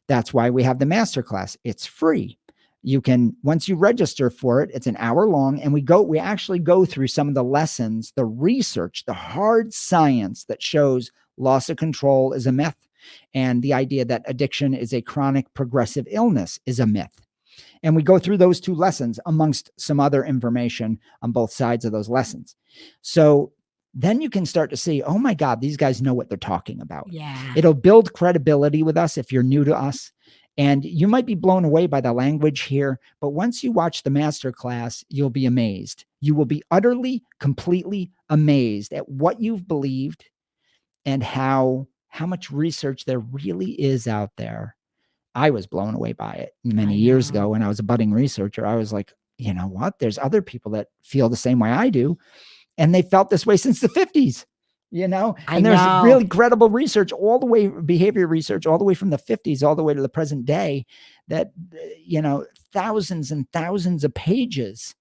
that's 0.07 0.33
why 0.33 0.49
we 0.49 0.63
have 0.63 0.79
the 0.79 0.85
master 0.85 1.23
class. 1.23 1.57
It's 1.63 1.85
free. 1.85 2.37
You 2.83 3.01
can 3.01 3.35
once 3.43 3.67
you 3.67 3.75
register 3.75 4.31
for 4.31 4.61
it 4.61 4.71
it's 4.73 4.87
an 4.87 4.95
hour 4.97 5.27
long 5.27 5.61
and 5.61 5.71
we 5.71 5.81
go 5.81 6.01
we 6.01 6.17
actually 6.17 6.57
go 6.57 6.83
through 6.83 7.09
some 7.09 7.27
of 7.27 7.35
the 7.35 7.43
lessons 7.43 8.11
the 8.15 8.25
research 8.25 9.03
the 9.05 9.13
hard 9.13 9.71
science 9.71 10.45
that 10.45 10.63
shows 10.63 11.11
loss 11.37 11.69
of 11.69 11.77
control 11.77 12.33
is 12.33 12.47
a 12.47 12.51
myth 12.51 12.87
and 13.33 13.61
the 13.61 13.73
idea 13.73 14.05
that 14.05 14.23
addiction 14.25 14.73
is 14.73 14.93
a 14.93 15.01
chronic 15.01 15.53
progressive 15.53 16.07
illness 16.09 16.59
is 16.65 16.79
a 16.79 16.87
myth. 16.87 17.21
And 17.83 17.95
we 17.95 18.03
go 18.03 18.19
through 18.19 18.37
those 18.37 18.59
two 18.59 18.75
lessons 18.75 19.19
amongst 19.25 19.71
some 19.77 19.99
other 19.99 20.23
information 20.23 20.99
on 21.21 21.31
both 21.31 21.51
sides 21.51 21.83
of 21.83 21.91
those 21.91 22.09
lessons. 22.09 22.55
So 23.01 23.53
then 23.93 24.21
you 24.21 24.29
can 24.29 24.45
start 24.45 24.69
to 24.69 24.77
see 24.77 25.01
oh 25.03 25.17
my 25.17 25.33
god 25.33 25.59
these 25.61 25.77
guys 25.77 26.01
know 26.01 26.13
what 26.13 26.29
they're 26.29 26.37
talking 26.37 26.79
about 26.81 27.05
Yeah. 27.09 27.53
It'll 27.55 27.73
build 27.73 28.13
credibility 28.13 28.83
with 28.83 28.97
us 28.97 29.17
if 29.17 29.31
you're 29.31 29.43
new 29.43 29.63
to 29.63 29.75
us. 29.75 30.11
And 30.57 30.83
you 30.83 31.07
might 31.07 31.25
be 31.25 31.33
blown 31.33 31.63
away 31.63 31.87
by 31.87 32.01
the 32.01 32.11
language 32.11 32.61
here, 32.63 32.99
but 33.21 33.29
once 33.29 33.63
you 33.63 33.71
watch 33.71 34.03
the 34.03 34.09
master 34.09 34.51
class, 34.51 35.03
you'll 35.07 35.29
be 35.29 35.45
amazed. 35.45 36.03
You 36.19 36.35
will 36.35 36.45
be 36.45 36.61
utterly, 36.69 37.23
completely 37.39 38.11
amazed 38.29 38.91
at 38.91 39.07
what 39.07 39.39
you've 39.39 39.65
believed 39.67 40.25
and 41.05 41.23
how 41.23 41.87
how 42.09 42.25
much 42.25 42.51
research 42.51 43.05
there 43.05 43.19
really 43.19 43.71
is 43.81 44.07
out 44.07 44.31
there. 44.35 44.75
I 45.33 45.49
was 45.51 45.65
blown 45.67 45.95
away 45.95 46.11
by 46.11 46.33
it 46.33 46.53
many 46.65 46.95
years 46.95 47.29
ago 47.29 47.49
when 47.49 47.63
I 47.63 47.69
was 47.69 47.79
a 47.79 47.83
budding 47.83 48.11
researcher. 48.11 48.65
I 48.65 48.75
was 48.75 48.91
like, 48.91 49.13
you 49.37 49.53
know 49.53 49.67
what? 49.67 49.99
There's 49.99 50.17
other 50.17 50.41
people 50.41 50.73
that 50.73 50.87
feel 51.01 51.29
the 51.29 51.37
same 51.37 51.59
way 51.59 51.71
I 51.71 51.89
do. 51.89 52.17
And 52.81 52.95
they 52.95 53.03
felt 53.03 53.29
this 53.29 53.45
way 53.45 53.57
since 53.57 53.79
the 53.79 53.89
50s, 53.89 54.45
you 54.89 55.07
know? 55.07 55.35
I 55.47 55.57
and 55.57 55.65
there's 55.65 55.79
know. 55.79 56.01
really 56.03 56.25
credible 56.25 56.69
research 56.69 57.11
all 57.11 57.37
the 57.37 57.45
way, 57.45 57.67
behavior 57.67 58.25
research, 58.25 58.65
all 58.65 58.79
the 58.79 58.83
way 58.83 58.95
from 58.95 59.11
the 59.11 59.17
50s, 59.17 59.61
all 59.63 59.75
the 59.75 59.83
way 59.83 59.93
to 59.93 60.01
the 60.01 60.09
present 60.09 60.45
day, 60.45 60.85
that, 61.27 61.51
you 62.03 62.21
know, 62.21 62.45
thousands 62.73 63.31
and 63.31 63.45
thousands 63.51 64.03
of 64.03 64.13
pages, 64.15 64.95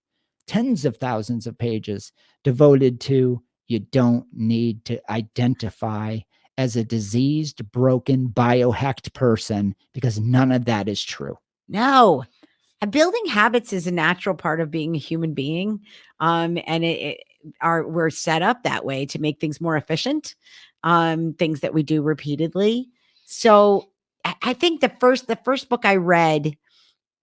tens 0.47 0.85
of 0.85 0.99
thousands 0.99 1.47
of 1.47 1.57
pages 1.57 2.13
devoted 2.45 3.01
to 3.01 3.43
you 3.67 3.79
don't 3.79 4.27
need 4.35 4.85
to 4.85 5.01
identify 5.11 6.19
as 6.59 6.77
a 6.77 6.85
diseased, 6.85 7.71
broken, 7.73 8.29
biohacked 8.29 9.15
person 9.15 9.75
because 9.95 10.21
none 10.21 10.53
of 10.53 10.67
that 10.67 10.89
is 10.89 11.03
true. 11.03 11.39
No. 11.69 12.25
Building 12.91 13.27
habits 13.27 13.73
is 13.73 13.87
a 13.87 13.93
natural 13.93 14.35
part 14.35 14.61
of 14.61 14.71
being 14.71 14.95
a 14.95 14.99
human 14.99 15.33
being. 15.33 15.81
Um, 16.19 16.59
and 16.67 16.85
it, 16.85 16.99
it 17.01 17.21
are 17.61 17.87
we're 17.87 18.11
set 18.11 18.43
up 18.43 18.63
that 18.63 18.85
way 18.85 19.07
to 19.07 19.21
make 19.21 19.41
things 19.41 19.61
more 19.61 19.77
efficient, 19.77 20.35
um, 20.83 21.35
things 21.35 21.61
that 21.61 21.75
we 21.75 21.83
do 21.83 22.03
repeatedly. 22.03 22.89
So 23.25 23.91
I, 24.25 24.35
I 24.43 24.53
think 24.53 24.81
the 24.81 24.93
first 25.01 25.27
the 25.27 25.37
first 25.37 25.69
book 25.69 25.85
I 25.85 25.97
read 25.97 26.57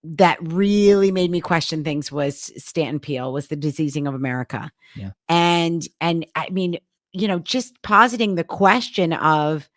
that 0.04 0.38
really 0.42 1.12
made 1.12 1.32
me 1.32 1.42
question 1.42 1.84
things 1.84 2.12
was 2.12 2.52
Stanton 2.58 3.00
Peele 3.00 3.34
was 3.34 3.48
the 3.48 3.56
diseasing 3.56 4.08
of 4.08 4.14
America. 4.14 4.72
Yeah. 4.96 5.12
And 5.28 5.88
and 6.00 6.26
I 6.36 6.50
mean, 6.50 6.80
you 7.12 7.28
know, 7.28 7.40
just 7.40 7.82
positing 7.82 8.36
the 8.36 8.44
question 8.44 9.14
of 9.14 9.70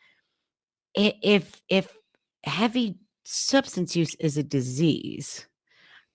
if 0.94 1.62
if 1.68 1.96
heavy 2.44 2.98
substance 3.24 3.94
use 3.96 4.14
is 4.16 4.36
a 4.36 4.42
disease, 4.42 5.46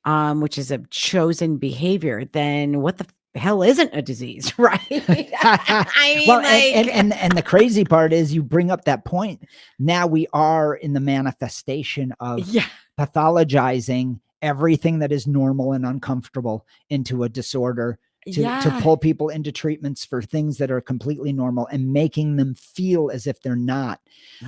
um, 0.06 0.42
which 0.42 0.58
is 0.58 0.72
a 0.72 0.80
chosen 0.90 1.58
behavior, 1.58 2.26
then 2.26 2.82
what 2.82 2.98
the 2.98 3.08
hell 3.36 3.62
isn't 3.62 3.92
a 3.94 4.02
disease, 4.02 4.54
right? 4.60 4.80
I 4.90 6.16
mean, 6.18 6.28
well, 6.28 6.42
like, 6.42 6.64
and, 6.64 6.90
and, 6.90 7.14
and 7.14 7.14
and 7.14 7.38
the 7.38 7.44
crazy 7.44 7.84
part 7.84 8.14
is 8.14 8.34
you 8.34 8.44
bring 8.44 8.72
up 8.72 8.86
that 8.86 9.06
point. 9.06 9.44
Now 9.80 10.08
we 10.08 10.28
are 10.34 10.76
in 10.76 10.94
the 10.94 11.00
manifestation 11.00 12.14
of 12.20 12.40
yeah, 12.48 12.66
pathologizing 13.00 14.20
everything 14.42 15.00
that 15.00 15.12
is 15.12 15.28
normal 15.28 15.74
and 15.74 15.86
uncomfortable 15.86 16.66
into 16.90 17.24
a 17.24 17.30
disorder 17.30 18.00
to, 18.32 18.42
yeah, 18.42 18.60
to 18.62 18.72
pull 18.82 18.98
people 18.98 19.30
into 19.30 19.52
treatments 19.52 20.04
for 20.04 20.22
things 20.22 20.58
that 20.58 20.72
are 20.72 20.82
completely 20.82 21.32
normal 21.32 21.68
and 21.68 21.94
making 21.94 22.36
them 22.36 22.56
feel 22.56 23.12
as 23.12 23.28
if 23.28 23.40
they're 23.42 23.56
not. 23.56 24.00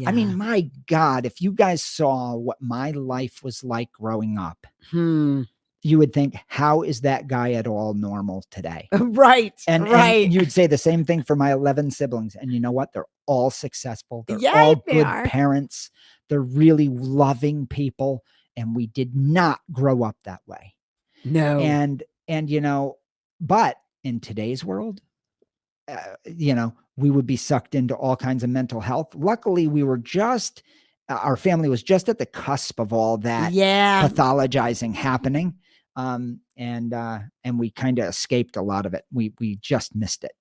I 0.06 0.12
mean, 0.12 0.36
my 0.36 0.69
God, 0.88 1.26
if 1.26 1.41
you 1.41 1.52
guys 1.52 1.84
saw 1.84 2.36
what 2.36 2.62
my 2.62 2.91
life 2.91 3.43
was 3.43 3.63
like 3.63 3.91
growing 3.91 4.38
up, 4.38 4.65
hmm. 4.89 5.43
You 5.88 5.97
would 6.00 6.13
think, 6.13 6.36
how 6.47 6.82
is 6.82 7.02
that 7.02 7.28
guy 7.28 7.54
at 7.54 7.67
all 7.67 7.93
normal 7.93 8.43
today? 8.52 8.89
right, 9.00 9.54
And, 9.67 9.84
and 9.84 9.91
right. 9.93 10.30
you'd 10.30 10.52
say 10.52 10.67
the 10.67 10.78
same 10.78 11.06
thing 11.06 11.23
for 11.23 11.36
my 11.36 11.52
11 11.54 11.91
siblings. 11.91 12.36
And 12.36 12.52
you 12.52 12.60
know 12.60 12.71
what? 12.71 12.93
They're 12.93 13.06
all 13.26 13.50
successful. 13.50 14.26
They're 14.28 14.39
Yeah, 14.39 14.62
all 14.63 14.84
they 14.86 14.93
good 14.93 15.08
are. 15.08 15.23
parents. 15.23 15.89
They're 16.30 16.41
really 16.41 16.89
loving 16.89 17.67
people. 17.67 18.23
And 18.58 18.76
we 18.76 18.88
did 18.88 19.15
not 19.15 19.62
grow 19.71 20.04
up 20.04 20.17
that 20.26 20.41
way. 20.45 20.76
no, 21.23 21.60
And, 21.62 22.04
and, 22.28 22.50
you 22.50 22.60
know, 22.62 22.97
but 23.39 23.78
in 24.04 24.19
today's 24.19 24.65
world, 24.65 25.02
uh, 25.88 26.15
you 26.26 26.54
know, 26.54 26.73
we 26.97 27.10
would 27.12 27.28
be 27.28 27.38
sucked 27.38 27.76
into 27.76 27.95
all 27.95 28.15
kinds 28.15 28.43
of 28.43 28.50
mental 28.50 28.82
health. 28.82 29.15
Luckily, 29.15 29.67
we 29.67 29.84
were 29.84 29.97
just, 29.97 30.63
uh, 31.08 31.19
our 31.21 31.38
family 31.38 31.69
was 31.69 31.84
just 31.84 32.10
at 32.10 32.17
the 32.17 32.26
cusp 32.26 32.80
of 32.80 32.91
all 32.91 33.17
that 33.19 33.54
yeah, 33.54 34.08
pathologizing 34.08 34.93
happening 34.95 35.54
um 35.98 36.40
and 36.56 36.94
uh 36.94 37.20
and 37.44 37.60
we 37.60 37.72
kind 37.72 38.00
of 38.00 38.06
escaped 38.06 38.56
a 38.56 38.62
lot 38.62 38.86
of 38.86 38.94
it. 38.94 39.04
We 39.12 39.34
we 39.40 39.58
just 39.58 39.96
missed 39.96 40.24
it. 40.24 40.32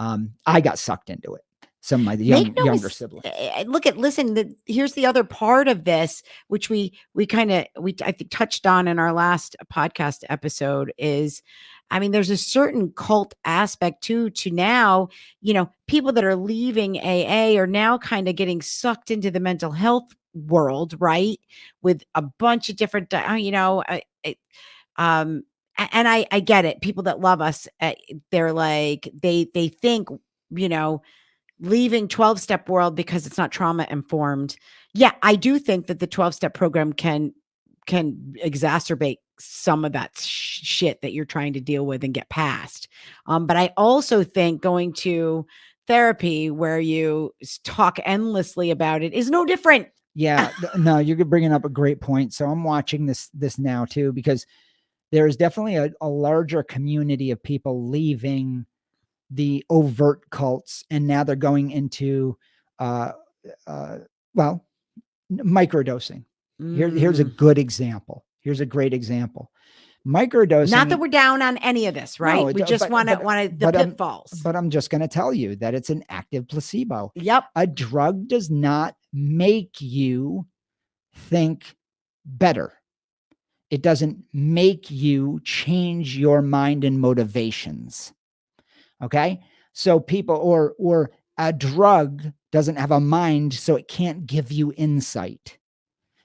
Um 0.00 0.32
i 0.46 0.60
got 0.60 0.80
sucked 0.80 1.10
into 1.10 1.34
it. 1.34 1.42
Some 1.80 2.00
of 2.00 2.06
my 2.06 2.14
young, 2.14 2.54
no 2.56 2.64
younger 2.64 2.86
mis- 2.86 2.96
siblings. 2.96 3.26
eh, 3.26 3.64
look 3.68 3.84
at 3.84 3.98
listen 3.98 4.32
the, 4.32 4.56
here's 4.64 4.94
the 4.94 5.04
other 5.04 5.22
part 5.22 5.68
of 5.68 5.84
this 5.84 6.22
which 6.48 6.70
we 6.70 6.98
we 7.12 7.26
kind 7.26 7.52
of 7.52 7.66
we 7.78 7.94
i 8.02 8.10
think 8.10 8.30
touched 8.30 8.66
on 8.66 8.88
in 8.88 8.98
our 8.98 9.12
last 9.12 9.54
podcast 9.70 10.24
episode 10.30 10.90
is 10.96 11.42
i 11.90 11.98
mean 12.00 12.10
there's 12.10 12.30
a 12.30 12.38
certain 12.38 12.90
cult 12.92 13.34
aspect 13.44 14.02
too 14.02 14.30
to 14.30 14.50
now 14.50 15.08
you 15.42 15.52
know 15.52 15.70
people 15.86 16.10
that 16.10 16.24
are 16.24 16.34
leaving 16.36 16.96
aa 17.00 17.54
are 17.58 17.66
now 17.66 17.98
kind 17.98 18.28
of 18.28 18.34
getting 18.34 18.62
sucked 18.62 19.10
into 19.10 19.30
the 19.30 19.38
mental 19.38 19.72
health 19.72 20.14
world 20.34 20.94
right? 20.98 21.38
With 21.82 22.02
a 22.14 22.22
bunch 22.22 22.68
of 22.68 22.76
different 22.76 23.12
uh, 23.14 23.34
you 23.34 23.50
know 23.50 23.82
I, 23.88 24.02
I, 24.24 24.36
um 24.96 25.42
and 25.76 26.08
i 26.08 26.26
i 26.30 26.40
get 26.40 26.64
it 26.64 26.80
people 26.80 27.02
that 27.02 27.20
love 27.20 27.40
us 27.40 27.66
uh, 27.80 27.92
they're 28.30 28.52
like 28.52 29.08
they 29.22 29.48
they 29.54 29.68
think 29.68 30.08
you 30.50 30.68
know 30.68 31.02
leaving 31.60 32.08
12 32.08 32.40
step 32.40 32.68
world 32.68 32.96
because 32.96 33.26
it's 33.26 33.38
not 33.38 33.52
trauma 33.52 33.86
informed. 33.90 34.56
Yeah 34.92 35.12
i 35.22 35.36
do 35.36 35.58
think 35.58 35.86
that 35.86 35.98
the 35.98 36.06
12 36.06 36.34
step 36.34 36.54
program 36.54 36.92
can 36.92 37.32
can 37.86 38.34
exacerbate 38.42 39.18
some 39.38 39.84
of 39.84 39.92
that 39.92 40.16
sh- 40.18 40.60
shit 40.62 41.02
that 41.02 41.12
you're 41.12 41.24
trying 41.24 41.52
to 41.52 41.60
deal 41.60 41.84
with 41.86 42.04
and 42.04 42.14
get 42.14 42.28
past. 42.28 42.88
Um 43.26 43.46
but 43.46 43.56
i 43.56 43.72
also 43.76 44.24
think 44.24 44.62
going 44.62 44.92
to 44.94 45.46
therapy 45.86 46.50
where 46.50 46.80
you 46.80 47.34
talk 47.62 47.98
endlessly 48.04 48.70
about 48.70 49.02
it 49.02 49.12
is 49.12 49.30
no 49.30 49.44
different. 49.44 49.88
Yeah 50.14 50.50
no 50.76 50.98
you're 50.98 51.24
bringing 51.24 51.52
up 51.52 51.64
a 51.64 51.68
great 51.68 52.00
point 52.00 52.32
so 52.32 52.46
i'm 52.46 52.64
watching 52.64 53.06
this 53.06 53.30
this 53.34 53.58
now 53.58 53.84
too 53.84 54.12
because 54.12 54.46
there 55.14 55.26
is 55.28 55.36
definitely 55.36 55.76
a, 55.76 55.92
a 56.00 56.08
larger 56.08 56.62
community 56.64 57.30
of 57.30 57.40
people 57.42 57.88
leaving 57.88 58.66
the 59.30 59.64
overt 59.70 60.28
cults 60.30 60.84
and 60.90 61.06
now 61.06 61.22
they're 61.24 61.36
going 61.50 61.70
into 61.70 62.36
uh 62.80 63.12
uh 63.66 63.98
well 64.34 64.64
microdosing 65.32 66.24
Here, 66.58 66.88
here's 66.88 67.20
a 67.20 67.24
Mm, 67.24 67.36
good 67.36 67.58
example. 67.58 68.24
Here's 68.40 68.60
a 68.60 68.66
great 68.66 68.92
example. 68.92 69.50
microdosing. 70.06 70.70
Not 70.70 70.88
that 70.90 70.98
we're 71.00 71.08
down 71.08 71.40
on 71.42 71.56
any 71.58 71.86
of 71.86 71.94
this, 71.94 72.20
right? 72.20 72.36
No, 72.36 72.44
we 72.52 72.62
just 72.62 72.90
want 72.90 73.08
to 73.08 73.16
want 73.16 73.50
to 73.50 73.56
the 73.56 73.72
but, 73.72 73.74
pitfalls. 73.74 74.32
but 74.44 74.54
I'm 74.54 74.68
just 74.70 74.90
going 74.90 75.00
to 75.00 75.08
tell 75.08 75.32
you 75.32 75.56
that 75.56 75.74
it's 75.74 75.90
an 75.90 76.04
active 76.10 76.46
placebo. 76.46 77.10
yep. 77.14 77.44
A 77.56 77.66
drug 77.66 78.28
does 78.28 78.50
not 78.50 78.96
make 79.12 79.80
you 79.80 80.46
think 81.30 81.74
better. 82.26 82.74
It 83.74 83.82
doesn't 83.82 84.22
make 84.32 84.88
you 84.88 85.40
change 85.42 86.16
your 86.16 86.42
mind 86.42 86.84
and 86.84 87.00
motivations. 87.00 88.12
Okay? 89.02 89.40
So 89.72 89.98
people 89.98 90.36
or 90.36 90.74
or 90.78 91.10
a 91.38 91.52
drug 91.52 92.22
doesn't 92.52 92.76
have 92.76 92.92
a 92.92 93.00
mind 93.00 93.52
so 93.52 93.74
it 93.74 93.88
can't 93.88 94.26
give 94.26 94.52
you 94.52 94.72
insight. 94.76 95.58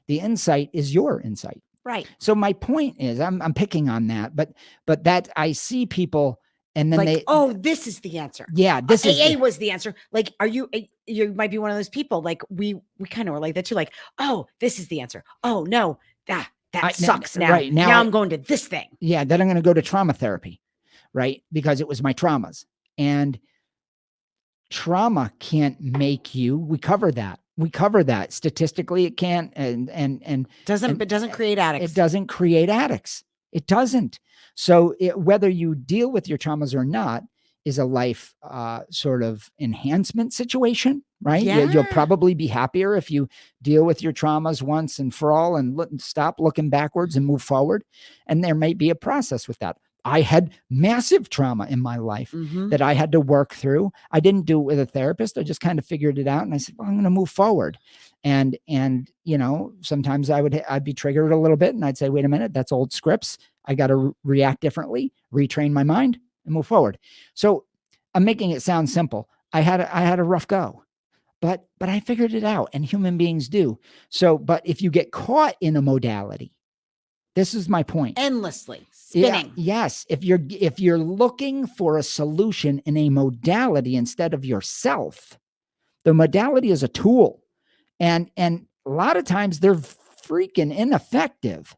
The 0.08 0.20
insight 0.20 0.70
is 0.74 0.94
your 0.94 1.20
insight. 1.22 1.62
Right. 1.84 2.08
So 2.20 2.36
my 2.36 2.54
point 2.54 2.98
is 3.00 3.20
I'm 3.20 3.42
I'm 3.42 3.56
picking 3.56 3.90
on 3.90 4.06
that, 4.08 4.36
but 4.36 4.50
but 4.86 5.06
that 5.06 5.30
I 5.36 5.54
see 5.54 5.88
people 5.88 6.40
and 6.76 6.94
then 6.94 7.00
like, 7.00 7.08
they 7.08 7.24
oh, 7.26 7.52
this 7.54 7.88
is 7.88 8.00
the 8.02 8.20
answer. 8.20 8.46
yeah, 8.54 8.80
this 8.80 9.08
is 9.08 9.20
AA 9.20 9.30
the- 9.30 9.36
was 9.38 9.58
the 9.58 9.72
answer. 9.72 9.96
Like, 10.12 10.32
are 10.40 10.46
you? 10.46 10.70
eh, 10.72 10.84
You 11.08 11.34
might 11.34 11.50
be 11.50 11.58
one 11.58 11.72
of 11.72 11.78
those 11.78 11.90
people. 11.90 12.22
Like 12.22 12.44
we, 12.50 12.76
we 13.00 13.08
kind 13.10 13.28
of 13.28 13.34
were 13.34 13.40
like 13.40 13.56
that 13.56 13.66
too. 13.66 13.74
Like, 13.74 13.92
oh, 14.20 14.46
this 14.60 14.78
is 14.78 14.88
the 14.88 15.02
answer. 15.02 15.24
Oh 15.44 15.64
no, 15.64 15.98
that 16.28 16.48
that 16.74 16.84
I- 16.84 16.92
sucks. 16.92 17.36
Now, 17.38 17.52
right, 17.52 17.72
now 17.74 17.88
now, 17.88 18.00
I'm 18.00 18.12
going 18.12 18.30
to 18.32 18.38
this 18.38 18.68
thing. 18.68 18.88
yeah, 19.00 19.24
then 19.24 19.42
I'm 19.42 19.48
going 19.48 19.56
to 19.56 19.62
go 19.62 19.74
to 19.74 19.82
trauma 19.82 20.14
therapy, 20.14 20.62
right? 21.14 21.44
Because 21.52 21.82
it 21.82 21.88
was 21.88 22.02
my 22.04 22.14
traumas. 22.14 22.66
And 22.98 23.40
trauma 24.70 25.32
can't 25.40 25.80
make 25.82 26.36
you, 26.36 26.58
we 26.58 26.78
cover 26.78 27.12
that. 27.14 27.40
We 27.58 27.70
cover 27.70 28.04
that. 28.04 28.32
Statistically, 28.32 29.06
it 29.06 29.18
can't. 29.18 29.52
And, 29.56 29.90
and, 29.90 30.22
and 30.26 30.48
Doesn't, 30.66 30.92
And- 30.92 31.00
but 31.00 31.08
doesn't 31.10 31.32
create 31.32 31.58
addicts. 31.58 31.92
it 31.92 31.96
doesn't 31.96 32.28
create 32.28 32.70
addicts. 32.70 33.24
It 33.52 33.66
doesn't. 33.68 34.20
So 34.56 34.94
it, 35.00 35.18
whether 35.20 35.50
you 35.50 35.74
deal 35.76 36.12
with 36.12 36.28
your 36.30 36.38
traumas 36.38 36.76
or 36.76 36.86
not 36.86 37.24
is 37.66 37.78
a 37.78 37.86
life 37.86 38.34
uh, 38.44 38.82
sort 38.90 39.22
of 39.24 39.50
enhancement 39.60 40.34
situation, 40.34 41.04
right? 41.22 41.44
You- 41.44 41.70
You'll 41.74 41.84
probably 41.86 42.34
be 42.34 42.48
happier 42.48 42.96
if 42.96 43.12
you 43.12 43.28
deal 43.62 43.84
with 43.86 44.02
your 44.02 44.14
traumas 44.14 44.62
once 44.62 44.98
and 45.00 45.14
for 45.14 45.32
all 45.32 45.56
and 45.58 45.76
look, 45.76 45.90
stop 46.00 46.40
looking 46.40 46.70
backwards 46.70 47.16
and 47.16 47.26
move 47.26 47.42
forward. 47.44 47.84
And 48.28 48.44
there 48.44 48.56
may 48.56 48.74
be 48.74 48.90
a 48.90 48.96
process 48.96 49.48
with 49.48 49.60
that. 49.60 49.78
I 50.06 50.22
had 50.22 50.52
massive 50.70 51.30
trauma 51.30 51.68
in 51.70 51.82
my 51.82 51.98
life 51.98 52.32
Mhm. 52.32 52.70
that 52.72 52.82
I 52.82 52.94
had 52.94 53.12
to 53.12 53.20
work 53.20 53.54
through. 53.54 53.92
I 54.12 54.22
didn't 54.22 54.46
do 54.46 54.60
it 54.62 54.64
with 54.64 54.80
a 54.80 54.86
therapist. 54.86 55.38
I 55.38 55.44
just 55.44 55.60
kind 55.60 55.78
of 55.78 55.86
figured 55.86 56.18
it 56.18 56.26
out 56.28 56.44
and 56.44 56.54
I 56.54 56.58
said, 56.58 56.76
well, 56.78 56.88
I'm 56.88 56.94
going 56.96 57.04
to 57.04 57.10
move 57.10 57.30
forward. 57.30 57.78
And 58.24 58.58
and 58.70 59.12
you 59.26 59.38
know, 59.38 59.74
sometimes 59.82 60.30
I 60.30 60.42
would 60.42 60.64
I'd 60.70 60.86
be 60.86 60.94
triggered 60.94 61.32
a 61.34 61.38
little 61.38 61.58
bit 61.58 61.76
and 61.76 61.84
I'd 61.86 61.98
say, 61.98 62.10
"Wait 62.10 62.26
a 62.26 62.30
minute, 62.30 62.54
that's 62.54 62.72
old 62.72 62.92
scripts. 62.94 63.38
I 63.66 63.76
got 63.76 63.88
to 63.88 64.16
react 64.24 64.62
differently, 64.62 65.14
retrain 65.34 65.72
my 65.72 65.84
mind 65.84 66.18
and 66.46 66.54
move 66.54 66.68
forward." 66.68 66.98
So, 67.34 67.66
I'm 68.16 68.24
making 68.26 68.52
it 68.52 68.62
sound 68.62 68.90
simple. 68.90 69.30
I 69.54 69.62
had 69.62 69.80
a, 69.82 69.96
I 69.96 70.02
had 70.02 70.20
a 70.20 70.24
rough 70.24 70.48
go. 70.48 70.84
But 71.42 71.68
but 71.80 71.88
I 71.88 72.02
figured 72.02 72.34
it 72.34 72.44
out 72.44 72.70
and 72.74 72.84
human 72.84 73.18
beings 73.18 73.48
do. 73.48 73.80
So, 74.10 74.38
but 74.38 74.62
if 74.66 74.82
you 74.82 74.90
get 74.92 75.12
caught 75.14 75.56
in 75.62 75.78
a 75.78 75.82
modality, 75.82 76.52
this 77.36 77.54
is 77.54 77.70
my 77.70 77.82
point. 77.82 78.20
endlessly 78.20 78.86
Yeah, 79.14 79.30
spinning. 79.38 79.54
yes. 79.56 80.06
If 80.10 80.22
you're 80.22 80.42
if 80.50 80.82
you're 80.82 80.98
looking 80.98 81.66
for 81.66 81.98
a 81.98 82.04
solution 82.04 82.80
in 82.80 82.98
a 82.98 83.10
modality 83.10 83.96
instead 83.96 84.34
of 84.34 84.44
yourself, 84.44 85.40
the 86.04 86.14
modality 86.14 86.72
is 86.72 86.84
a 86.84 86.90
tool. 86.90 87.42
And 88.02 88.30
and 88.36 88.66
a 88.86 88.90
lot 88.90 89.16
of 89.16 89.24
times 89.24 89.62
they're 89.62 89.76
freaking 89.76 90.76
ineffective 90.76 91.74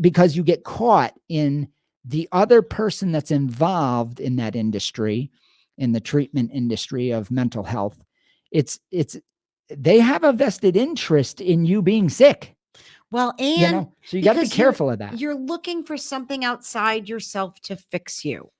because 0.00 0.36
you 0.36 0.42
get 0.44 0.62
caught 0.64 1.14
in 1.30 1.68
the 2.04 2.28
other 2.32 2.62
person 2.62 3.12
that's 3.12 3.30
involved 3.30 4.20
in 4.20 4.36
that 4.36 4.56
industry, 4.56 5.30
in 5.78 5.92
the 5.92 6.00
treatment 6.00 6.50
industry 6.52 7.10
of 7.10 7.30
mental 7.30 7.64
health. 7.64 8.02
It's 8.50 8.80
it's 8.90 9.16
they 9.68 9.98
have 10.00 10.24
a 10.24 10.32
vested 10.32 10.76
interest 10.76 11.40
in 11.40 11.64
you 11.64 11.82
being 11.82 12.08
sick. 12.08 12.56
Well, 13.12 13.34
and 13.38 13.60
you 13.60 13.72
know, 13.72 13.92
so 14.04 14.16
you 14.16 14.22
got 14.22 14.34
to 14.34 14.42
be 14.42 14.48
careful 14.48 14.90
of 14.90 14.98
that. 14.98 15.18
You're 15.18 15.34
looking 15.34 15.82
for 15.82 15.96
something 15.96 16.44
outside 16.44 17.08
yourself 17.08 17.60
to 17.62 17.76
fix 17.76 18.24
you. 18.24 18.50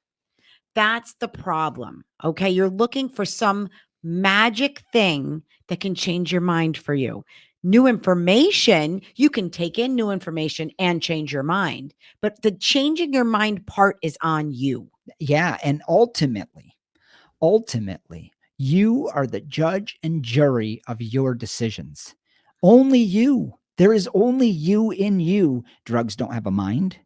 That's 0.74 1.14
the 1.14 1.28
problem. 1.28 2.04
Okay. 2.24 2.50
You're 2.50 2.70
looking 2.70 3.08
for 3.08 3.24
some 3.24 3.68
magic 4.02 4.82
thing 4.92 5.42
that 5.68 5.80
can 5.80 5.94
change 5.94 6.32
your 6.32 6.40
mind 6.40 6.76
for 6.76 6.94
you. 6.94 7.24
New 7.62 7.86
information, 7.86 9.02
you 9.16 9.28
can 9.28 9.50
take 9.50 9.78
in 9.78 9.94
new 9.94 10.10
information 10.10 10.70
and 10.78 11.02
change 11.02 11.32
your 11.32 11.42
mind, 11.42 11.92
but 12.22 12.40
the 12.42 12.52
changing 12.52 13.12
your 13.12 13.24
mind 13.24 13.66
part 13.66 13.98
is 14.02 14.16
on 14.22 14.50
you. 14.50 14.90
yeah 15.18 15.58
and 15.62 15.82
ultimately 15.88 16.74
ultimately 17.42 18.32
you 18.58 19.08
are 19.14 19.26
the 19.26 19.40
judge 19.40 19.98
and 20.02 20.22
jury 20.22 20.80
of 20.86 21.00
your 21.00 21.34
decisions. 21.34 22.14
Only 22.62 22.98
you 22.98 23.54
there 23.78 23.94
is 23.94 24.08
only 24.12 24.48
you 24.48 24.90
in 24.90 25.20
you. 25.20 25.64
Drugs 25.86 26.14
don't 26.14 26.34
have 26.34 26.46
a 26.46 26.50
mind. 26.50 26.98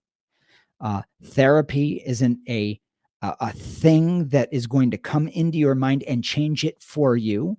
Uh, 0.80 1.02
therapy 1.22 2.02
isn't 2.04 2.38
a, 2.48 2.80
a 3.22 3.34
a 3.40 3.52
thing 3.52 4.26
that 4.28 4.48
is 4.52 4.66
going 4.66 4.90
to 4.90 4.98
come 4.98 5.28
into 5.28 5.56
your 5.56 5.76
mind 5.76 6.02
and 6.02 6.24
change 6.24 6.64
it 6.64 6.82
for 6.82 7.16
you 7.16 7.56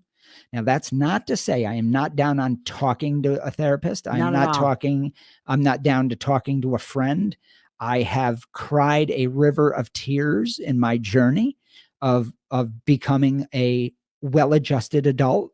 now 0.55 0.63
that's 0.63 0.91
not 0.91 1.27
to 1.27 1.37
say 1.37 1.65
i 1.65 1.73
am 1.73 1.91
not 1.91 2.15
down 2.15 2.39
on 2.39 2.57
talking 2.65 3.21
to 3.21 3.43
a 3.45 3.51
therapist 3.51 4.07
i'm 4.07 4.17
Not 4.17 4.33
not 4.33 4.55
talking 4.55 5.13
i'm 5.45 5.61
not 5.61 5.83
down 5.83 6.09
to 6.09 6.15
talking 6.15 6.61
to 6.61 6.75
a 6.75 6.79
friend 6.79 7.37
I 7.79 8.01
have 8.01 8.51
cried 8.51 9.11
a 9.11 9.27
river 9.27 9.69
of 9.69 9.91
tears 9.93 10.59
in 10.59 10.79
my 10.79 10.97
journey 10.97 11.57
of 12.01 12.31
of 12.51 12.85
becoming 12.85 13.47
a 13.53 13.93
well-adjusted 14.21 15.05
adult. 15.07 15.51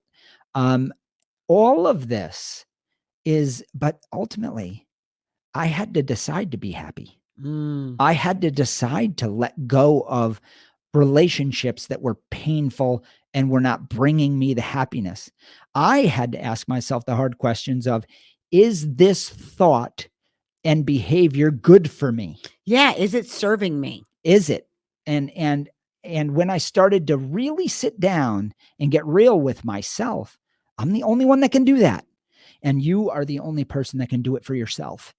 Um, 0.54 0.94
all 1.48 1.88
of 1.88 2.08
this 2.08 2.66
is, 3.26 3.64
but 3.74 4.00
ultimately, 4.14 4.88
I 5.54 5.66
had 5.68 5.94
to 5.96 6.04
decide 6.04 6.52
to 6.52 6.58
be 6.58 6.72
happy. 6.72 7.20
Mm. 7.42 7.96
I 8.00 8.14
had 8.14 8.42
to 8.42 8.52
decide 8.52 9.18
to 9.18 9.28
let 9.28 9.68
go 9.68 10.02
of 10.08 10.40
relationships 10.94 11.88
that 11.88 12.02
were 12.02 12.20
painful 12.32 13.04
and 13.34 13.50
were 13.50 13.62
not 13.62 13.90
bringing 13.90 14.38
me 14.38 14.54
the 14.54 14.62
happiness. 14.62 15.32
I 15.74 16.00
had 16.00 16.34
to 16.34 16.44
ask 16.44 16.68
myself 16.68 17.06
the 17.06 17.16
hard 17.16 17.38
questions 17.38 17.88
of, 17.88 18.06
is 18.52 18.96
this 18.96 19.30
thought 19.30 20.08
and 20.64 20.86
behavior 20.86 21.50
good 21.50 21.90
for 21.90 22.12
me? 22.12 22.38
Yeah. 22.66 22.94
Is 22.94 23.14
it 23.14 23.30
serving 23.30 23.80
me? 23.80 24.04
is 24.24 24.50
it 24.50 24.68
and 25.06 25.32
and 25.32 25.70
and 26.04 26.36
when 26.36 26.50
i 26.50 26.58
started 26.58 27.08
to 27.08 27.18
really 27.18 27.68
sit 27.68 28.00
down 28.00 28.54
and 28.80 28.92
get 28.92 29.06
real 29.06 29.40
with 29.40 29.66
myself 29.66 30.38
i'm 30.78 30.92
the 30.92 31.04
only 31.04 31.26
one 31.26 31.40
that 31.40 31.52
can 31.52 31.64
do 31.64 31.80
that 31.80 32.06
and 32.64 32.82
you 32.82 33.10
are 33.10 33.26
the 33.26 33.40
only 33.40 33.64
person 33.64 34.00
that 34.00 34.10
can 34.10 34.22
do 34.22 34.36
it 34.36 34.46
for 34.46 34.56
yourself 34.56 35.14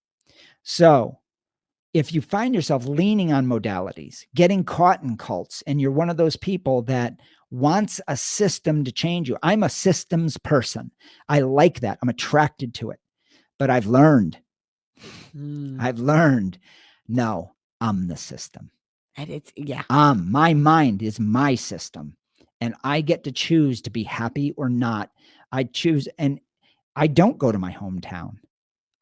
so 0.63 1.19
if 1.95 2.13
you 2.13 2.23
find 2.23 2.55
yourself 2.55 2.87
leaning 2.87 3.33
on 3.33 3.47
modalities 3.47 4.25
getting 4.35 4.65
caught 4.65 5.03
in 5.03 5.17
cults 5.17 5.63
and 5.67 5.81
you're 5.81 5.91
one 5.91 6.11
of 6.11 6.17
those 6.17 6.37
people 6.37 6.83
that 6.83 7.15
wants 7.51 8.01
a 8.09 8.17
system 8.17 8.85
to 8.85 8.93
change 8.93 9.29
you 9.29 9.37
i'm 9.43 9.63
a 9.63 9.69
systems 9.69 10.39
person. 10.39 10.91
I 11.29 11.41
like 11.41 11.81
that. 11.81 11.99
I'm 12.03 12.09
attracted 12.09 12.75
to 12.75 12.91
it. 12.91 13.01
But 13.59 13.71
i've 13.71 13.87
learned. 13.87 14.39
Mm. 15.37 15.81
i've 15.81 15.99
learned. 15.99 16.59
No 17.09 17.53
i'm 17.81 18.09
the 18.09 18.17
system. 18.17 18.71
And 19.17 19.29
it's, 19.31 19.53
yeah. 19.57 19.83
um 19.91 20.31
my 20.31 20.55
mind 20.55 21.03
is 21.03 21.21
my 21.21 21.55
system 21.55 22.17
and 22.61 22.75
i 22.85 23.01
get 23.01 23.25
to 23.25 23.33
choose 23.33 23.83
to 23.83 23.91
be 23.91 24.05
happy 24.05 24.53
or 24.53 24.69
not. 24.69 25.11
I 25.51 25.65
choose 25.65 26.09
and 26.19 26.41
i 26.97 27.07
don't 27.07 27.39
go 27.39 27.53
to 27.53 27.59
my 27.59 27.73
hometown. 27.73 28.37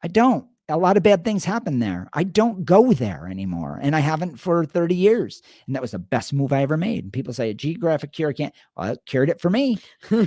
I 0.03 0.07
don't 0.07 0.47
a 0.71 0.77
lot 0.77 0.97
of 0.97 1.03
bad 1.03 1.23
things 1.23 1.45
happen 1.45 1.79
there 1.79 2.07
i 2.13 2.23
don't 2.23 2.65
go 2.65 2.93
there 2.93 3.27
anymore 3.29 3.79
and 3.81 3.95
i 3.95 3.99
haven't 3.99 4.37
for 4.39 4.65
30 4.65 4.95
years 4.95 5.41
and 5.67 5.75
that 5.75 5.81
was 5.81 5.91
the 5.91 5.99
best 5.99 6.33
move 6.33 6.51
i 6.53 6.61
ever 6.61 6.77
made 6.77 7.03
and 7.03 7.13
people 7.13 7.33
say 7.33 7.49
a 7.49 7.53
geographic 7.53 8.11
cure 8.11 8.33
can't 8.33 8.53
well 8.75 8.93
it 8.93 8.99
cured 9.05 9.29
it 9.29 9.39
for 9.41 9.49
me 9.49 9.77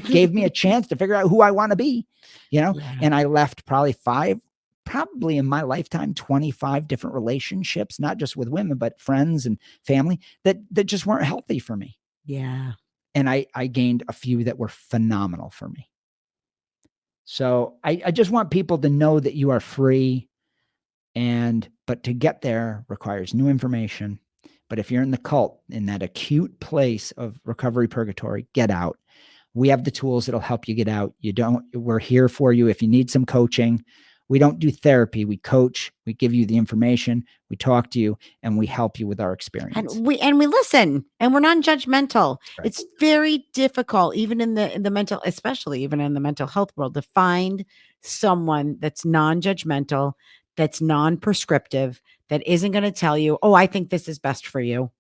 gave 0.05 0.33
me 0.33 0.45
a 0.45 0.51
chance 0.63 0.87
to 0.87 0.97
figure 0.97 1.15
out 1.15 1.29
who 1.29 1.41
i 1.41 1.51
want 1.51 1.71
to 1.71 1.77
be 1.77 2.07
you 2.51 2.61
know 2.61 2.75
Yeah. 2.77 2.99
and 3.03 3.15
I 3.15 3.25
left 3.25 3.65
probably 3.67 3.93
five, 3.93 4.39
probably 4.85 5.39
in 5.39 5.47
my 5.47 5.63
lifetime, 5.63 6.13
25 6.15 6.87
different 6.89 7.15
relationships, 7.15 7.99
not 7.99 8.19
just 8.19 8.37
with 8.37 8.49
women, 8.49 8.77
but 8.77 9.01
friends 9.01 9.47
and 9.47 9.59
family 9.87 10.21
that 10.45 10.59
that 10.73 10.85
just 10.85 11.07
weren't 11.07 11.25
healthy 11.25 11.59
for 11.59 11.77
me. 11.77 11.99
yeah. 12.27 12.73
And 13.15 13.31
I 13.31 13.47
I 13.55 13.67
gained 13.69 14.03
a 14.09 14.13
few 14.13 14.45
that 14.45 14.59
were 14.59 14.69
phenomenal 14.69 15.51
for 15.51 15.69
me. 15.69 15.89
So 17.25 17.77
I, 17.83 18.03
I 18.07 18.11
just 18.11 18.31
want 18.31 18.51
people 18.51 18.79
to 18.79 18.89
know 18.91 19.19
that 19.21 19.35
you 19.35 19.51
are 19.51 19.61
free. 19.61 20.29
And 21.15 21.69
but 21.87 22.03
to 22.05 22.13
get 22.13 22.41
there 22.43 22.85
requires 22.89 23.35
new 23.35 23.49
information. 23.49 24.19
But 24.69 24.79
if 24.79 24.91
you're 24.91 25.03
in 25.03 25.11
the 25.11 25.19
cult, 25.19 25.61
in 25.71 25.87
that 25.87 26.03
acute 26.03 26.59
place 26.61 27.11
of 27.13 27.39
recovery 27.45 27.87
purgatory, 27.89 28.47
get 28.55 28.71
out. 28.71 28.99
We 29.53 29.69
have 29.69 29.85
the 29.85 29.91
tools 29.93 30.27
that'll 30.27 30.41
help 30.41 30.67
you 30.67 30.75
get 30.75 30.89
out. 30.89 31.15
You 31.21 31.33
don't, 31.33 31.65
we're 31.75 32.01
here 32.01 32.29
for 32.29 32.53
you. 32.53 32.67
If 32.67 32.83
you 32.83 32.89
need 32.89 33.11
some 33.11 33.25
coaching, 33.27 33.85
We 34.31 34.39
don't 34.39 34.59
do 34.59 34.71
therapy. 34.71 35.27
We 35.27 35.37
coach, 35.37 35.93
we 36.07 36.15
give 36.15 36.33
you 36.33 36.47
the 36.47 36.57
information, 36.57 37.25
we 37.51 37.57
talk 37.57 37.91
to 37.91 38.01
you, 38.01 38.17
and 38.43 38.57
we 38.57 38.65
help 38.67 38.99
you 38.99 39.07
with 39.07 39.21
our 39.21 39.35
experience. 39.35 39.77
and 39.95 40.07
we 40.07 40.19
and 40.19 40.39
we 40.39 40.47
listen 40.47 41.05
and 41.21 41.35
we're 41.35 41.41
non-judgmental 41.41 42.39
Right. 42.59 42.67
it's 42.67 42.83
very 42.99 43.45
difficult 43.53 44.17
even 44.17 44.41
in 44.41 44.55
the 44.55 44.75
in 44.75 44.83
the 44.83 44.91
mental 44.91 45.21
especially 45.27 45.83
even 45.85 46.01
in 46.01 46.15
the 46.15 46.21
mental 46.21 46.47
health 46.47 46.71
world 46.75 46.95
to 46.95 47.03
find 47.03 47.67
someone 48.01 48.79
that's 48.81 49.05
non-judgmental 49.05 50.15
that's 50.57 50.81
non-prescriptive 50.81 52.01
that 52.29 52.47
isn't 52.47 52.73
going 52.73 52.85
to 52.85 52.93
tell 52.93 53.17
you 53.19 53.39
oh 53.43 53.55
i 53.55 53.67
think 53.67 53.91
this 53.91 54.09
is 54.09 54.19
best 54.19 54.47
for 54.47 54.61
you. 54.61 54.91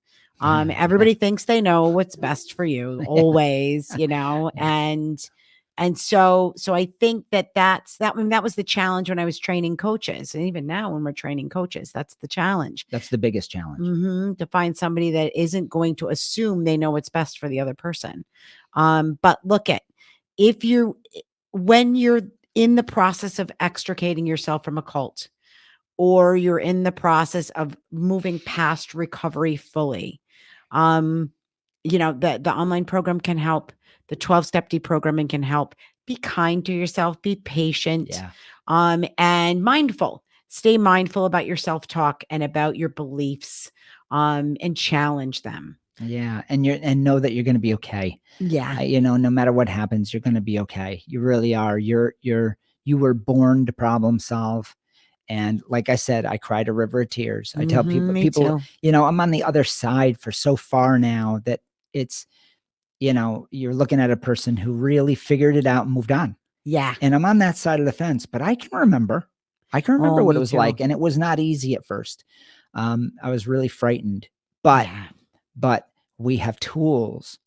Um 0.41 0.71
everybody 0.71 1.15
thinks 1.15 1.45
they 1.45 1.61
know 1.61 1.89
what's 1.89 2.17
best 2.17 2.55
for 2.55 2.65
you 2.65 3.05
always 3.09 3.95
you 3.97 4.09
know 4.09 4.51
and 4.57 5.19
and 5.79 5.99
so 5.99 6.53
so 6.57 6.75
i 6.75 6.87
think 7.01 7.25
that 7.31 7.55
that's 7.55 7.97
that 7.99 8.17
mean, 8.17 8.29
that 8.31 8.43
was 8.43 8.55
the 8.57 8.65
challenge 8.65 9.09
when 9.09 9.19
i 9.19 9.25
was 9.25 9.39
training 9.39 9.77
coaches 9.77 10.35
and 10.35 10.45
even 10.45 10.67
now 10.67 10.91
when 10.91 11.05
we're 11.05 11.13
training 11.13 11.49
coaches 11.49 11.93
that's 11.93 12.17
the 12.17 12.29
challenge. 12.29 12.87
That's 12.91 13.09
the 13.09 13.19
biggest 13.19 13.51
challenge. 13.51 13.87
hmm 13.87 14.35
to 14.35 14.47
find 14.47 14.77
somebody 14.77 15.11
that 15.13 15.33
isn't 15.39 15.69
going 15.69 15.95
to 15.97 16.09
assume 16.09 16.65
they 16.65 16.77
know 16.77 16.91
what's 16.91 17.09
best 17.09 17.39
for 17.39 17.49
the 17.49 17.61
other 17.61 17.75
person. 17.75 18.25
Um, 18.75 19.19
but 19.23 19.39
look 19.45 19.69
at 19.69 19.83
if 20.37 20.65
you 20.65 20.97
when 21.53 21.95
you're 21.95 22.23
in 22.55 22.75
the 22.75 22.83
process 22.83 23.39
of 23.39 23.51
extricating 23.61 24.27
yourself 24.27 24.65
from 24.65 24.79
a 24.79 24.83
cult, 24.83 25.29
or 25.97 26.36
you're 26.36 26.59
in 26.59 26.82
the 26.82 26.92
process 26.92 27.51
of 27.51 27.76
moving 27.92 28.40
past 28.40 28.95
recovery 28.95 29.57
fully, 29.57 30.20
um, 30.70 31.30
you 31.84 31.99
know 31.99 32.12
the 32.12 32.38
the 32.42 32.53
online 32.53 32.84
program 32.84 33.20
can 33.20 33.38
help. 33.38 33.72
The 34.09 34.16
12 34.16 34.47
step 34.47 34.68
deprogramming 34.70 35.28
can 35.30 35.42
help. 35.42 35.74
Be 36.07 36.16
kind 36.16 36.64
to 36.66 36.72
yourself. 36.72 37.20
Be 37.22 37.36
patient 37.36 38.09
Yeah. 38.11 38.30
um, 38.66 39.05
and 39.16 39.62
mindful. 39.64 40.22
Stay 40.49 40.76
mindful 40.78 41.24
about 41.24 41.47
your 41.47 41.57
self 41.57 41.86
talk 41.86 42.22
and 42.30 42.42
about 42.42 42.76
your 42.76 42.90
beliefs, 42.90 43.70
um, 44.11 44.57
and 44.61 44.76
challenge 44.76 45.42
them. 45.42 45.78
Yeah. 46.01 46.42
And 46.49 46.66
you're 46.66 46.78
and 46.82 47.05
know 47.05 47.18
that 47.20 47.32
you're 47.32 47.45
gonna 47.45 47.59
be 47.59 47.74
okay. 47.74 48.20
Yeah, 48.40 48.78
Uh, 48.78 48.82
you 48.82 49.01
know, 49.01 49.16
no 49.16 49.30
matter 49.30 49.53
what 49.53 49.68
happens, 49.68 50.12
you're 50.12 50.20
gonna 50.20 50.40
be 50.40 50.59
okay. 50.61 51.03
You 51.07 51.20
really 51.20 51.55
are. 51.55 51.78
You're 51.78 52.14
you're 52.20 52.57
you 52.84 52.99
were 52.99 53.14
born 53.14 53.64
to 53.66 53.72
problem 53.72 54.18
solve. 54.18 54.74
And 55.29 55.62
like 55.68 55.89
I 55.89 55.95
said, 55.97 56.27
I 56.27 56.37
cried 56.37 56.68
a 56.68 56.72
river 56.72 57.01
of 57.03 57.11
tears. 57.11 57.55
I 57.57 57.64
tell 57.64 57.85
Mhm, 57.85 57.91
people 57.91 58.14
me 58.14 58.22
people 58.22 58.43
too. 58.45 58.62
you 58.83 58.93
know, 58.93 59.05
I'm 59.05 59.20
on 59.20 59.31
the 59.31 59.43
other 59.43 59.64
side 59.64 60.18
for 60.20 60.33
so 60.33 60.57
far 60.57 60.99
now 60.99 61.41
that 61.47 61.61
it's, 61.93 62.27
you 63.01 63.12
know, 63.12 63.47
you're 63.51 63.75
looking 63.75 64.01
at 64.01 64.11
a 64.11 64.16
person 64.16 64.57
who 64.57 64.72
really 64.72 65.14
figured 65.14 65.57
it 65.57 65.66
out 65.66 65.85
and 65.87 65.95
moved 65.95 66.12
on. 66.12 66.37
Yeah, 66.64 66.95
And 67.03 67.14
I'm 67.14 67.25
on 67.27 67.39
that 67.39 67.57
side 67.57 67.81
of 67.81 67.87
the 67.87 67.93
fence, 67.93 68.25
but 68.27 68.41
I 68.43 68.55
can 68.55 68.70
remember. 68.79 69.29
I 69.72 69.81
can 69.81 69.95
remember 69.95 70.22
Oh, 70.22 70.25
what 70.25 70.37
it 70.37 70.41
was 70.41 70.51
too. 70.53 70.57
like. 70.59 70.81
And 70.81 70.91
it 70.93 70.99
was 70.99 71.18
not 71.18 71.39
easy 71.39 71.75
at 71.75 71.85
first. 71.85 72.25
Um, 72.75 73.12
I 73.22 73.31
was 73.31 73.47
really 73.47 73.68
frightened. 73.68 74.29
But 74.62 74.87
yeah, 74.87 75.09
but 75.57 75.89
we 76.18 76.37
have 76.39 76.59
tools. 76.61 77.39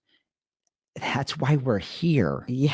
That's 0.95 1.37
why 1.37 1.55
we're 1.57 1.77
here. 1.79 2.43
yeah, 2.47 2.73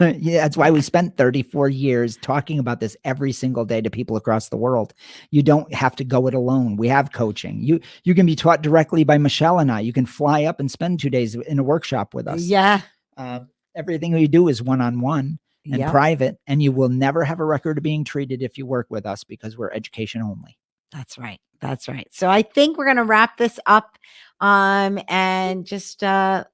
yeah, 0.18 0.42
that's 0.42 0.56
why 0.56 0.70
we 0.70 0.80
spent 0.80 1.16
34 1.16 1.68
years 1.68 2.16
talking 2.18 2.58
about 2.58 2.80
this 2.80 2.96
every 3.04 3.32
single 3.32 3.64
day 3.64 3.80
to 3.80 3.90
people 3.90 4.16
across 4.16 4.48
the 4.48 4.56
world. 4.56 4.94
You 5.30 5.42
don't 5.42 5.72
have 5.74 5.96
to 5.96 6.04
go 6.04 6.26
it 6.26 6.34
alone. 6.34 6.76
We 6.76 6.88
have 6.88 7.12
coaching. 7.12 7.62
You 7.62 7.80
you 8.04 8.14
can 8.14 8.26
be 8.26 8.36
taught 8.36 8.62
directly 8.62 9.04
by 9.04 9.18
Michelle 9.18 9.58
and 9.58 9.70
I. 9.70 9.80
You 9.80 9.92
can 9.92 10.06
fly 10.06 10.44
up 10.44 10.60
and 10.60 10.70
spend 10.70 11.00
two 11.00 11.10
days 11.10 11.34
in 11.34 11.58
a 11.58 11.62
workshop 11.62 12.14
with 12.14 12.26
us. 12.28 12.42
yeah, 12.42 12.82
Uh, 13.16 13.40
everything 13.74 14.12
we 14.12 14.28
do 14.28 14.48
is 14.48 14.62
one 14.62 14.80
on 14.80 15.00
one 15.00 15.38
and 15.64 15.78
Yep, 15.78 15.90
private, 15.90 16.38
and 16.46 16.62
you 16.62 16.72
will 16.72 16.88
never 16.88 17.24
have 17.24 17.38
a 17.40 17.44
record 17.44 17.78
of 17.78 17.84
being 17.84 18.04
treated 18.04 18.42
if 18.42 18.58
you 18.58 18.66
work 18.66 18.88
with 18.90 19.06
us 19.06 19.22
because 19.24 19.56
we're 19.56 19.70
education 19.72 20.20
only. 20.20 20.58
That's 20.90 21.16
right. 21.18 21.40
That's 21.60 21.86
right. 21.88 22.08
So 22.10 22.28
I 22.28 22.42
think 22.42 22.76
we're 22.76 22.86
gonna 22.86 23.04
wrap 23.04 23.36
this 23.36 23.60
up, 23.66 23.96
um, 24.40 24.98
and 25.08 25.64
just 25.64 26.02
uh, 26.02 26.44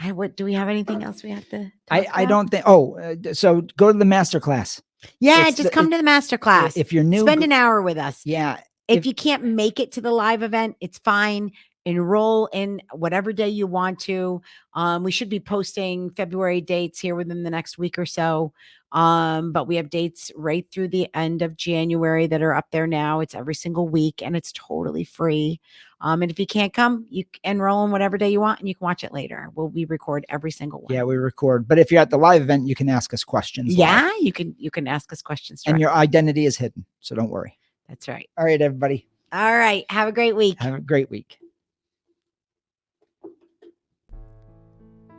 I 0.00 0.12
what 0.12 0.36
do 0.36 0.44
we 0.44 0.54
have 0.54 0.68
anything 0.68 1.02
else 1.02 1.22
we 1.22 1.30
have 1.30 1.48
to? 1.50 1.70
I, 1.90 2.06
I 2.12 2.24
don't 2.26 2.48
think. 2.48 2.64
Oh, 2.66 2.98
uh, 2.98 3.32
so 3.34 3.62
go 3.76 3.92
to 3.92 3.98
the 3.98 4.04
master 4.04 4.40
class. 4.40 4.82
Yeah, 5.20 5.48
it's 5.48 5.56
just 5.56 5.70
the- 5.70 5.74
come 5.74 5.90
to 5.90 5.96
the 5.96 6.02
master 6.02 6.36
class. 6.38 6.76
If 6.76 6.92
you're 6.92 7.04
new, 7.04 7.20
Spend 7.22 7.40
go- 7.40 7.44
an 7.44 7.52
hour 7.52 7.80
with 7.82 7.96
us. 7.98 8.20
yeah, 8.24 8.60
if, 8.88 8.98
if- 8.98 9.06
you 9.06 9.14
can't 9.14 9.44
make 9.44 9.80
it 9.80 9.92
to 9.92 10.00
the 10.00 10.10
live 10.10 10.42
event, 10.42 10.76
it's 10.80 10.98
fine. 10.98 11.52
Enroll 11.86 12.48
in 12.52 12.82
whatever 12.92 13.32
day 13.32 13.48
you 13.48 13.66
want 13.66 13.98
to. 14.00 14.42
Um, 14.74 15.04
we 15.04 15.12
should 15.12 15.28
be 15.28 15.40
posting 15.40 16.10
February 16.10 16.60
dates 16.60 16.98
here 16.98 17.14
within 17.14 17.44
the 17.44 17.50
next 17.50 17.78
week 17.78 17.96
or 17.98 18.04
so. 18.04 18.52
Um, 18.92 19.52
but 19.52 19.68
we 19.68 19.76
have 19.76 19.88
dates 19.88 20.32
right 20.36 20.66
through 20.70 20.88
the 20.88 21.08
end 21.14 21.42
of 21.42 21.56
January 21.56 22.26
that 22.26 22.42
are 22.42 22.54
up 22.54 22.66
there 22.72 22.86
now. 22.86 23.20
It's 23.20 23.34
every 23.34 23.54
single 23.54 23.88
week 23.88 24.22
and 24.22 24.36
it's 24.36 24.52
totally 24.52 25.04
free. 25.04 25.60
Um, 26.00 26.22
and 26.22 26.30
if 26.30 26.38
you 26.38 26.46
can't 26.46 26.72
come, 26.72 27.06
you 27.08 27.24
enroll 27.44 27.84
in 27.84 27.90
whatever 27.90 28.18
day 28.18 28.30
you 28.30 28.40
want 28.40 28.58
and 28.58 28.68
you 28.68 28.74
can 28.74 28.84
watch 28.84 29.04
it 29.04 29.12
later. 29.12 29.50
We'll 29.54 29.68
we 29.68 29.84
record 29.84 30.26
every 30.28 30.50
single 30.50 30.80
one. 30.80 30.92
yeah, 30.92 31.04
we 31.04 31.16
record. 31.16 31.68
But 31.68 31.78
if 31.78 31.90
you're 31.90 32.00
at 32.02 32.10
the 32.10 32.18
live 32.18 32.42
event, 32.42 32.66
you 32.66 32.74
can 32.74 32.88
ask 32.88 33.14
us 33.14 33.24
questions. 33.24 33.68
live. 33.68 33.78
Yeah, 33.78 34.10
you 34.20 34.32
can 34.32 34.54
you 34.58 34.70
can 34.70 34.86
ask 34.88 35.12
us 35.12 35.22
questions. 35.22 35.62
and 35.66 35.80
your 35.80 35.92
identity 35.92 36.46
is 36.46 36.56
hidden, 36.56 36.84
so 37.00 37.14
don't 37.14 37.30
worry. 37.30 37.58
That's 37.88 38.08
right. 38.08 38.28
All 38.36 38.44
right, 38.44 38.60
everybody, 38.60 39.06
All 39.32 39.56
right. 39.56 39.84
Have 39.90 40.08
a 40.08 40.12
great 40.12 40.34
week. 40.34 40.60
have 40.60 40.74
a 40.74 40.80
great 40.80 41.08
week. 41.10 41.38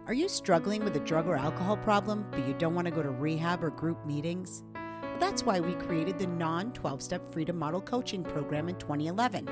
Are 0.08 0.14
you 0.14 0.30
struggling 0.30 0.86
with 0.86 0.96
a 0.96 1.02
drug 1.02 1.28
or 1.28 1.36
alcohol 1.36 1.76
problem, 1.76 2.26
but 2.32 2.48
you 2.48 2.54
don't 2.54 2.74
want 2.74 2.86
to 2.86 2.92
go 2.92 3.04
to 3.04 3.10
rehab 3.10 3.62
or 3.62 3.72
group 3.72 4.06
meetings? 4.06 4.64
Well, 4.74 5.18
that's 5.20 5.44
why 5.44 5.60
we 5.60 5.74
created 5.74 6.18
the 6.18 6.28
non 6.28 6.72
12 6.72 7.02
step 7.02 7.30
Freedom 7.34 7.60
Model 7.60 7.82
Coaching 7.82 8.24
Program 8.24 8.70
in 8.70 8.76
2011. 8.78 9.50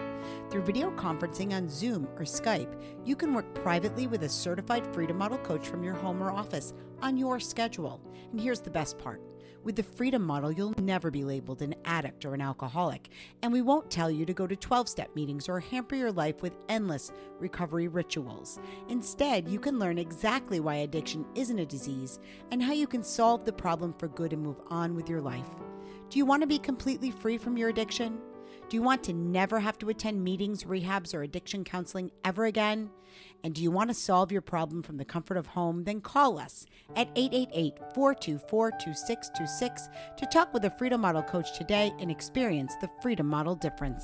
Through 0.49 0.61
video 0.61 0.91
conferencing 0.91 1.51
on 1.51 1.67
Zoom 1.67 2.07
or 2.15 2.21
Skype, 2.21 2.73
you 3.03 3.17
can 3.17 3.33
work 3.33 3.53
privately 3.53 4.07
with 4.07 4.23
a 4.23 4.29
certified 4.29 4.87
Freedom 4.93 5.17
Model 5.17 5.39
coach 5.39 5.67
from 5.67 5.83
your 5.83 5.95
home 5.95 6.23
or 6.23 6.31
office 6.31 6.73
on 7.01 7.17
your 7.17 7.37
schedule. 7.41 7.99
And 8.31 8.39
here's 8.39 8.61
the 8.61 8.71
best 8.71 8.97
part 8.97 9.21
with 9.65 9.75
the 9.75 9.83
Freedom 9.83 10.21
Model, 10.21 10.51
you'll 10.51 10.75
never 10.79 11.09
be 11.09 11.23
labeled 11.23 11.63
an 11.63 11.73
addict 11.85 12.23
or 12.23 12.35
an 12.35 12.41
alcoholic, 12.41 13.09
and 13.41 13.51
we 13.51 13.63
won't 13.63 13.89
tell 13.89 14.11
you 14.11 14.23
to 14.23 14.33
go 14.33 14.45
to 14.45 14.55
12 14.55 14.87
step 14.87 15.13
meetings 15.15 15.49
or 15.49 15.59
hamper 15.59 15.95
your 15.95 16.11
life 16.11 16.43
with 16.43 16.55
endless 16.69 17.11
recovery 17.39 17.87
rituals. 17.87 18.59
Instead, 18.89 19.49
you 19.49 19.59
can 19.59 19.79
learn 19.79 19.97
exactly 19.97 20.59
why 20.59 20.75
addiction 20.75 21.25
isn't 21.33 21.57
a 21.57 21.65
disease 21.65 22.19
and 22.51 22.61
how 22.61 22.73
you 22.73 22.85
can 22.85 23.03
solve 23.03 23.43
the 23.43 23.51
problem 23.51 23.91
for 23.93 24.07
good 24.07 24.33
and 24.33 24.43
move 24.43 24.61
on 24.67 24.95
with 24.95 25.09
your 25.09 25.21
life. 25.21 25.49
Do 26.11 26.19
you 26.19 26.25
want 26.25 26.43
to 26.43 26.47
be 26.47 26.59
completely 26.59 27.09
free 27.09 27.39
from 27.39 27.57
your 27.57 27.69
addiction? 27.69 28.19
Do 28.69 28.77
you 28.77 28.83
want 28.83 29.03
to 29.05 29.13
never 29.13 29.59
have 29.59 29.79
to 29.79 29.89
attend 29.89 30.23
meetings, 30.23 30.63
rehabs, 30.63 31.15
or 31.15 31.23
addiction 31.23 31.63
counseling 31.63 32.11
ever 32.23 32.45
again? 32.45 32.91
And 33.43 33.53
do 33.53 33.61
you 33.61 33.71
want 33.71 33.89
to 33.89 33.93
solve 33.93 34.31
your 34.31 34.41
problem 34.41 34.81
from 34.83 34.97
the 34.97 35.05
comfort 35.05 35.37
of 35.37 35.47
home? 35.47 35.83
Then 35.83 36.01
call 36.01 36.39
us 36.39 36.65
at 36.95 37.09
888 37.15 37.77
424 37.93 38.71
2626 38.71 39.89
to 40.17 40.25
talk 40.25 40.53
with 40.53 40.65
a 40.65 40.71
Freedom 40.71 41.01
Model 41.01 41.23
coach 41.23 41.57
today 41.57 41.93
and 41.99 42.09
experience 42.09 42.73
the 42.81 42.89
Freedom 43.01 43.27
Model 43.27 43.55
difference. 43.55 44.03